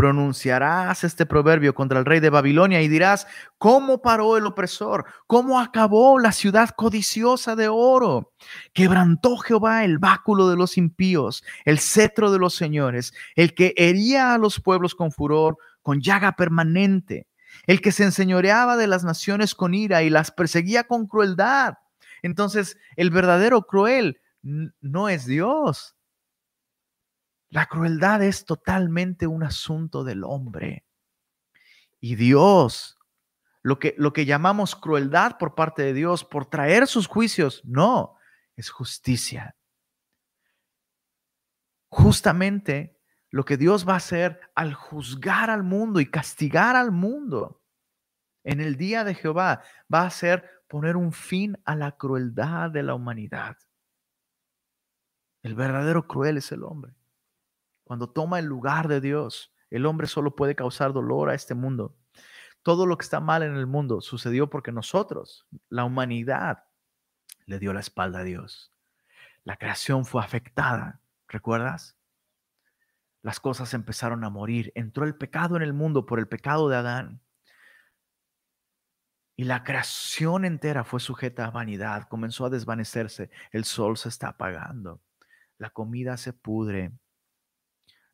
pronunciarás 0.00 1.04
este 1.04 1.26
proverbio 1.26 1.74
contra 1.74 1.98
el 1.98 2.06
rey 2.06 2.20
de 2.20 2.30
Babilonia 2.30 2.80
y 2.80 2.88
dirás, 2.88 3.26
¿cómo 3.58 4.00
paró 4.00 4.38
el 4.38 4.46
opresor? 4.46 5.04
¿Cómo 5.26 5.60
acabó 5.60 6.18
la 6.18 6.32
ciudad 6.32 6.70
codiciosa 6.70 7.54
de 7.54 7.68
oro? 7.68 8.32
Quebrantó 8.72 9.36
Jehová 9.36 9.84
el 9.84 9.98
báculo 9.98 10.48
de 10.48 10.56
los 10.56 10.78
impíos, 10.78 11.44
el 11.66 11.78
cetro 11.78 12.32
de 12.32 12.38
los 12.38 12.54
señores, 12.54 13.12
el 13.34 13.52
que 13.52 13.74
hería 13.76 14.32
a 14.32 14.38
los 14.38 14.58
pueblos 14.58 14.94
con 14.94 15.12
furor, 15.12 15.58
con 15.82 16.00
llaga 16.00 16.32
permanente, 16.32 17.26
el 17.66 17.82
que 17.82 17.92
se 17.92 18.04
enseñoreaba 18.04 18.78
de 18.78 18.86
las 18.86 19.04
naciones 19.04 19.54
con 19.54 19.74
ira 19.74 20.02
y 20.02 20.08
las 20.08 20.30
perseguía 20.30 20.84
con 20.84 21.08
crueldad. 21.08 21.74
Entonces, 22.22 22.78
el 22.96 23.10
verdadero 23.10 23.66
cruel 23.66 24.18
no 24.40 25.10
es 25.10 25.26
Dios, 25.26 25.94
la 27.50 27.66
crueldad 27.66 28.22
es 28.22 28.44
totalmente 28.44 29.26
un 29.26 29.42
asunto 29.42 30.04
del 30.04 30.22
hombre. 30.24 30.86
Y 31.98 32.14
Dios, 32.14 32.98
lo 33.62 33.78
que, 33.78 33.94
lo 33.98 34.12
que 34.12 34.24
llamamos 34.24 34.76
crueldad 34.76 35.36
por 35.36 35.56
parte 35.56 35.82
de 35.82 35.92
Dios 35.92 36.24
por 36.24 36.46
traer 36.46 36.86
sus 36.86 37.08
juicios, 37.08 37.60
no, 37.64 38.16
es 38.56 38.70
justicia. 38.70 39.56
Justamente 41.88 42.96
lo 43.30 43.44
que 43.44 43.56
Dios 43.56 43.86
va 43.86 43.94
a 43.94 43.96
hacer 43.96 44.40
al 44.54 44.74
juzgar 44.74 45.50
al 45.50 45.64
mundo 45.64 46.00
y 46.00 46.06
castigar 46.06 46.76
al 46.76 46.92
mundo 46.92 47.60
en 48.44 48.60
el 48.60 48.76
día 48.76 49.02
de 49.02 49.14
Jehová 49.14 49.62
va 49.92 50.02
a 50.02 50.10
ser 50.10 50.48
poner 50.68 50.96
un 50.96 51.12
fin 51.12 51.60
a 51.64 51.74
la 51.74 51.96
crueldad 51.96 52.70
de 52.70 52.84
la 52.84 52.94
humanidad. 52.94 53.56
El 55.42 55.54
verdadero 55.56 56.06
cruel 56.06 56.36
es 56.36 56.52
el 56.52 56.62
hombre. 56.62 56.99
Cuando 57.90 58.08
toma 58.08 58.38
el 58.38 58.44
lugar 58.44 58.86
de 58.86 59.00
Dios, 59.00 59.52
el 59.68 59.84
hombre 59.84 60.06
solo 60.06 60.36
puede 60.36 60.54
causar 60.54 60.92
dolor 60.92 61.28
a 61.28 61.34
este 61.34 61.56
mundo. 61.56 61.96
Todo 62.62 62.86
lo 62.86 62.96
que 62.96 63.02
está 63.02 63.18
mal 63.18 63.42
en 63.42 63.56
el 63.56 63.66
mundo 63.66 64.00
sucedió 64.00 64.48
porque 64.48 64.70
nosotros, 64.70 65.48
la 65.68 65.84
humanidad, 65.84 66.66
le 67.46 67.58
dio 67.58 67.72
la 67.72 67.80
espalda 67.80 68.20
a 68.20 68.22
Dios. 68.22 68.72
La 69.42 69.56
creación 69.56 70.04
fue 70.04 70.22
afectada, 70.22 71.00
¿recuerdas? 71.26 71.96
Las 73.22 73.40
cosas 73.40 73.74
empezaron 73.74 74.22
a 74.22 74.30
morir. 74.30 74.70
Entró 74.76 75.04
el 75.04 75.16
pecado 75.16 75.56
en 75.56 75.62
el 75.62 75.72
mundo 75.72 76.06
por 76.06 76.20
el 76.20 76.28
pecado 76.28 76.68
de 76.68 76.76
Adán. 76.76 77.20
Y 79.34 79.42
la 79.42 79.64
creación 79.64 80.44
entera 80.44 80.84
fue 80.84 81.00
sujeta 81.00 81.46
a 81.46 81.50
vanidad, 81.50 82.06
comenzó 82.06 82.46
a 82.46 82.50
desvanecerse, 82.50 83.30
el 83.50 83.64
sol 83.64 83.96
se 83.96 84.10
está 84.10 84.28
apagando, 84.28 85.02
la 85.58 85.70
comida 85.70 86.16
se 86.18 86.32
pudre, 86.32 86.92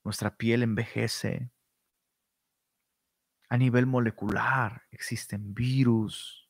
nuestra 0.06 0.36
piel 0.36 0.62
envejece. 0.62 1.50
A 3.48 3.56
nivel 3.56 3.86
molecular 3.86 4.82
existen 4.92 5.52
virus. 5.52 6.48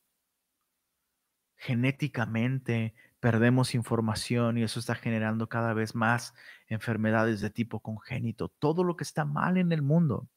Genéticamente 1.56 2.94
perdemos 3.18 3.74
información 3.74 4.58
y 4.58 4.62
eso 4.62 4.78
está 4.78 4.94
generando 4.94 5.48
cada 5.48 5.72
vez 5.72 5.94
más 5.94 6.34
enfermedades 6.68 7.40
de 7.40 7.48
tipo 7.48 7.80
congénito. 7.80 8.50
Todo 8.50 8.84
lo 8.84 8.94
que 8.94 9.04
está 9.04 9.24
mal 9.24 9.56
en 9.56 9.72
el 9.72 9.80
mundo 9.80 10.28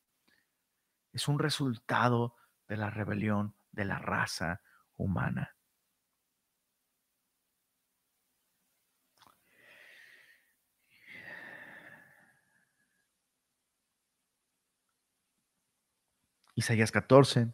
es 1.11 1.28
un 1.28 1.39
resultado 1.39 2.38
de 2.70 2.78
la 2.78 2.89
rebelión 2.89 3.53
de 3.74 3.84
la 3.84 3.99
raza 3.99 4.61
humana. 4.95 5.57
Isaías 16.60 16.91
14, 16.91 17.53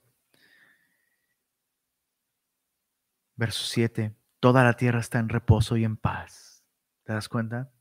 verso 3.36 3.66
7. 3.66 4.16
Toda 4.40 4.64
la 4.64 4.74
tierra 4.74 5.00
está 5.00 5.20
en 5.20 5.30
reposo 5.30 5.78
y 5.78 5.84
en 5.84 5.96
paz. 5.96 6.66
¿Te 7.04 7.14
das 7.14 7.30
cuenta? 7.30 7.72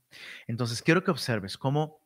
Entonces 0.45 0.83
quiero 0.83 1.03
que 1.03 1.09
observes 1.09 1.57
cómo 1.57 1.99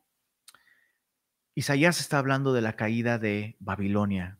Isaías 1.54 2.00
está 2.00 2.16
hablando 2.16 2.54
de 2.54 2.62
la 2.62 2.76
caída 2.76 3.18
de 3.18 3.58
Babilonia. 3.60 4.38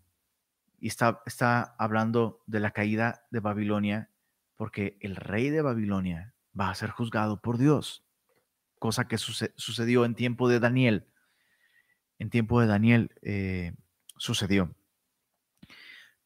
Y 0.78 0.88
está, 0.88 1.20
está 1.26 1.74
hablando 1.78 2.42
de 2.46 2.60
la 2.60 2.70
caída 2.70 3.26
de 3.30 3.40
Babilonia 3.40 4.10
porque 4.56 4.96
el 5.00 5.14
rey 5.14 5.50
de 5.50 5.60
Babilonia 5.60 6.32
va 6.58 6.70
a 6.70 6.74
ser 6.74 6.88
juzgado 6.88 7.42
por 7.42 7.58
Dios. 7.58 8.02
Cosa 8.78 9.08
que 9.08 9.18
sucedió 9.18 10.06
en 10.06 10.14
tiempo 10.14 10.48
de 10.48 10.58
Daniel. 10.58 11.06
En 12.18 12.30
tiempo 12.30 12.62
de 12.62 12.66
Daniel. 12.66 13.14
Eh, 13.20 13.74
sucedió. 14.20 14.74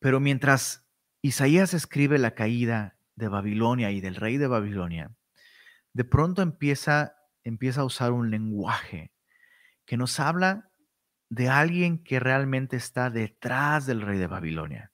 Pero 0.01 0.21
mientras 0.21 0.85
Isaías 1.23 1.73
escribe 1.73 2.19
la 2.19 2.35
caída 2.35 2.99
de 3.15 3.29
Babilonia 3.29 3.93
y 3.93 4.01
del 4.01 4.17
rey 4.17 4.37
de 4.37 4.49
Babilonia, 4.49 5.15
de 5.93 6.05
pronto 6.05 6.43
empieza, 6.43 7.17
empieza 7.45 7.83
a 7.83 7.85
usar 7.85 8.13
un 8.13 8.31
lenguaje 8.31 9.13
que 9.87 9.97
nos 9.97 10.19
habla 10.19 10.71
de 11.31 11.49
alguien 11.49 12.03
que 12.03 12.21
realmente 12.21 12.77
está 12.77 13.11
detrás 13.11 13.87
del 13.87 14.03
rey 14.03 14.19
de 14.19 14.27
Babilonia. 14.27 14.93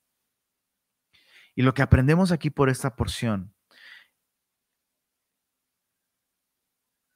Y 1.55 1.62
lo 1.62 1.74
que 1.74 1.82
aprendemos 1.82 2.32
aquí 2.32 2.51
por 2.51 2.68
esta 2.68 2.96
porción 2.96 3.55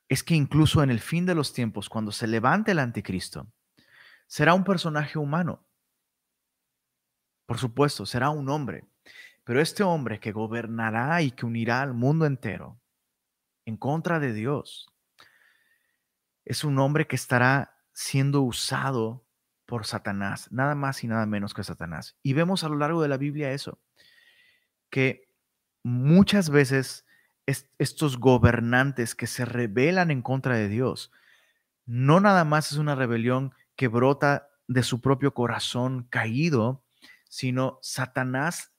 es 0.09 0.22
que 0.22 0.35
incluso 0.35 0.82
en 0.82 0.91
el 0.91 1.01
fin 1.01 1.26
de 1.26 1.35
los 1.35 1.53
tiempos, 1.53 1.89
cuando 1.89 2.11
se 2.11 2.26
levante 2.26 2.72
el 2.72 2.78
anticristo, 2.78 3.53
será 4.26 4.55
un 4.55 4.64
personaje 4.64 5.18
humano. 5.18 5.66
Por 7.47 7.59
supuesto, 7.59 8.07
será 8.07 8.30
un 8.30 8.49
hombre, 8.49 8.84
pero 9.45 9.61
este 9.61 9.82
hombre 9.82 10.20
que 10.20 10.32
gobernará 10.32 11.20
y 11.22 11.30
que 11.30 11.47
unirá 11.47 11.82
al 11.82 11.95
mundo 11.95 12.26
entero 12.26 12.80
en 13.66 13.76
contra 13.76 14.20
de 14.20 14.32
Dios, 14.32 14.90
es 16.45 16.64
un 16.64 16.78
hombre 16.78 17.07
que 17.07 17.16
estará 17.16 17.78
siendo 17.92 18.42
usado 18.42 19.24
por 19.66 19.86
Satanás, 19.86 20.51
nada 20.53 20.74
más 20.74 21.03
y 21.05 21.09
nada 21.09 21.24
menos 21.26 21.55
que 21.55 21.64
Satanás. 21.64 22.16
Y 22.22 22.34
vemos 22.34 22.64
a 22.64 22.68
lo 22.68 22.76
largo 22.76 23.01
de 23.03 23.09
la 23.09 23.16
Biblia 23.16 23.53
eso, 23.53 23.78
que 24.90 25.28
muchas 25.82 26.51
veces 26.51 27.07
estos 27.47 28.18
gobernantes 28.18 29.14
que 29.14 29.26
se 29.26 29.45
rebelan 29.45 30.11
en 30.11 30.22
contra 30.22 30.57
de 30.57 30.68
Dios, 30.68 31.12
no 31.86 32.20
nada 32.20 32.45
más 32.45 32.72
es 32.72 32.78
una 32.78 32.95
rebelión 32.95 33.55
que 33.76 33.88
brota 33.88 34.49
de 34.66 34.82
su 34.82 35.01
propio 35.01 35.34
corazón 35.34 36.07
caído, 36.11 36.84
sino 37.35 37.80
Satanás 37.82 38.70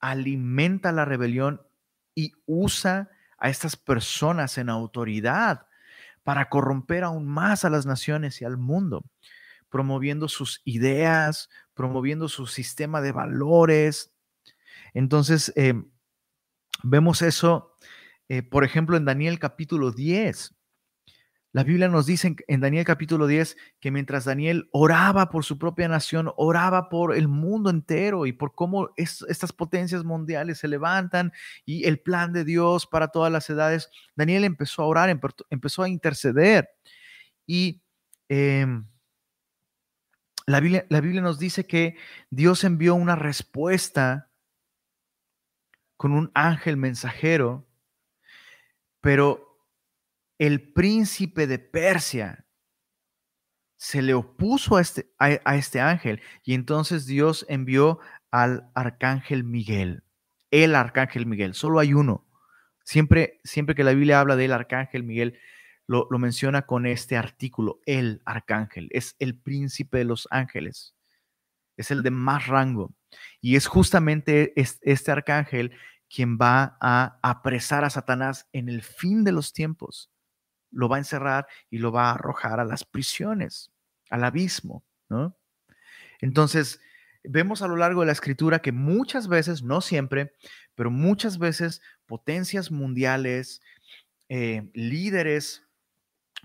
alimenta 0.00 0.92
la 0.92 1.04
rebelión 1.04 1.60
y 2.14 2.32
usa 2.46 3.10
a 3.36 3.50
estas 3.50 3.76
personas 3.76 4.56
en 4.56 4.70
autoridad 4.70 5.66
para 6.22 6.48
corromper 6.48 7.04
aún 7.04 7.26
más 7.26 7.66
a 7.66 7.70
las 7.70 7.84
naciones 7.84 8.40
y 8.40 8.46
al 8.46 8.56
mundo, 8.56 9.04
promoviendo 9.68 10.26
sus 10.26 10.62
ideas, 10.64 11.50
promoviendo 11.74 12.30
su 12.30 12.46
sistema 12.46 13.02
de 13.02 13.12
valores. 13.12 14.14
Entonces, 14.94 15.52
eh, 15.54 15.74
vemos 16.82 17.20
eso, 17.20 17.76
eh, 18.30 18.42
por 18.42 18.64
ejemplo, 18.64 18.96
en 18.96 19.04
Daniel 19.04 19.38
capítulo 19.38 19.92
10. 19.92 20.54
La 21.52 21.64
Biblia 21.64 21.88
nos 21.88 22.04
dice 22.04 22.36
en 22.46 22.60
Daniel 22.60 22.84
capítulo 22.84 23.26
10 23.26 23.56
que 23.80 23.90
mientras 23.90 24.26
Daniel 24.26 24.68
oraba 24.70 25.30
por 25.30 25.44
su 25.44 25.58
propia 25.58 25.88
nación, 25.88 26.30
oraba 26.36 26.90
por 26.90 27.16
el 27.16 27.26
mundo 27.26 27.70
entero 27.70 28.26
y 28.26 28.32
por 28.32 28.54
cómo 28.54 28.90
estas 28.96 29.52
potencias 29.52 30.04
mundiales 30.04 30.58
se 30.58 30.68
levantan 30.68 31.32
y 31.64 31.86
el 31.86 32.00
plan 32.00 32.34
de 32.34 32.44
Dios 32.44 32.86
para 32.86 33.08
todas 33.08 33.32
las 33.32 33.48
edades, 33.48 33.90
Daniel 34.14 34.44
empezó 34.44 34.82
a 34.82 34.86
orar, 34.86 35.20
empezó 35.48 35.82
a 35.82 35.88
interceder. 35.88 36.68
Y 37.46 37.80
em, 38.28 38.86
la, 40.44 40.60
Biblia, 40.60 40.84
la 40.90 41.00
Biblia 41.00 41.22
nos 41.22 41.38
dice 41.38 41.66
que 41.66 41.96
Dios 42.28 42.62
envió 42.62 42.94
una 42.94 43.16
respuesta 43.16 44.30
con 45.96 46.12
un 46.12 46.30
ángel 46.34 46.76
mensajero, 46.76 47.66
pero 49.00 49.47
el 50.38 50.72
príncipe 50.72 51.46
de 51.46 51.58
Persia 51.58 52.46
se 53.76 54.02
le 54.02 54.14
opuso 54.14 54.76
a 54.76 54.80
este, 54.80 55.12
a, 55.18 55.56
este 55.56 55.80
ángel 55.80 56.20
y 56.44 56.54
entonces 56.54 57.06
Dios 57.06 57.46
envió 57.48 58.00
al 58.30 58.70
arcángel 58.74 59.44
Miguel, 59.44 60.02
el 60.50 60.74
arcángel 60.74 61.26
Miguel, 61.26 61.54
solo 61.54 61.78
hay 61.78 61.94
uno. 61.94 62.26
Siempre, 62.84 63.40
siempre 63.44 63.74
que 63.74 63.84
la 63.84 63.92
Biblia 63.92 64.20
habla 64.20 64.36
del 64.36 64.52
arcángel 64.52 65.04
Miguel, 65.04 65.38
lo, 65.86 66.06
menciona 66.18 66.62
con 66.62 66.86
este 66.86 67.16
artículo, 67.16 67.80
el 67.86 68.20
arcángel, 68.24 68.88
es 68.92 69.16
el 69.18 69.38
príncipe 69.38 69.98
de 69.98 70.04
los 70.04 70.28
ángeles, 70.30 70.94
es 71.76 71.90
el 71.90 72.02
de 72.02 72.10
más 72.10 72.46
rango. 72.46 72.94
Y 73.40 73.56
es 73.56 73.66
justamente 73.66 74.52
este 74.56 75.10
arcángel 75.10 75.72
quien 76.10 76.36
va 76.36 76.76
a 76.80 77.18
apresar 77.22 77.84
a 77.84 77.90
Satanás 77.90 78.48
en 78.52 78.68
el 78.68 78.82
fin 78.82 79.24
de 79.24 79.32
los 79.32 79.52
tiempos. 79.52 80.10
Lo 80.70 80.88
va 80.88 80.96
a 80.96 81.00
encerrar 81.00 81.46
y 81.70 81.78
lo 81.78 81.92
va 81.92 82.10
a 82.10 82.14
arrojar 82.14 82.60
a 82.60 82.64
las 82.64 82.84
prisiones, 82.84 83.72
al 84.10 84.24
abismo, 84.24 84.84
¿no? 85.08 85.36
Entonces, 86.20 86.80
vemos 87.24 87.62
a 87.62 87.68
lo 87.68 87.76
largo 87.76 88.00
de 88.00 88.06
la 88.06 88.12
escritura 88.12 88.60
que 88.60 88.72
muchas 88.72 89.28
veces, 89.28 89.62
no 89.62 89.80
siempre, 89.80 90.32
pero 90.74 90.90
muchas 90.90 91.38
veces 91.38 91.82
potencias 92.06 92.70
mundiales, 92.70 93.60
eh, 94.28 94.70
líderes 94.74 95.66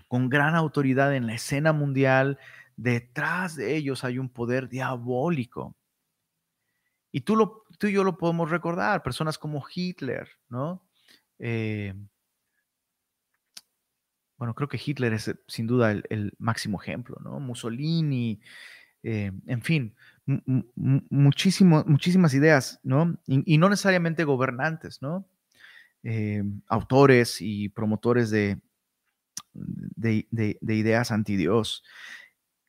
con 0.08 0.28
gran 0.28 0.54
autoridad 0.54 1.14
en 1.14 1.26
la 1.26 1.34
escena 1.34 1.72
mundial, 1.72 2.38
detrás 2.76 3.56
de 3.56 3.76
ellos 3.76 4.04
hay 4.04 4.18
un 4.18 4.28
poder 4.28 4.68
diabólico. 4.68 5.76
Y 7.12 7.20
tú, 7.20 7.36
lo, 7.36 7.64
tú 7.78 7.86
y 7.86 7.92
yo 7.92 8.04
lo 8.04 8.18
podemos 8.18 8.50
recordar, 8.50 9.02
personas 9.02 9.38
como 9.38 9.64
Hitler, 9.72 10.28
¿no? 10.48 10.84
Eh, 11.38 11.94
bueno, 14.36 14.54
creo 14.54 14.68
que 14.68 14.80
Hitler 14.84 15.12
es 15.12 15.28
eh, 15.28 15.36
sin 15.46 15.66
duda 15.66 15.92
el, 15.92 16.34
máximo 16.38 16.80
ejemplo, 16.80 17.16
¿no? 17.22 17.40
Mussolini, 17.40 18.40
en 19.02 19.62
fin, 19.62 19.94
muchísimo, 20.26 21.84
muchísimas 21.86 22.32
ideas, 22.34 22.80
¿no? 22.82 23.18
Y, 23.26 23.58
no 23.58 23.68
necesariamente 23.68 24.24
gobernantes, 24.24 25.02
¿no? 25.02 25.26
Eh, 26.02 26.42
autores 26.68 27.38
y 27.40 27.68
promotores 27.68 28.30
de, 28.30 28.60
de, 29.52 30.56
ideas 30.74 31.10
anti 31.10 31.36
Dios. 31.36 31.84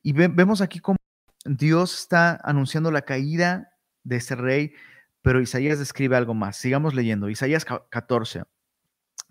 Y 0.01 0.13
vemos 0.13 0.61
aquí 0.61 0.79
cómo 0.79 0.97
Dios 1.45 1.97
está 1.99 2.39
anunciando 2.43 2.91
la 2.91 3.03
caída 3.03 3.71
de 4.03 4.17
ese 4.17 4.35
rey, 4.35 4.73
pero 5.21 5.41
Isaías 5.41 5.79
describe 5.79 6.15
algo 6.15 6.33
más. 6.33 6.57
Sigamos 6.57 6.93
leyendo. 6.93 7.29
Isaías 7.29 7.65
14, 7.65 8.43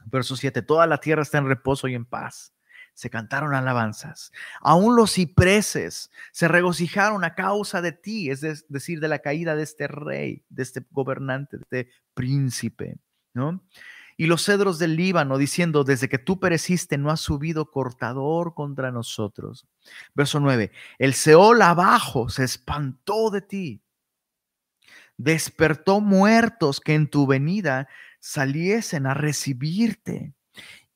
verso 0.07 0.37
7. 0.37 0.63
Toda 0.63 0.87
la 0.87 0.99
tierra 0.99 1.23
está 1.23 1.39
en 1.39 1.49
reposo 1.49 1.89
y 1.89 1.95
en 1.95 2.05
paz 2.05 2.55
se 2.95 3.11
cantaron 3.11 3.55
alabanzas. 3.55 4.33
Aún 4.61 4.97
los 4.97 5.13
cipreses 5.13 6.11
se 6.33 6.49
regocijaron 6.49 7.25
a 7.25 7.35
causa 7.35 7.83
de 7.83 7.93
ti, 7.93 8.31
es 8.31 8.41
decir, 8.69 9.01
de 9.01 9.09
la 9.09 9.19
caída 9.19 9.57
de 9.57 9.65
este 9.65 9.89
rey, 9.89 10.45
de 10.49 10.63
este 10.63 10.87
gobernante, 10.91 11.59
de 11.59 11.63
este 11.63 11.89
príncipe, 12.15 12.97
¿no? 13.35 13.63
Y 14.17 14.27
los 14.27 14.45
cedros 14.45 14.79
del 14.79 14.95
Líbano 14.95 15.39
diciendo, 15.39 15.83
desde 15.83 16.09
que 16.09 16.19
tú 16.19 16.39
pereciste 16.39 16.99
no 16.99 17.11
ha 17.11 17.17
subido 17.17 17.73
cortador 17.73 18.55
contra 18.55 18.93
nosotros. 18.93 19.67
Verso 20.15 20.39
9, 20.39 20.71
el 20.99 21.15
Seol 21.15 21.61
abajo 21.63 22.29
se 22.29 22.45
espantó 22.45 23.31
de 23.31 23.43
ti, 23.43 23.83
despertó 25.17 26.01
muertos 26.01 26.81
que 26.81 26.95
en 26.95 27.09
tu 27.09 27.27
venida 27.27 27.89
saliesen 28.25 29.07
a 29.07 29.12
recibirte 29.12 30.33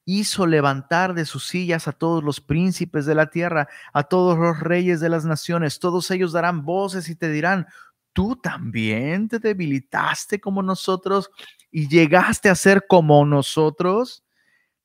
hizo 0.06 0.46
levantar 0.46 1.12
de 1.12 1.26
sus 1.26 1.46
sillas 1.46 1.86
a 1.86 1.92
todos 1.92 2.24
los 2.24 2.40
príncipes 2.40 3.04
de 3.04 3.14
la 3.14 3.28
tierra, 3.28 3.68
a 3.92 4.04
todos 4.04 4.38
los 4.38 4.58
reyes 4.60 5.00
de 5.00 5.10
las 5.10 5.26
naciones. 5.26 5.78
Todos 5.78 6.10
ellos 6.10 6.32
darán 6.32 6.64
voces 6.64 7.10
y 7.10 7.16
te 7.16 7.30
dirán, 7.30 7.66
tú 8.14 8.34
también 8.36 9.28
te 9.28 9.40
debilitaste 9.40 10.40
como 10.40 10.62
nosotros 10.62 11.30
y 11.70 11.86
llegaste 11.86 12.48
a 12.48 12.54
ser 12.54 12.86
como 12.88 13.26
nosotros. 13.26 14.24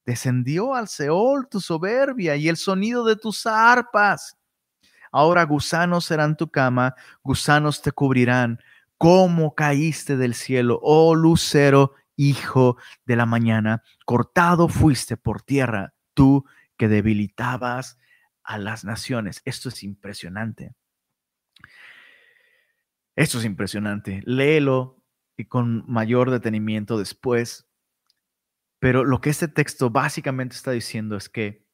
Descendió 0.06 0.76
al 0.76 0.89
Seol 0.89 1.48
tu 1.48 1.62
soberbia 1.62 2.36
y 2.36 2.50
el 2.50 2.58
sonido 2.58 3.06
de 3.06 3.16
tus 3.16 3.48
arpas. 3.48 4.38
Ahora 5.14 5.44
gusanos 5.46 6.04
serán 6.04 6.36
tu 6.36 6.52
cama, 6.52 6.94
gusanos 7.24 7.82
te 7.82 7.94
cubrirán. 7.94 8.60
¿Cómo 8.98 9.56
caíste 9.56 10.18
del 10.18 10.34
cielo, 10.34 10.80
oh 10.84 11.16
lucero 11.16 11.94
hijo 12.16 12.78
de 13.05 13.16
la 13.16 13.26
mañana, 13.26 13.84
cortado 14.05 14.68
fuiste 14.68 15.18
por 15.18 15.41
tierra, 15.41 15.93
tú 16.14 16.45
que 16.78 16.88
debilitabas 16.88 17.97
a 18.43 18.57
las 18.57 18.84
naciones. 18.84 19.41
Esto 19.45 19.70
es 19.70 19.84
impresionante. 19.84 20.76
Esto 23.16 23.39
es 23.39 23.45
impresionante. 23.45 24.22
Léelo 24.26 25.01
y 25.38 25.45
con 25.45 25.84
mayor 25.88 26.32
detenimiento 26.32 26.97
después. 26.97 27.68
Pero 28.80 29.05
lo 29.05 29.22
que 29.22 29.30
este 29.30 29.47
texto 29.47 29.89
básicamente 29.89 30.55
está 30.55 30.72
diciendo 30.72 31.16
es 31.16 31.30
que 31.30 31.66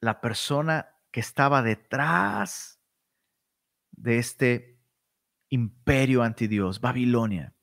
la 0.00 0.20
persona 0.20 0.94
que 1.10 1.20
estaba 1.20 1.62
detrás 1.62 2.80
de 3.92 4.18
este 4.18 4.80
imperio 5.48 6.22
anti 6.22 6.46
Dios, 6.46 6.80
Babilonia, 6.80 7.54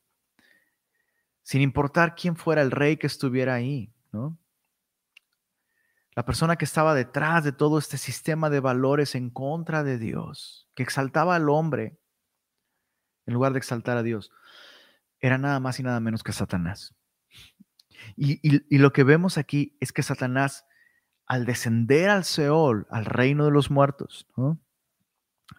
sin 1.48 1.62
importar 1.62 2.14
quién 2.14 2.36
fuera 2.36 2.60
el 2.60 2.70
rey 2.70 2.98
que 2.98 3.06
estuviera 3.06 3.54
ahí, 3.54 3.90
¿no? 4.12 4.38
La 6.14 6.26
persona 6.26 6.56
que 6.56 6.66
estaba 6.66 6.94
detrás 6.94 7.42
de 7.42 7.52
todo 7.52 7.78
este 7.78 7.96
sistema 7.96 8.50
de 8.50 8.60
valores 8.60 9.14
en 9.14 9.30
contra 9.30 9.82
de 9.82 9.96
Dios, 9.96 10.68
que 10.74 10.82
exaltaba 10.82 11.36
al 11.36 11.48
hombre 11.48 11.98
en 13.24 13.32
lugar 13.32 13.54
de 13.54 13.60
exaltar 13.60 13.96
a 13.96 14.02
Dios, 14.02 14.30
era 15.20 15.38
nada 15.38 15.58
más 15.58 15.80
y 15.80 15.82
nada 15.82 16.00
menos 16.00 16.22
que 16.22 16.32
Satanás. 16.32 16.94
Y, 18.14 18.76
lo 18.76 18.92
que 18.92 19.02
vemos 19.02 19.38
aquí 19.38 19.74
es 19.80 19.90
que 19.90 20.02
Satanás, 20.02 20.66
al 21.24 21.46
descender 21.46 22.10
al 22.10 22.24
Seol, 22.24 22.86
al 22.90 23.06
reino 23.06 23.46
de 23.46 23.52
los 23.52 23.70
muertos. 23.70 24.28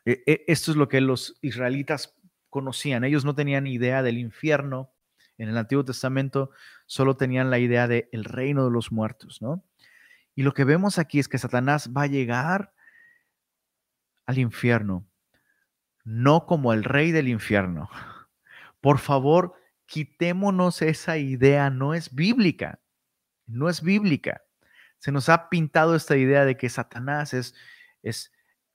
E, 0.05 0.21
e, 0.27 0.43
esto 0.45 0.69
es 0.69 0.77
lo 0.77 0.87
que 0.87 1.01
los 1.01 1.39
israelitas 1.41 2.15
conocían. 2.51 3.03
Ellos 3.05 3.25
no 3.25 3.33
tenían 3.33 3.65
idea 3.65 4.03
del 4.03 4.19
infierno, 4.19 4.93
en 5.39 5.49
el 5.49 5.57
Antiguo 5.57 5.83
Testamento 5.83 6.51
solo 6.85 7.17
tenían 7.17 7.49
la 7.49 7.57
idea 7.59 7.87
de 7.87 8.09
el 8.11 8.25
reino 8.25 8.65
de 8.65 8.71
los 8.71 8.91
muertos, 8.91 9.41
¿no? 9.41 9.63
Y 10.35 10.43
lo 10.43 10.53
que 10.53 10.65
vemos 10.65 10.99
aquí 10.99 11.17
es 11.17 11.27
que 11.27 11.37
Satanás 11.37 11.91
va 11.95 12.03
a 12.03 12.07
llegar 12.07 12.73
al 14.25 14.37
infierno, 14.37 15.07
no 16.03 16.45
como 16.45 16.73
el 16.73 16.83
rey 16.83 17.11
del 17.11 17.29
infierno. 17.29 17.89
Por 18.81 18.99
favor, 18.99 19.55
quitémonos 19.85 20.81
esa 20.81 21.17
idea, 21.17 21.69
no 21.69 21.93
es 21.93 22.13
bíblica, 22.13 22.79
no 23.47 23.69
es 23.69 23.81
bíblica. 23.81 24.43
Se 24.99 25.11
nos 25.11 25.29
ha 25.29 25.49
pintado 25.49 25.95
esta 25.95 26.17
idea 26.17 26.45
de 26.45 26.57
que 26.57 26.69
Satanás 26.69 27.33
es, 27.33 27.55
es 28.03 28.31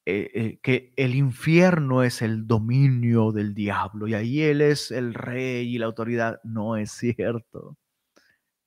eh, 0.07 0.31
eh, 0.35 0.59
que 0.63 0.93
el 0.97 1.15
infierno 1.15 2.03
es 2.03 2.21
el 2.21 2.47
dominio 2.47 3.33
del 3.33 3.55
diablo 3.55 4.07
y 4.07 4.15
ahí 4.15 4.43
él 4.43 4.61
es 4.61 4.91
el 4.91 5.15
rey 5.15 5.75
y 5.75 5.79
la 5.79 5.87
autoridad. 5.87 6.41
No 6.45 6.77
es 6.77 6.93
cierto. 6.93 7.79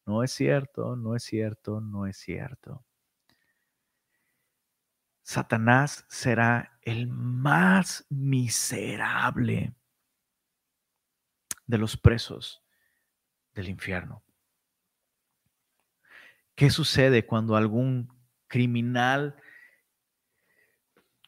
No 0.08 0.24
es 0.24 0.32
cierto, 0.32 0.96
no 0.96 1.16
es 1.16 1.24
cierto, 1.24 1.82
no 1.82 2.08
es 2.08 2.18
cierto. 2.18 2.86
Satanás 5.22 6.06
será 6.08 6.80
el 6.82 7.08
más 7.08 8.06
miserable 8.10 9.76
de 11.66 11.78
los 11.78 11.98
presos 11.98 12.64
del 13.54 13.68
infierno. 13.68 14.24
¿Qué 16.56 16.70
sucede 16.70 17.26
cuando 17.26 17.58
algún 17.58 18.08
criminal 18.48 19.36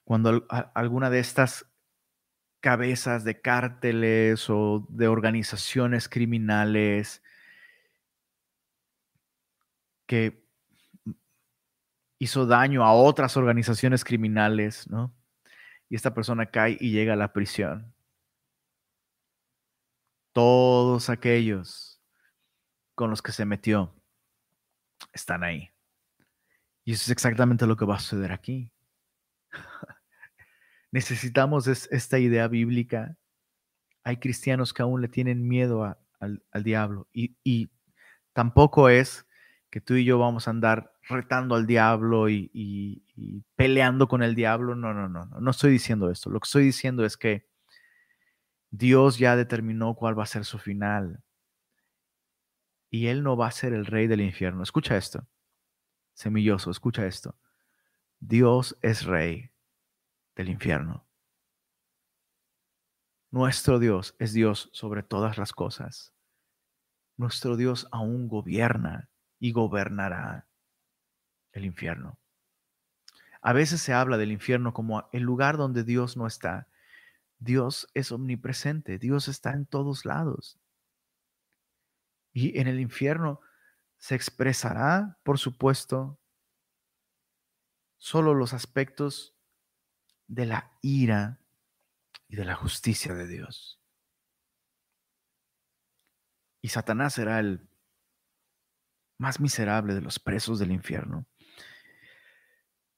cuando 0.10 0.48
alguna 0.74 1.12
de 1.12 1.20
estas 1.20 1.68
cabezas 2.62 3.24
de 3.24 3.42
cárteles 3.42 4.50
o 4.50 4.88
de 4.90 5.08
organizaciones 5.08 6.10
criminales 6.10 7.22
que 10.08 10.44
hizo 12.18 12.48
daño 12.48 12.84
a 12.84 12.94
otras 12.94 13.38
organizaciones 13.38 14.04
criminales, 14.04 14.90
¿no? 14.90 15.14
Y 15.90 15.96
esta 15.96 16.12
persona 16.12 16.48
cae 16.48 16.76
y 16.80 16.90
llega 16.90 17.14
a 17.14 17.16
la 17.16 17.32
prisión. 17.32 17.94
Todos 20.34 21.12
aquellos 21.12 22.02
con 22.96 23.12
los 23.12 23.22
que 23.22 23.32
se 23.32 23.46
metió 23.46 23.94
están 25.14 25.44
ahí. 25.44 25.70
Y 26.84 26.94
eso 26.94 27.04
es 27.04 27.10
exactamente 27.12 27.68
lo 27.68 27.78
que 27.78 27.86
va 27.86 27.98
a 27.98 28.00
suceder 28.00 28.32
aquí. 28.32 28.74
Necesitamos 30.92 31.68
esta 31.68 32.20
idea 32.20 32.48
bíblica. 32.48 33.16
Hay 34.04 34.18
cristianos 34.18 34.74
que 34.74 34.82
aún 34.82 35.02
le 35.02 35.08
tienen 35.08 35.48
miedo 35.48 35.84
al, 35.84 36.64
diablo 36.64 37.08
y, 37.14 37.70
tampoco 38.34 38.90
es 38.90 39.26
que 39.70 39.82
tú 39.82 39.94
y 39.96 40.04
yo 40.04 40.18
vamos 40.18 40.48
a 40.48 40.52
andar 40.52 40.94
retando 41.04 41.56
al 41.56 41.68
diablo 41.68 42.30
y, 42.30 42.50
y, 42.54 43.44
peleando 43.56 44.08
con 44.08 44.24
el 44.24 44.34
diablo. 44.34 44.76
No, 44.76 44.94
no, 44.94 45.08
no, 45.08 45.26
no, 45.26 45.40
no 45.40 45.52
estoy 45.52 45.72
diciendo 45.72 46.10
esto. 46.10 46.30
Lo 46.30 46.40
que 46.40 46.48
estoy 46.48 46.64
diciendo 46.64 47.06
es 47.06 47.18
que 47.18 47.48
Dios 48.72 49.20
ya 49.20 49.36
determinó 49.36 49.96
cuál 49.96 50.18
va 50.18 50.24
a 50.24 50.28
ser 50.28 50.46
su 50.46 50.58
final. 50.58 51.22
Y 52.90 53.08
Él 53.08 53.22
no 53.22 53.38
va 53.38 53.48
a 53.48 53.52
ser 53.52 53.74
el 53.74 53.86
rey 53.86 54.08
del 54.08 54.22
infierno. 54.22 54.64
Escucha 54.64 54.98
esto. 54.98 55.28
semilloso, 56.14 56.72
escucha 56.72 57.06
esto. 57.06 57.36
Dios 58.20 58.78
es 58.82 59.06
rey 59.06 59.52
del 60.40 60.48
infierno. 60.48 61.06
Nuestro 63.30 63.78
Dios 63.78 64.16
es 64.20 64.32
Dios 64.32 64.70
sobre 64.72 65.04
todas 65.04 65.38
las 65.38 65.52
cosas. 65.52 66.14
Nuestro 67.18 67.58
Dios 67.58 67.90
aún 67.92 68.30
gobierna 68.30 69.10
y 69.38 69.52
gobernará 69.52 70.48
el 71.52 71.66
infierno. 71.66 72.18
A 73.42 73.52
veces 73.52 73.82
se 73.82 73.92
habla 73.92 74.18
del 74.18 74.32
infierno 74.32 74.74
como 74.74 75.10
el 75.12 75.24
lugar 75.24 75.58
donde 75.58 75.84
Dios 75.84 76.16
no 76.16 76.26
está. 76.26 76.70
Dios 77.40 77.90
es 77.94 78.14
omnipresente, 78.14 78.98
Dios 78.98 79.28
está 79.28 79.52
en 79.52 79.66
todos 79.66 80.06
lados. 80.06 80.58
Y 82.32 82.58
en 82.58 82.70
el 82.70 82.80
infierno 82.80 83.42
se 83.98 84.16
expresará, 84.16 85.20
por 85.24 85.38
supuesto, 85.38 86.18
solo 87.98 88.34
los 88.34 88.54
aspectos 88.54 89.36
de 90.30 90.46
la 90.46 90.72
ira 90.82 91.40
y 92.30 92.38
de 92.38 92.46
la 92.46 92.56
justicia 92.56 93.14
de 93.14 93.28
Dios. 93.28 93.82
Y 96.62 96.70
Satanás 96.70 97.16
será 97.16 97.40
el 97.40 97.68
más 99.18 99.40
miserable 99.40 99.94
de 99.96 100.02
los 100.02 100.20
presos 100.20 100.60
del 100.60 100.72
infierno. 100.72 101.26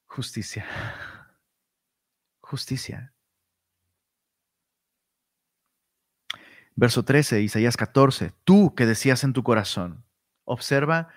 Justicia. 0.06 0.66
Justicia. 2.40 3.14
Verso 6.74 7.04
13, 7.04 7.40
Isaías 7.40 7.76
14. 7.76 8.32
Tú 8.44 8.74
que 8.74 8.84
decías 8.86 9.24
en 9.24 9.32
tu 9.32 9.42
corazón. 9.42 10.04
Observa 10.44 11.08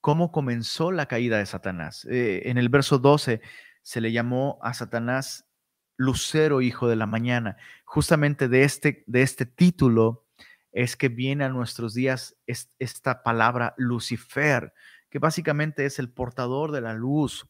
cómo 0.00 0.30
comenzó 0.30 0.92
la 0.92 1.06
caída 1.06 1.38
de 1.38 1.46
Satanás. 1.46 2.04
Eh, 2.10 2.42
en 2.50 2.58
el 2.58 2.68
verso 2.68 2.98
12 2.98 3.40
se 3.82 4.00
le 4.00 4.12
llamó 4.12 4.58
a 4.62 4.74
Satanás 4.74 5.46
Lucero, 5.96 6.60
hijo 6.60 6.88
de 6.88 6.96
la 6.96 7.06
mañana. 7.06 7.56
Justamente 7.84 8.48
de 8.48 8.64
este, 8.64 9.04
de 9.06 9.22
este 9.22 9.46
título 9.46 10.24
es 10.72 10.96
que 10.96 11.08
viene 11.08 11.44
a 11.44 11.48
nuestros 11.48 11.94
días 11.94 12.36
esta 12.46 13.22
palabra 13.22 13.74
Lucifer, 13.76 14.74
que 15.08 15.20
básicamente 15.20 15.86
es 15.86 15.98
el 16.00 16.10
portador 16.10 16.72
de 16.72 16.80
la 16.80 16.94
luz, 16.94 17.46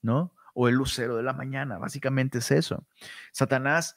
¿no? 0.00 0.34
O 0.54 0.68
el 0.68 0.76
lucero 0.76 1.16
de 1.16 1.24
la 1.24 1.32
mañana, 1.32 1.78
básicamente 1.78 2.38
es 2.38 2.50
eso. 2.52 2.86
Satanás 3.32 3.96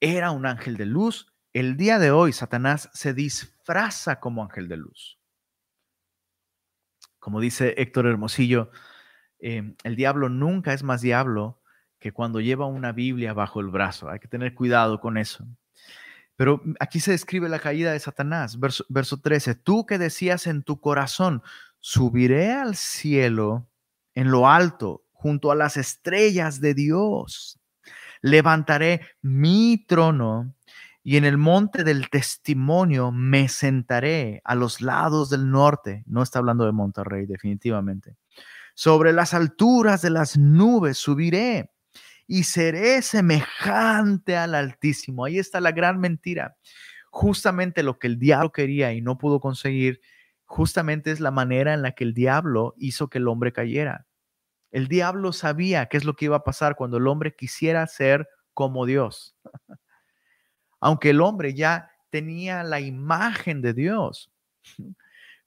era 0.00 0.30
un 0.30 0.46
ángel 0.46 0.76
de 0.76 0.86
luz. 0.86 1.32
El 1.52 1.76
día 1.76 1.98
de 1.98 2.12
hoy, 2.12 2.32
Satanás 2.32 2.90
se 2.92 3.14
disfraza 3.14 4.20
como 4.20 4.42
ángel 4.42 4.68
de 4.68 4.76
luz. 4.76 5.18
Como 7.18 7.40
dice 7.40 7.74
Héctor 7.78 8.06
Hermosillo, 8.06 8.70
eh, 9.40 9.74
el 9.82 9.96
diablo 9.96 10.28
nunca 10.28 10.72
es 10.72 10.84
más 10.84 11.00
diablo 11.00 11.60
que 12.06 12.12
cuando 12.12 12.40
lleva 12.40 12.66
una 12.66 12.92
Biblia 12.92 13.32
bajo 13.32 13.58
el 13.58 13.66
brazo. 13.66 14.08
Hay 14.08 14.20
que 14.20 14.28
tener 14.28 14.54
cuidado 14.54 15.00
con 15.00 15.18
eso. 15.18 15.44
Pero 16.36 16.62
aquí 16.78 17.00
se 17.00 17.10
describe 17.10 17.48
la 17.48 17.58
caída 17.58 17.90
de 17.90 17.98
Satanás, 17.98 18.60
verso, 18.60 18.86
verso 18.88 19.20
13. 19.20 19.56
Tú 19.56 19.86
que 19.86 19.98
decías 19.98 20.46
en 20.46 20.62
tu 20.62 20.80
corazón, 20.80 21.42
subiré 21.80 22.52
al 22.52 22.76
cielo 22.76 23.66
en 24.14 24.30
lo 24.30 24.48
alto, 24.48 25.02
junto 25.10 25.50
a 25.50 25.56
las 25.56 25.76
estrellas 25.76 26.60
de 26.60 26.74
Dios. 26.74 27.58
Levantaré 28.22 29.00
mi 29.20 29.84
trono 29.88 30.54
y 31.02 31.16
en 31.16 31.24
el 31.24 31.38
monte 31.38 31.82
del 31.82 32.08
testimonio 32.08 33.10
me 33.10 33.48
sentaré 33.48 34.42
a 34.44 34.54
los 34.54 34.80
lados 34.80 35.28
del 35.28 35.50
norte. 35.50 36.04
No 36.06 36.22
está 36.22 36.38
hablando 36.38 36.66
de 36.66 36.72
Monterrey, 36.72 37.26
definitivamente. 37.26 38.14
Sobre 38.76 39.12
las 39.12 39.34
alturas 39.34 40.02
de 40.02 40.10
las 40.10 40.38
nubes 40.38 40.98
subiré 40.98 41.72
y 42.26 42.44
seré 42.44 43.02
semejante 43.02 44.36
al 44.36 44.54
Altísimo. 44.54 45.24
Ahí 45.24 45.38
está 45.38 45.60
la 45.60 45.72
gran 45.72 46.00
mentira. 46.00 46.56
Justamente 47.10 47.82
lo 47.82 47.98
que 47.98 48.08
el 48.08 48.18
diablo 48.18 48.52
quería 48.52 48.92
y 48.92 49.00
no 49.00 49.16
pudo 49.16 49.40
conseguir, 49.40 50.00
justamente 50.44 51.10
es 51.10 51.20
la 51.20 51.30
manera 51.30 51.72
en 51.74 51.82
la 51.82 51.92
que 51.92 52.04
el 52.04 52.14
diablo 52.14 52.74
hizo 52.78 53.08
que 53.08 53.18
el 53.18 53.28
hombre 53.28 53.52
cayera. 53.52 54.06
El 54.70 54.88
diablo 54.88 55.32
sabía 55.32 55.86
qué 55.86 55.96
es 55.96 56.04
lo 56.04 56.14
que 56.14 56.26
iba 56.26 56.36
a 56.36 56.44
pasar 56.44 56.76
cuando 56.76 56.98
el 56.98 57.06
hombre 57.06 57.34
quisiera 57.34 57.86
ser 57.86 58.28
como 58.52 58.84
Dios. 58.86 59.36
Aunque 60.80 61.10
el 61.10 61.20
hombre 61.20 61.54
ya 61.54 61.90
tenía 62.10 62.62
la 62.64 62.80
imagen 62.80 63.62
de 63.62 63.72
Dios. 63.72 64.30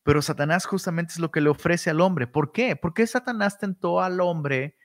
Pero 0.04 0.22
Satanás 0.22 0.66
justamente 0.66 1.14
es 1.14 1.20
lo 1.20 1.30
que 1.30 1.42
le 1.42 1.50
ofrece 1.50 1.90
al 1.90 2.02
hombre. 2.02 2.26
¿Por 2.26 2.52
qué? 2.52 2.76
Porque 2.76 3.06
Satanás 3.06 3.60
tentó 3.60 4.02
al 4.02 4.22
hombre 4.22 4.79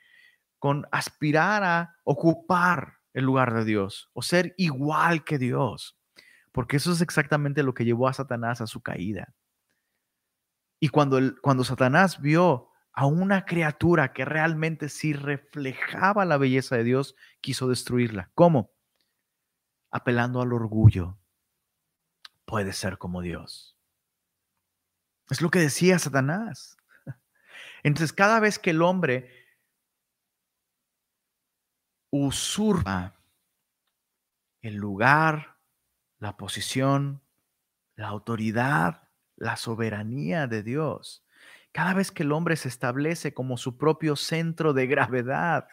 con 0.65 0.89
aspirar 0.93 1.62
a 1.62 1.95
ocupar 2.05 2.95
el 3.12 3.27
lugar 3.27 3.53
de 3.53 3.67
Dios 3.67 4.09
o 4.15 4.23
ser 4.23 4.55
igual 4.57 5.23
que 5.23 5.37
Dios, 5.37 5.99
porque 6.53 6.79
eso 6.79 6.91
es 6.93 7.03
exactamente 7.03 7.62
lo 7.62 7.75
que 7.75 7.85
llevó 7.85 8.09
a 8.09 8.15
Satanás 8.15 8.62
a 8.62 8.67
su 8.67 8.81
caída. 8.81 9.35
Y 10.81 10.89
cuando, 10.89 11.21
cuando 11.43 11.65
Satanás 11.65 12.19
vio 12.19 12.71
a 12.95 13.05
una 13.05 13.45
criatura 13.45 14.15
que 14.15 14.25
realmente 14.25 14.89
sí 14.89 15.12
reflejaba 15.12 16.25
la 16.25 16.39
belleza 16.39 16.77
de 16.77 16.85
Dios, 16.85 17.15
quiso 17.43 17.69
destruirla. 17.69 18.31
¿Cómo? 18.33 18.73
Apelando 19.91 20.41
al 20.41 20.55
orgullo. 20.55 21.19
Puede 22.47 22.73
ser 22.73 22.97
como 22.97 23.21
Dios. 23.21 23.77
Es 25.29 25.43
lo 25.43 25.51
que 25.51 25.59
decía 25.59 25.99
Satanás. 25.99 26.79
Entonces, 27.83 28.15
cada 28.15 28.41
vez 28.41 28.59
que 28.59 28.71
el 28.71 28.81
hombre 28.81 29.43
usurpa 32.17 33.17
el 34.62 34.77
lugar, 34.77 35.57
la 36.19 36.37
posición, 36.37 37.21
la 37.97 38.07
autoridad, 38.07 39.09
la 39.35 39.57
soberanía 39.57 40.47
de 40.47 40.62
Dios. 40.62 41.25
Cada 41.73 41.93
vez 41.93 42.12
que 42.12 42.23
el 42.23 42.31
hombre 42.31 42.55
se 42.55 42.69
establece 42.69 43.35
como 43.35 43.57
su 43.57 43.77
propio 43.77 44.15
centro 44.15 44.73
de 44.73 44.87
gravedad, 44.87 45.67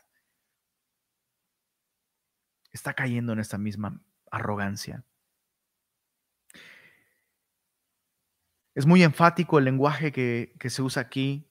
está 2.72 2.96
cayendo 2.96 3.34
en 3.34 3.40
esta 3.40 3.60
misma 3.60 4.02
arrogancia. 4.32 5.06
Es 8.74 8.88
muy 8.88 9.04
enfático 9.04 9.60
el 9.60 9.66
lenguaje 9.66 10.12
que, 10.12 10.56
que 10.60 10.72
se 10.72 10.82
usa 10.82 11.04
aquí 11.04 11.51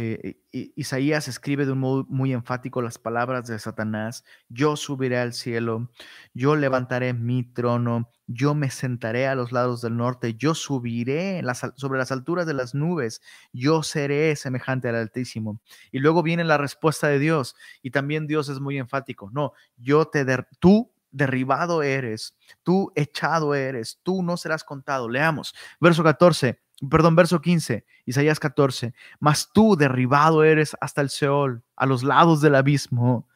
eh, 0.00 0.38
Isaías 0.52 1.26
escribe 1.26 1.66
de 1.66 1.72
un 1.72 1.80
modo 1.80 2.06
muy 2.08 2.32
enfático 2.32 2.80
las 2.82 2.98
palabras 2.98 3.48
de 3.48 3.58
Satanás, 3.58 4.24
yo 4.48 4.76
subiré 4.76 5.18
al 5.18 5.32
cielo, 5.32 5.90
yo 6.34 6.54
levantaré 6.54 7.14
mi 7.14 7.42
trono, 7.42 8.08
yo 8.28 8.54
me 8.54 8.70
sentaré 8.70 9.26
a 9.26 9.34
los 9.34 9.50
lados 9.50 9.82
del 9.82 9.96
norte, 9.96 10.34
yo 10.34 10.54
subiré 10.54 11.42
sobre 11.74 11.98
las 11.98 12.12
alturas 12.12 12.46
de 12.46 12.54
las 12.54 12.76
nubes, 12.76 13.20
yo 13.52 13.82
seré 13.82 14.36
semejante 14.36 14.88
al 14.88 14.94
Altísimo. 14.94 15.60
Y 15.90 15.98
luego 15.98 16.22
viene 16.22 16.44
la 16.44 16.58
respuesta 16.58 17.08
de 17.08 17.18
Dios, 17.18 17.56
y 17.82 17.90
también 17.90 18.28
Dios 18.28 18.48
es 18.48 18.60
muy 18.60 18.78
enfático, 18.78 19.30
no, 19.32 19.52
yo 19.76 20.06
te, 20.06 20.24
tú 20.60 20.92
derribado 21.10 21.82
eres, 21.82 22.36
tú 22.62 22.92
echado 22.94 23.54
eres, 23.56 23.98
tú 24.04 24.22
no 24.22 24.36
serás 24.36 24.62
contado. 24.62 25.08
Leamos, 25.08 25.54
verso 25.80 26.04
14 26.04 26.67
perdón, 26.90 27.16
verso 27.16 27.40
15, 27.40 27.84
Isaías 28.04 28.38
14, 28.38 28.94
mas 29.18 29.50
tú 29.52 29.76
derribado 29.76 30.44
eres 30.44 30.76
hasta 30.80 31.00
el 31.00 31.10
Seol, 31.10 31.62
a 31.76 31.86
los 31.86 32.02
lados 32.02 32.40
del 32.40 32.54
abismo. 32.54 33.26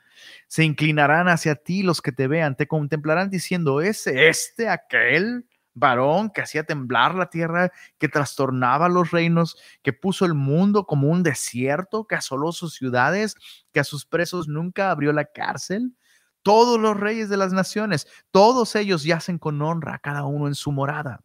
Se 0.47 0.65
inclinarán 0.65 1.29
hacia 1.29 1.57
ti 1.57 1.83
los 1.83 2.01
que 2.01 2.13
te 2.13 2.29
vean, 2.29 2.57
te 2.57 2.69
contemplarán 2.69 3.31
diciendo, 3.31 3.81
¿es 3.81 4.07
este 4.07 4.69
aquel 4.69 5.47
varón 5.75 6.31
que 6.31 6.43
hacía 6.43 6.65
temblar 6.65 7.15
la 7.15 7.31
tierra, 7.31 7.73
que 7.99 8.09
trastornaba 8.09 8.89
los 8.89 9.11
reinos, 9.11 9.57
que 9.83 9.93
puso 9.93 10.25
el 10.25 10.35
mundo 10.35 10.85
como 10.85 11.09
un 11.09 11.23
desierto, 11.23 12.07
que 12.07 12.15
asoló 12.15 12.53
sus 12.53 12.75
ciudades, 12.75 13.35
que 13.73 13.81
a 13.81 13.85
sus 13.85 14.05
presos 14.05 14.47
nunca 14.47 14.91
abrió 14.91 15.13
la 15.13 15.25
cárcel? 15.25 15.97
Todos 16.43 16.79
los 16.79 16.99
reyes 16.99 17.29
de 17.29 17.37
las 17.37 17.53
naciones, 17.53 18.07
todos 18.31 18.77
ellos 18.77 19.05
yacen 19.05 19.39
con 19.39 19.63
honra, 19.63 19.99
cada 19.99 20.25
uno 20.25 20.49
en 20.49 20.55
su 20.55 20.71
morada 20.73 21.25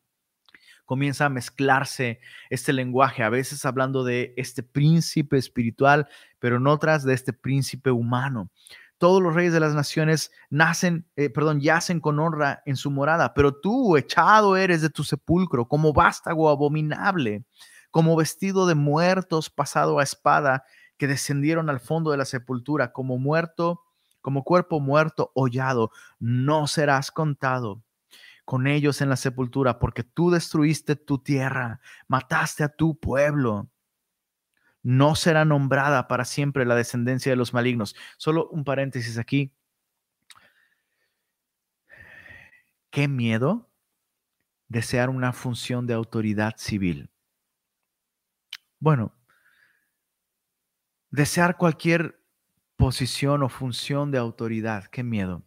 comienza 0.88 1.26
a 1.26 1.30
mezclarse 1.30 2.22
este 2.50 2.72
lenguaje, 2.72 3.22
a 3.22 3.30
veces 3.30 3.66
hablando 3.66 4.06
de 4.06 4.34
este 4.38 4.64
príncipe 4.64 5.38
espiritual, 5.38 6.08
pero 6.40 6.56
en 6.56 6.66
otras 6.66 7.04
de 7.04 7.14
este 7.14 7.34
príncipe 7.34 7.92
humano. 7.92 8.50
Todos 8.98 9.22
los 9.22 9.36
reyes 9.36 9.54
de 9.54 9.60
las 9.60 9.76
naciones 9.76 10.32
nacen, 10.50 11.06
eh, 11.18 11.30
perdón, 11.30 11.60
yacen 11.60 12.00
con 12.00 12.20
honra 12.20 12.64
en 12.66 12.78
su 12.78 12.90
morada, 12.90 13.34
pero 13.34 13.54
tú 13.54 13.98
echado 13.98 14.56
eres 14.56 14.82
de 14.82 14.90
tu 14.90 15.04
sepulcro 15.04 15.68
como 15.68 15.92
vástago 15.92 16.50
abominable, 16.50 17.44
como 17.92 18.16
vestido 18.16 18.66
de 18.66 18.76
muertos 18.76 19.50
pasado 19.50 20.00
a 20.00 20.04
espada 20.04 20.64
que 20.98 21.08
descendieron 21.08 21.70
al 21.70 21.82
fondo 21.82 22.12
de 22.12 22.18
la 22.18 22.26
sepultura, 22.26 22.94
como 22.94 23.18
muerto, 23.18 23.84
como 24.22 24.46
cuerpo 24.46 24.80
muerto 24.80 25.32
hollado, 25.36 25.92
no 26.18 26.66
serás 26.66 27.12
contado 27.12 27.84
con 28.48 28.66
ellos 28.66 29.02
en 29.02 29.10
la 29.10 29.18
sepultura, 29.18 29.78
porque 29.78 30.04
tú 30.04 30.32
destruiste 30.32 30.96
tu 30.96 31.18
tierra, 31.20 31.82
mataste 32.08 32.64
a 32.64 32.70
tu 32.70 32.98
pueblo. 32.98 33.70
no 34.84 35.16
será 35.16 35.44
nombrada 35.44 36.08
para 36.08 36.24
siempre 36.24 36.66
la 36.66 36.74
descendencia 36.76 37.30
de 37.30 37.36
los 37.36 37.54
malignos. 37.54 37.94
Solo 38.16 38.48
un 38.48 38.64
paréntesis 38.64 39.18
aquí. 39.18 39.52
Qué 42.90 43.10
miedo 43.10 43.70
desear 44.70 45.10
una 45.10 45.34
función 45.34 45.86
de 45.86 45.96
autoridad 45.96 46.54
civil. 46.56 47.10
Bueno, 48.80 49.14
desear 51.12 51.58
cualquier 51.58 52.24
posición 52.78 53.44
o 53.44 53.50
función 53.50 54.10
de 54.12 54.20
autoridad, 54.20 54.86
qué 54.86 55.04
miedo. 55.04 55.47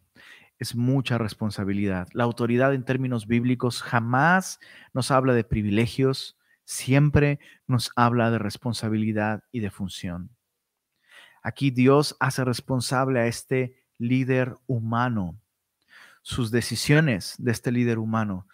Es 0.61 0.75
mucha 0.75 1.17
responsabilidad. 1.17 2.07
La 2.13 2.23
autoridad 2.23 2.75
en 2.75 2.85
términos 2.85 3.25
bíblicos 3.25 3.81
jamás 3.81 4.59
nos 4.93 5.09
habla 5.09 5.33
de 5.33 5.43
privilegios, 5.43 6.37
siempre 6.65 7.39
nos 7.65 7.91
habla 7.95 8.29
de 8.29 8.37
responsabilidad 8.37 9.43
y 9.51 9.61
de 9.61 9.71
función. 9.71 10.37
Aquí 11.41 11.71
Dios 11.71 12.15
hace 12.19 12.45
responsable 12.45 13.19
a 13.19 13.25
este 13.25 13.75
líder 13.97 14.55
humano. 14.67 15.41
Sus 16.21 16.51
decisiones 16.51 17.33
de 17.39 17.53
este 17.53 17.71
líder 17.71 17.97
humano 17.97 18.47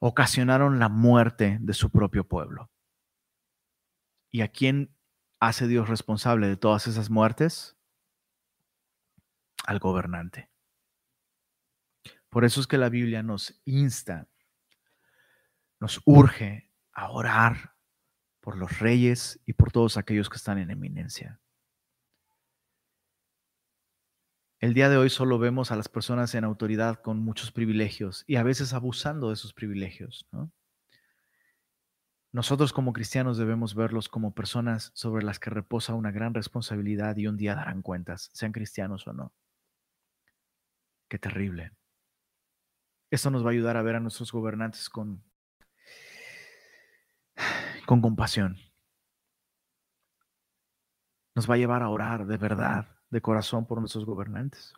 ocasionaron 0.00 0.80
la 0.80 0.88
muerte 0.88 1.58
de 1.60 1.74
su 1.74 1.88
propio 1.90 2.26
pueblo. 2.26 2.68
¿Y 4.32 4.40
a 4.40 4.48
quién 4.48 4.92
hace 5.38 5.68
Dios 5.68 5.88
responsable 5.88 6.48
de 6.48 6.56
todas 6.56 6.88
esas 6.88 7.10
muertes? 7.10 7.76
Al 9.68 9.78
gobernante. 9.78 10.50
Por 12.36 12.44
eso 12.44 12.60
es 12.60 12.66
que 12.66 12.76
la 12.76 12.90
Biblia 12.90 13.22
nos 13.22 13.58
insta, 13.64 14.28
nos 15.80 16.02
urge 16.04 16.70
a 16.92 17.10
orar 17.10 17.72
por 18.40 18.58
los 18.58 18.78
reyes 18.78 19.40
y 19.46 19.54
por 19.54 19.72
todos 19.72 19.96
aquellos 19.96 20.28
que 20.28 20.36
están 20.36 20.58
en 20.58 20.70
eminencia. 20.70 21.40
El 24.60 24.74
día 24.74 24.90
de 24.90 24.98
hoy 24.98 25.08
solo 25.08 25.38
vemos 25.38 25.72
a 25.72 25.76
las 25.76 25.88
personas 25.88 26.34
en 26.34 26.44
autoridad 26.44 27.00
con 27.00 27.20
muchos 27.20 27.52
privilegios 27.52 28.22
y 28.26 28.36
a 28.36 28.42
veces 28.42 28.74
abusando 28.74 29.28
de 29.28 29.32
esos 29.32 29.54
privilegios. 29.54 30.28
Nosotros 32.32 32.74
como 32.74 32.92
cristianos 32.92 33.38
debemos 33.38 33.74
verlos 33.74 34.10
como 34.10 34.34
personas 34.34 34.90
sobre 34.92 35.24
las 35.24 35.38
que 35.38 35.48
reposa 35.48 35.94
una 35.94 36.10
gran 36.10 36.34
responsabilidad 36.34 37.16
y 37.16 37.28
un 37.28 37.38
día 37.38 37.54
darán 37.54 37.80
cuentas, 37.80 38.28
sean 38.34 38.52
cristianos 38.52 39.06
o 39.06 39.14
no. 39.14 39.32
Qué 41.08 41.18
terrible. 41.18 41.72
Esto 43.16 43.30
nos 43.30 43.42
va 43.42 43.48
a 43.48 43.52
ayudar 43.52 43.78
a 43.78 43.82
ver 43.82 43.96
a 43.96 44.00
nuestros 44.00 44.30
gobernantes 44.30 44.90
con 44.90 45.24
con 47.86 48.02
compasión. 48.02 48.58
Nos 51.34 51.48
va 51.48 51.54
a 51.54 51.56
llevar 51.56 51.82
a 51.82 51.88
orar 51.88 52.26
de 52.26 52.36
verdad, 52.36 52.88
de 53.08 53.22
corazón 53.22 53.66
por 53.66 53.80
nuestros 53.80 54.04
gobernantes. 54.04 54.74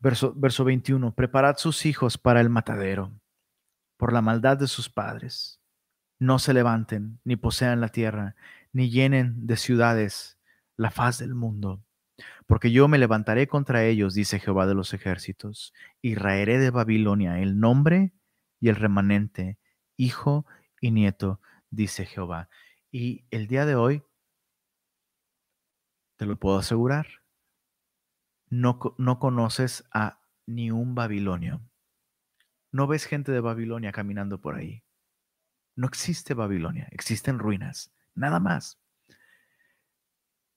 Verso, 0.00 0.34
verso 0.34 0.64
21. 0.64 1.14
Preparad 1.14 1.56
sus 1.58 1.86
hijos 1.86 2.18
para 2.18 2.40
el 2.40 2.50
matadero, 2.50 3.12
por 3.96 4.12
la 4.12 4.22
maldad 4.22 4.56
de 4.56 4.66
sus 4.66 4.88
padres. 4.88 5.60
No 6.18 6.40
se 6.40 6.52
levanten, 6.52 7.20
ni 7.22 7.36
posean 7.36 7.80
la 7.80 7.90
tierra, 7.90 8.34
ni 8.72 8.90
llenen 8.90 9.46
de 9.46 9.56
ciudades 9.56 10.36
la 10.76 10.90
faz 10.90 11.18
del 11.18 11.36
mundo. 11.36 11.84
Porque 12.52 12.70
yo 12.70 12.86
me 12.86 12.98
levantaré 12.98 13.48
contra 13.48 13.86
ellos, 13.86 14.12
dice 14.12 14.38
Jehová 14.38 14.66
de 14.66 14.74
los 14.74 14.92
ejércitos, 14.92 15.72
y 16.02 16.16
raeré 16.16 16.58
de 16.58 16.68
Babilonia 16.68 17.38
el 17.38 17.58
nombre 17.58 18.12
y 18.60 18.68
el 18.68 18.76
remanente, 18.76 19.58
hijo 19.96 20.44
y 20.78 20.90
nieto, 20.90 21.40
dice 21.70 22.04
Jehová. 22.04 22.50
Y 22.90 23.24
el 23.30 23.46
día 23.46 23.64
de 23.64 23.74
hoy, 23.74 24.02
te 26.16 26.26
lo 26.26 26.38
puedo 26.38 26.58
asegurar, 26.58 27.06
no, 28.50 28.78
no 28.98 29.18
conoces 29.18 29.88
a 29.90 30.20
ni 30.44 30.70
un 30.70 30.94
babilonio. 30.94 31.62
No 32.70 32.86
ves 32.86 33.06
gente 33.06 33.32
de 33.32 33.40
Babilonia 33.40 33.92
caminando 33.92 34.42
por 34.42 34.56
ahí. 34.56 34.84
No 35.74 35.86
existe 35.86 36.34
Babilonia, 36.34 36.86
existen 36.90 37.38
ruinas, 37.38 37.94
nada 38.14 38.40
más. 38.40 38.78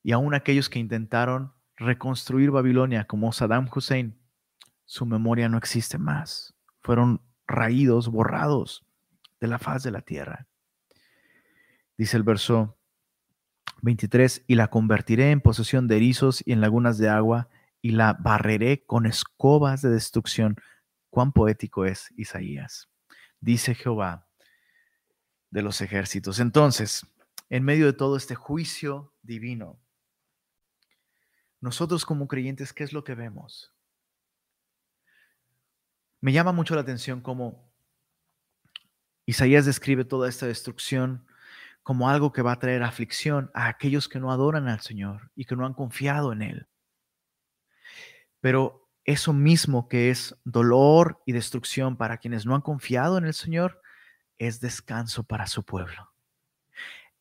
Y 0.04 0.12
aún 0.12 0.34
aquellos 0.34 0.68
que 0.68 0.80
intentaron 0.80 1.55
reconstruir 1.78 2.52
Babilonia 2.52 3.06
como 3.06 3.32
Saddam 3.32 3.70
Hussein, 3.74 4.18
su 4.86 5.06
memoria 5.06 5.50
no 5.50 5.58
existe 5.58 5.98
más. 5.98 6.56
Fueron 6.82 7.22
raídos, 7.48 8.10
borrados 8.10 8.86
de 9.40 9.48
la 9.48 9.60
faz 9.60 9.84
de 9.84 9.92
la 9.92 10.02
tierra. 10.02 10.48
Dice 11.98 12.18
el 12.18 12.24
verso 12.24 12.78
23, 13.82 14.44
y 14.48 14.56
la 14.56 14.68
convertiré 14.70 15.32
en 15.32 15.42
posesión 15.42 15.88
de 15.88 15.98
erizos 15.98 16.42
y 16.46 16.52
en 16.54 16.62
lagunas 16.62 16.98
de 16.98 17.10
agua, 17.10 17.50
y 17.82 17.92
la 17.92 18.14
barreré 18.14 18.84
con 18.86 19.06
escobas 19.06 19.82
de 19.82 19.90
destrucción. 19.90 20.56
Cuán 21.10 21.32
poético 21.32 21.86
es 21.86 22.12
Isaías. 22.18 22.90
Dice 23.40 23.76
Jehová 23.76 24.28
de 25.52 25.62
los 25.62 25.82
ejércitos. 25.82 26.40
Entonces, 26.40 27.06
en 27.50 27.64
medio 27.64 27.86
de 27.86 27.94
todo 27.94 28.18
este 28.18 28.36
juicio 28.36 29.14
divino, 29.22 29.80
nosotros 31.66 32.06
como 32.06 32.28
creyentes, 32.28 32.72
¿qué 32.72 32.84
es 32.84 32.94
lo 32.94 33.04
que 33.04 33.16
vemos? 33.16 33.74
Me 36.22 36.32
llama 36.32 36.54
mucho 36.54 36.76
la 36.76 36.82
atención 36.82 37.22
cómo 37.22 37.74
Isaías 39.26 39.66
describe 39.66 40.06
toda 40.06 40.30
esta 40.30 40.46
destrucción 40.46 41.28
como 41.84 42.10
algo 42.10 42.32
que 42.32 42.42
va 42.42 42.54
a 42.54 42.60
traer 42.60 42.84
aflicción 42.84 43.52
a 43.54 43.68
aquellos 43.68 44.08
que 44.08 44.20
no 44.20 44.32
adoran 44.32 44.68
al 44.68 44.80
Señor 44.80 45.32
y 45.36 45.46
que 45.46 45.56
no 45.56 45.66
han 45.66 45.74
confiado 45.74 46.32
en 46.32 46.42
Él. 46.42 46.68
Pero 48.42 48.88
eso 49.04 49.34
mismo 49.34 49.88
que 49.88 50.10
es 50.10 50.36
dolor 50.44 51.22
y 51.26 51.32
destrucción 51.32 51.98
para 51.98 52.18
quienes 52.18 52.46
no 52.46 52.56
han 52.56 52.62
confiado 52.62 53.18
en 53.18 53.26
el 53.26 53.34
Señor, 53.34 53.82
es 54.38 54.60
descanso 54.60 55.24
para 55.24 55.48
su 55.48 55.64
pueblo. 55.64 56.12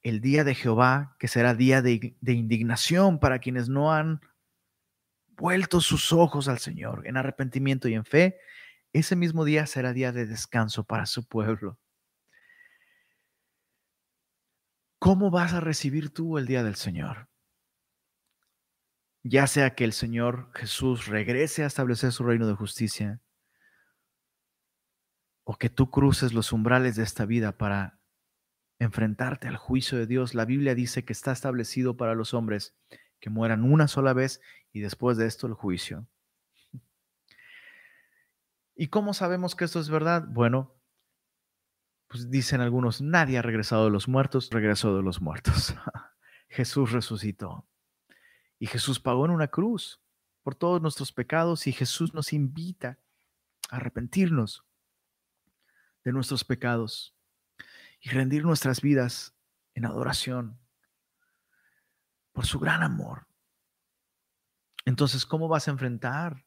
El 0.02 0.20
día 0.20 0.44
de 0.44 0.54
Jehová, 0.54 1.16
que 1.18 1.28
será 1.28 1.54
día 1.54 1.80
de, 1.80 2.16
de, 2.20 2.32
indignación 2.32 3.20
para 3.20 3.38
quienes 3.38 3.68
no 3.68 3.92
han 3.92 4.20
vuelto 5.36 5.80
sus 5.80 6.12
ojos 6.12 6.48
al 6.48 6.58
Señor 6.58 7.06
en 7.06 7.16
arrepentimiento 7.16 7.88
y 7.88 7.94
en 7.94 8.04
fe, 8.04 8.38
ese 8.92 9.16
mismo 9.16 9.44
día 9.44 9.66
será 9.66 9.92
día 9.92 10.12
de 10.12 10.26
descanso 10.26 10.84
para 10.84 11.06
su 11.06 11.26
pueblo. 11.26 11.78
¿Cómo 14.98 15.30
vas 15.30 15.52
a 15.52 15.60
recibir 15.60 16.10
tú 16.10 16.38
el 16.38 16.46
día 16.46 16.62
del 16.62 16.76
Señor? 16.76 17.28
Ya 19.22 19.46
sea 19.46 19.74
que 19.74 19.84
el 19.84 19.92
Señor 19.92 20.50
Jesús 20.54 21.06
regrese 21.06 21.62
a 21.62 21.66
establecer 21.66 22.12
su 22.12 22.24
reino 22.24 22.46
de 22.46 22.54
justicia, 22.54 23.20
o 25.44 25.56
que 25.56 25.68
tú 25.68 25.90
cruces 25.90 26.32
los 26.32 26.52
umbrales 26.52 26.96
de 26.96 27.02
esta 27.02 27.26
vida 27.26 27.56
para 27.58 28.00
enfrentarte 28.78 29.46
al 29.46 29.56
juicio 29.56 29.98
de 29.98 30.06
Dios. 30.06 30.34
La 30.34 30.46
Biblia 30.46 30.74
dice 30.74 31.04
que 31.04 31.12
está 31.12 31.32
establecido 31.32 31.96
para 31.96 32.14
los 32.14 32.32
hombres 32.34 32.74
que 33.20 33.30
mueran 33.30 33.64
una 33.64 33.88
sola 33.88 34.12
vez 34.12 34.40
y 34.72 34.80
después 34.80 35.16
de 35.16 35.26
esto 35.26 35.46
el 35.46 35.54
juicio. 35.54 36.06
¿Y 38.76 38.88
cómo 38.88 39.14
sabemos 39.14 39.54
que 39.54 39.64
esto 39.64 39.80
es 39.80 39.88
verdad? 39.88 40.24
Bueno, 40.28 40.74
pues 42.08 42.30
dicen 42.30 42.60
algunos, 42.60 43.00
nadie 43.00 43.38
ha 43.38 43.42
regresado 43.42 43.84
de 43.84 43.90
los 43.90 44.08
muertos, 44.08 44.50
regresó 44.50 44.96
de 44.96 45.02
los 45.02 45.20
muertos. 45.20 45.74
Jesús 46.48 46.92
resucitó. 46.92 47.66
Y 48.58 48.66
Jesús 48.66 49.00
pagó 49.00 49.24
en 49.24 49.30
una 49.30 49.48
cruz 49.48 50.00
por 50.42 50.54
todos 50.54 50.80
nuestros 50.80 51.12
pecados 51.12 51.66
y 51.66 51.72
Jesús 51.72 52.14
nos 52.14 52.32
invita 52.32 52.98
a 53.70 53.76
arrepentirnos 53.76 54.64
de 56.04 56.12
nuestros 56.12 56.44
pecados 56.44 57.16
y 58.00 58.10
rendir 58.10 58.44
nuestras 58.44 58.80
vidas 58.80 59.34
en 59.74 59.86
adoración 59.86 60.58
por 62.34 62.44
su 62.44 62.58
gran 62.58 62.82
amor. 62.82 63.26
Entonces, 64.84 65.24
¿cómo 65.24 65.48
vas 65.48 65.66
a 65.66 65.70
enfrentar 65.70 66.44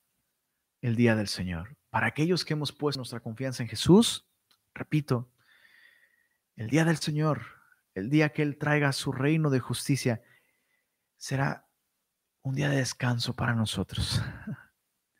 el 0.82 0.96
día 0.96 1.16
del 1.16 1.28
Señor? 1.28 1.76
Para 1.90 2.08
aquellos 2.08 2.46
que 2.46 2.54
hemos 2.54 2.72
puesto 2.72 3.00
nuestra 3.00 3.22
confianza 3.22 3.64
en 3.64 3.70
Jesús, 3.70 4.28
repito, 4.76 5.32
el 6.56 6.70
día 6.70 6.86
del 6.86 6.98
Señor, 6.98 7.42
el 7.96 8.10
día 8.10 8.30
que 8.30 8.44
Él 8.44 8.58
traiga 8.58 8.92
su 8.92 9.12
reino 9.12 9.50
de 9.50 9.60
justicia, 9.60 10.22
será 11.16 11.66
un 12.44 12.54
día 12.54 12.70
de 12.70 12.78
descanso 12.78 13.34
para 13.34 13.56
nosotros. 13.56 14.22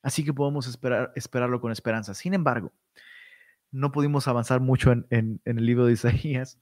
Así 0.04 0.24
que 0.24 0.34
podemos 0.34 0.68
esperar, 0.68 1.12
esperarlo 1.16 1.62
con 1.62 1.72
esperanza. 1.72 2.14
Sin 2.14 2.34
embargo, 2.34 2.74
no 3.72 3.92
pudimos 3.92 4.28
avanzar 4.28 4.60
mucho 4.60 4.92
en, 4.92 5.08
en 5.10 5.42
el 5.46 5.66
libro 5.66 5.86
de 5.86 5.94
Isaías, 5.94 6.60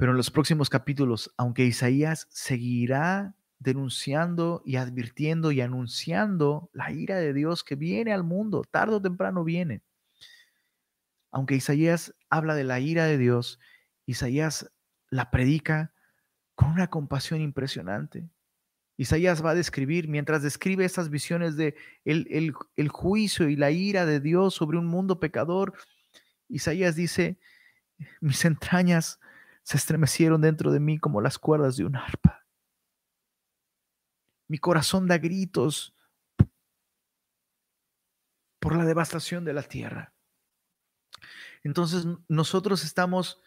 pero 0.00 0.12
en 0.12 0.16
los 0.16 0.30
próximos 0.30 0.70
capítulos, 0.70 1.30
aunque 1.36 1.66
Isaías 1.66 2.26
seguirá 2.30 3.34
denunciando 3.58 4.62
y 4.64 4.76
advirtiendo 4.76 5.52
y 5.52 5.60
anunciando 5.60 6.70
la 6.72 6.90
ira 6.90 7.18
de 7.18 7.34
Dios 7.34 7.62
que 7.62 7.76
viene 7.76 8.14
al 8.14 8.24
mundo, 8.24 8.64
tarde 8.64 8.94
o 8.94 9.02
temprano 9.02 9.44
viene. 9.44 9.82
Aunque 11.30 11.54
Isaías 11.54 12.14
habla 12.30 12.54
de 12.54 12.64
la 12.64 12.80
ira 12.80 13.04
de 13.04 13.18
Dios, 13.18 13.60
Isaías 14.06 14.72
la 15.10 15.30
predica 15.30 15.92
con 16.54 16.70
una 16.70 16.86
compasión 16.86 17.42
impresionante. 17.42 18.26
Isaías 18.96 19.44
va 19.44 19.50
a 19.50 19.54
describir, 19.54 20.08
mientras 20.08 20.42
describe 20.42 20.86
estas 20.86 21.10
visiones 21.10 21.58
de 21.58 21.74
el, 22.06 22.54
el, 22.76 22.88
juicio 22.88 23.50
y 23.50 23.56
la 23.56 23.70
ira 23.70 24.06
de 24.06 24.18
Dios 24.18 24.54
sobre 24.54 24.78
un 24.78 24.86
mundo 24.86 25.20
pecador, 25.20 25.74
Isaías 26.48 26.96
dice, 26.96 27.38
mis 28.22 28.46
entrañas 28.46 29.20
se 29.70 29.76
estremecieron 29.76 30.40
dentro 30.40 30.72
de 30.72 30.80
mí 30.80 30.98
como 30.98 31.20
las 31.20 31.38
cuerdas 31.38 31.76
de 31.76 31.84
un 31.84 31.94
arpa. 31.94 32.44
Mi 34.48 34.58
corazón 34.58 35.06
da 35.06 35.16
gritos 35.18 35.94
por 38.58 38.74
la 38.74 38.84
devastación 38.84 39.44
de 39.44 39.52
la 39.52 39.62
tierra. 39.62 40.12
Entonces 41.62 42.04
nosotros 42.26 42.82
estamos 42.82 43.40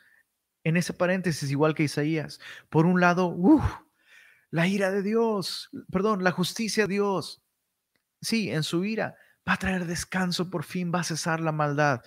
en 0.64 0.78
ese 0.78 0.94
paréntesis 0.94 1.52
igual 1.52 1.76
que 1.76 1.84
Isaías. 1.84 2.40
Por 2.70 2.86
un 2.86 3.02
lado, 3.02 3.38
la 4.50 4.66
ira 4.66 4.92
de 4.92 5.04
Dios, 5.04 5.72
perdón, 5.92 6.24
la 6.24 6.32
justicia 6.32 6.88
de 6.88 6.94
Dios. 6.94 7.44
Sí, 8.22 8.50
en 8.50 8.64
su 8.64 8.86
ira 8.86 9.18
va 9.46 9.56
a 9.56 9.60
traer 9.60 9.86
descanso, 9.86 10.50
por 10.50 10.64
fin 10.64 10.90
va 10.90 11.02
a 11.02 11.04
cesar 11.04 11.42
la 11.42 11.52
maldad, 11.52 12.02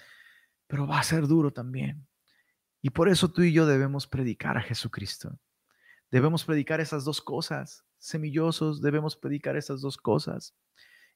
pero 0.66 0.86
va 0.86 1.00
a 1.00 1.02
ser 1.02 1.26
duro 1.26 1.52
también. 1.52 2.08
Y 2.86 2.90
por 2.90 3.08
eso 3.08 3.32
tú 3.32 3.42
y 3.42 3.52
yo 3.52 3.66
debemos 3.66 4.06
predicar 4.06 4.56
a 4.56 4.62
Jesucristo. 4.62 5.36
Debemos 6.12 6.44
predicar 6.44 6.80
esas 6.80 7.04
dos 7.04 7.20
cosas. 7.20 7.84
Semillosos, 7.98 8.80
debemos 8.80 9.16
predicar 9.16 9.56
esas 9.56 9.80
dos 9.80 9.96
cosas. 9.96 10.54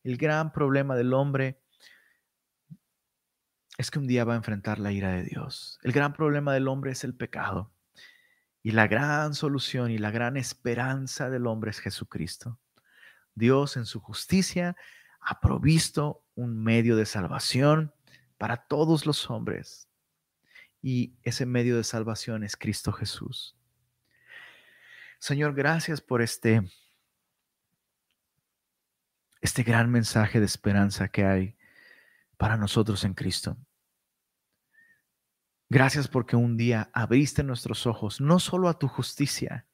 El 0.02 0.16
gran 0.16 0.50
problema 0.50 0.96
del 0.96 1.14
hombre 1.14 1.62
es 3.78 3.88
que 3.88 4.00
un 4.00 4.08
día 4.08 4.24
va 4.24 4.32
a 4.32 4.38
enfrentar 4.38 4.80
la 4.80 4.90
ira 4.90 5.12
de 5.12 5.22
Dios. 5.22 5.78
El 5.84 5.92
gran 5.92 6.12
problema 6.12 6.52
del 6.52 6.66
hombre 6.66 6.90
es 6.90 7.04
el 7.04 7.14
pecado. 7.14 7.72
Y 8.64 8.72
la 8.72 8.88
gran 8.88 9.34
solución 9.34 9.92
y 9.92 9.98
la 9.98 10.10
gran 10.10 10.36
esperanza 10.36 11.30
del 11.30 11.46
hombre 11.46 11.70
es 11.70 11.78
Jesucristo. 11.78 12.58
Dios 13.36 13.76
en 13.76 13.86
su 13.86 14.00
justicia 14.00 14.74
ha 15.20 15.38
provisto 15.38 16.24
un 16.34 16.64
medio 16.64 16.96
de 16.96 17.06
salvación 17.06 17.94
para 18.38 18.56
todos 18.56 19.06
los 19.06 19.30
hombres. 19.30 19.86
Y 20.82 21.14
ese 21.22 21.46
medio 21.46 21.76
de 21.76 21.84
salvación 21.84 22.42
es 22.42 22.56
Cristo 22.56 22.92
Jesús. 22.92 23.56
Señor, 25.18 25.54
gracias 25.54 26.00
por 26.00 26.22
este, 26.22 26.62
este 29.42 29.62
gran 29.62 29.90
mensaje 29.90 30.40
de 30.40 30.46
esperanza 30.46 31.08
que 31.08 31.24
hay 31.26 31.56
para 32.38 32.56
nosotros 32.56 33.04
en 33.04 33.12
Cristo. 33.12 33.58
Gracias 35.68 36.08
porque 36.08 36.36
un 36.36 36.56
día 36.56 36.90
abriste 36.94 37.42
nuestros 37.42 37.86
ojos 37.86 38.20
no 38.20 38.40
solo 38.40 38.68
a 38.68 38.78
tu 38.78 38.88
justicia 38.88 39.66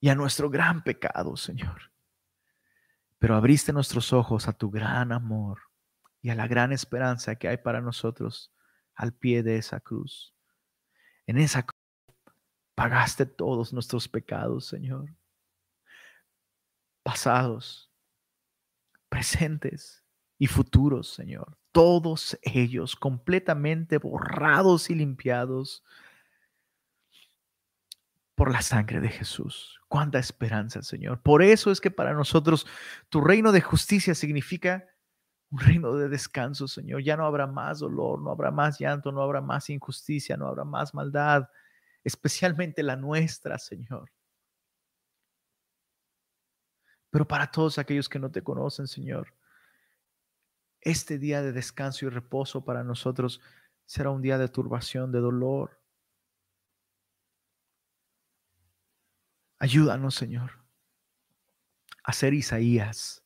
y 0.00 0.08
a 0.08 0.14
nuestro 0.14 0.48
gran 0.50 0.82
pecado, 0.82 1.36
Señor, 1.36 1.92
pero 3.18 3.36
abriste 3.36 3.72
nuestros 3.72 4.12
ojos 4.12 4.48
a 4.48 4.54
tu 4.54 4.70
gran 4.70 5.12
amor 5.12 5.60
y 6.22 6.30
a 6.30 6.34
la 6.34 6.48
gran 6.48 6.72
esperanza 6.72 7.36
que 7.36 7.48
hay 7.48 7.58
para 7.58 7.80
nosotros 7.80 8.55
al 8.96 9.12
pie 9.12 9.42
de 9.42 9.58
esa 9.58 9.78
cruz. 9.78 10.34
En 11.26 11.38
esa 11.38 11.62
cruz 11.62 11.80
pagaste 12.74 13.26
todos 13.26 13.72
nuestros 13.72 14.08
pecados, 14.08 14.66
Señor, 14.66 15.14
pasados, 17.02 17.90
presentes 19.08 20.02
y 20.38 20.48
futuros, 20.48 21.08
Señor 21.08 21.56
todos 21.76 22.38
ellos 22.40 22.96
completamente 22.96 23.98
borrados 23.98 24.88
y 24.88 24.94
limpiados 24.94 25.84
por 28.34 28.50
la 28.50 28.62
sangre 28.62 29.00
de 29.00 29.10
Jesús. 29.10 29.78
Cuánta 29.86 30.18
esperanza, 30.18 30.82
Señor. 30.82 31.20
Por 31.20 31.42
eso 31.42 31.70
es 31.70 31.82
que 31.82 31.90
para 31.90 32.14
nosotros 32.14 32.66
tu 33.10 33.20
reino 33.20 33.52
de 33.52 33.60
justicia 33.60 34.14
significa 34.14 34.86
un 35.56 35.66
reino 35.66 35.94
de 35.94 36.08
descanso, 36.08 36.68
Señor. 36.68 37.02
Ya 37.02 37.16
no 37.16 37.24
habrá 37.24 37.46
más 37.46 37.78
dolor, 37.78 38.20
no 38.20 38.30
habrá 38.30 38.50
más 38.50 38.78
llanto, 38.78 39.10
no 39.10 39.22
habrá 39.22 39.40
más 39.40 39.70
injusticia, 39.70 40.36
no 40.36 40.46
habrá 40.48 40.64
más 40.64 40.94
maldad, 40.94 41.48
especialmente 42.04 42.82
la 42.82 42.96
nuestra, 42.96 43.58
Señor. 43.58 44.10
Pero 47.10 47.26
para 47.26 47.50
todos 47.50 47.78
aquellos 47.78 48.08
que 48.08 48.18
no 48.18 48.30
te 48.30 48.42
conocen, 48.42 48.86
Señor, 48.86 49.34
este 50.80 51.18
día 51.18 51.42
de 51.42 51.52
descanso 51.52 52.04
y 52.04 52.08
reposo 52.10 52.64
para 52.64 52.84
nosotros 52.84 53.40
será 53.86 54.10
un 54.10 54.20
día 54.20 54.36
de 54.38 54.48
turbación, 54.48 55.10
de 55.10 55.20
dolor. 55.20 55.80
Ayúdanos, 59.58 60.14
Señor, 60.14 60.52
a 62.04 62.12
ser 62.12 62.34
Isaías, 62.34 63.25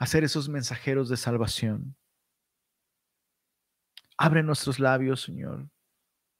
a 0.00 0.06
ser 0.06 0.24
esos 0.24 0.48
mensajeros 0.48 1.08
de 1.08 1.16
salvación. 1.16 1.94
Abre 4.18 4.42
nuestros 4.42 4.80
labios, 4.80 5.22
Señor, 5.22 5.70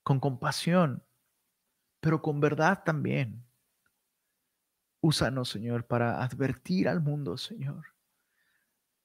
con 0.02 0.18
compasión, 0.18 1.04
pero 2.00 2.20
con 2.20 2.40
verdad 2.40 2.82
también. 2.84 3.46
Úsanos, 5.00 5.48
Señor, 5.48 5.86
para 5.86 6.24
advertir 6.24 6.88
al 6.88 7.00
mundo, 7.00 7.38
Señor 7.38 7.86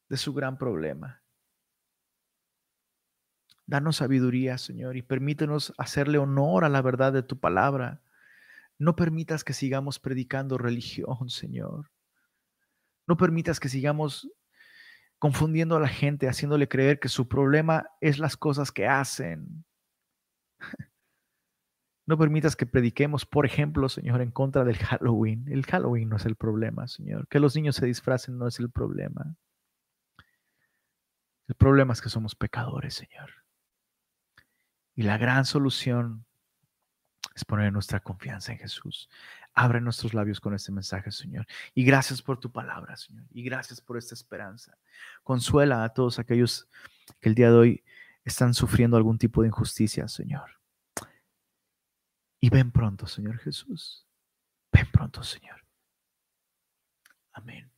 de 0.09 0.17
su 0.17 0.33
gran 0.33 0.57
problema. 0.57 1.21
Danos 3.65 3.97
sabiduría, 3.97 4.57
Señor, 4.57 4.95
y 4.95 5.01
permítenos 5.01 5.73
hacerle 5.77 6.19
honor 6.19 6.65
a 6.65 6.69
la 6.69 6.81
verdad 6.81 7.11
de 7.13 7.23
tu 7.23 7.39
palabra. 7.39 8.01
No 8.77 8.95
permitas 8.95 9.43
que 9.43 9.53
sigamos 9.53 9.99
predicando 9.99 10.57
religión, 10.57 11.29
Señor. 11.29 11.91
No 13.07 13.17
permitas 13.17 13.59
que 13.59 13.69
sigamos 13.69 14.29
confundiendo 15.25 15.75
a 15.75 15.79
la 15.79 15.87
gente, 15.87 16.29
haciéndole 16.29 16.67
creer 16.67 16.99
que 16.99 17.09
su 17.09 17.27
problema 17.27 17.89
es 17.99 18.19
las 18.19 18.37
cosas 18.37 18.71
que 18.71 18.87
hacen. 18.87 19.65
No 22.07 22.19
permitas 22.19 22.55
que 22.55 22.67
prediquemos, 22.67 23.25
por 23.25 23.47
ejemplo, 23.47 23.89
Señor, 23.89 24.21
en 24.21 24.29
contra 24.29 24.63
del 24.63 24.77
Halloween. 24.77 25.47
El 25.47 25.65
Halloween 25.65 26.07
no 26.09 26.17
es 26.17 26.27
el 26.27 26.35
problema, 26.35 26.87
Señor. 26.87 27.27
Que 27.27 27.39
los 27.39 27.55
niños 27.55 27.77
se 27.77 27.87
disfracen 27.87 28.37
no 28.37 28.45
es 28.45 28.59
el 28.59 28.69
problema. 28.69 29.35
El 31.47 31.55
problema 31.55 31.93
es 31.93 32.03
que 32.03 32.09
somos 32.09 32.35
pecadores, 32.35 32.93
Señor. 32.93 33.31
Y 34.93 35.01
la 35.01 35.17
gran 35.17 35.45
solución 35.45 36.24
es 37.35 37.43
poner 37.43 37.71
nuestra 37.71 37.99
confianza 37.99 38.53
en 38.53 38.59
Jesús. 38.59 39.09
Abre 39.53 39.81
nuestros 39.81 40.13
labios 40.13 40.39
con 40.39 40.55
este 40.55 40.71
mensaje, 40.71 41.11
Señor. 41.11 41.45
Y 41.73 41.83
gracias 41.83 42.21
por 42.21 42.39
tu 42.39 42.51
palabra, 42.51 42.95
Señor. 42.95 43.25
Y 43.31 43.43
gracias 43.43 43.81
por 43.81 43.97
esta 43.97 44.15
esperanza. 44.15 44.77
Consuela 45.21 45.83
a 45.83 45.89
todos 45.89 46.17
aquellos 46.17 46.67
que 47.19 47.29
el 47.29 47.35
día 47.35 47.49
de 47.51 47.57
hoy 47.57 47.83
están 48.23 48.53
sufriendo 48.53 48.95
algún 48.95 49.17
tipo 49.17 49.41
de 49.41 49.49
injusticia, 49.49 50.07
Señor. 50.07 50.49
Y 52.39 52.49
ven 52.49 52.71
pronto, 52.71 53.05
Señor 53.05 53.37
Jesús. 53.39 54.07
Ven 54.71 54.89
pronto, 54.91 55.21
Señor. 55.21 55.65
Amén. 57.33 57.74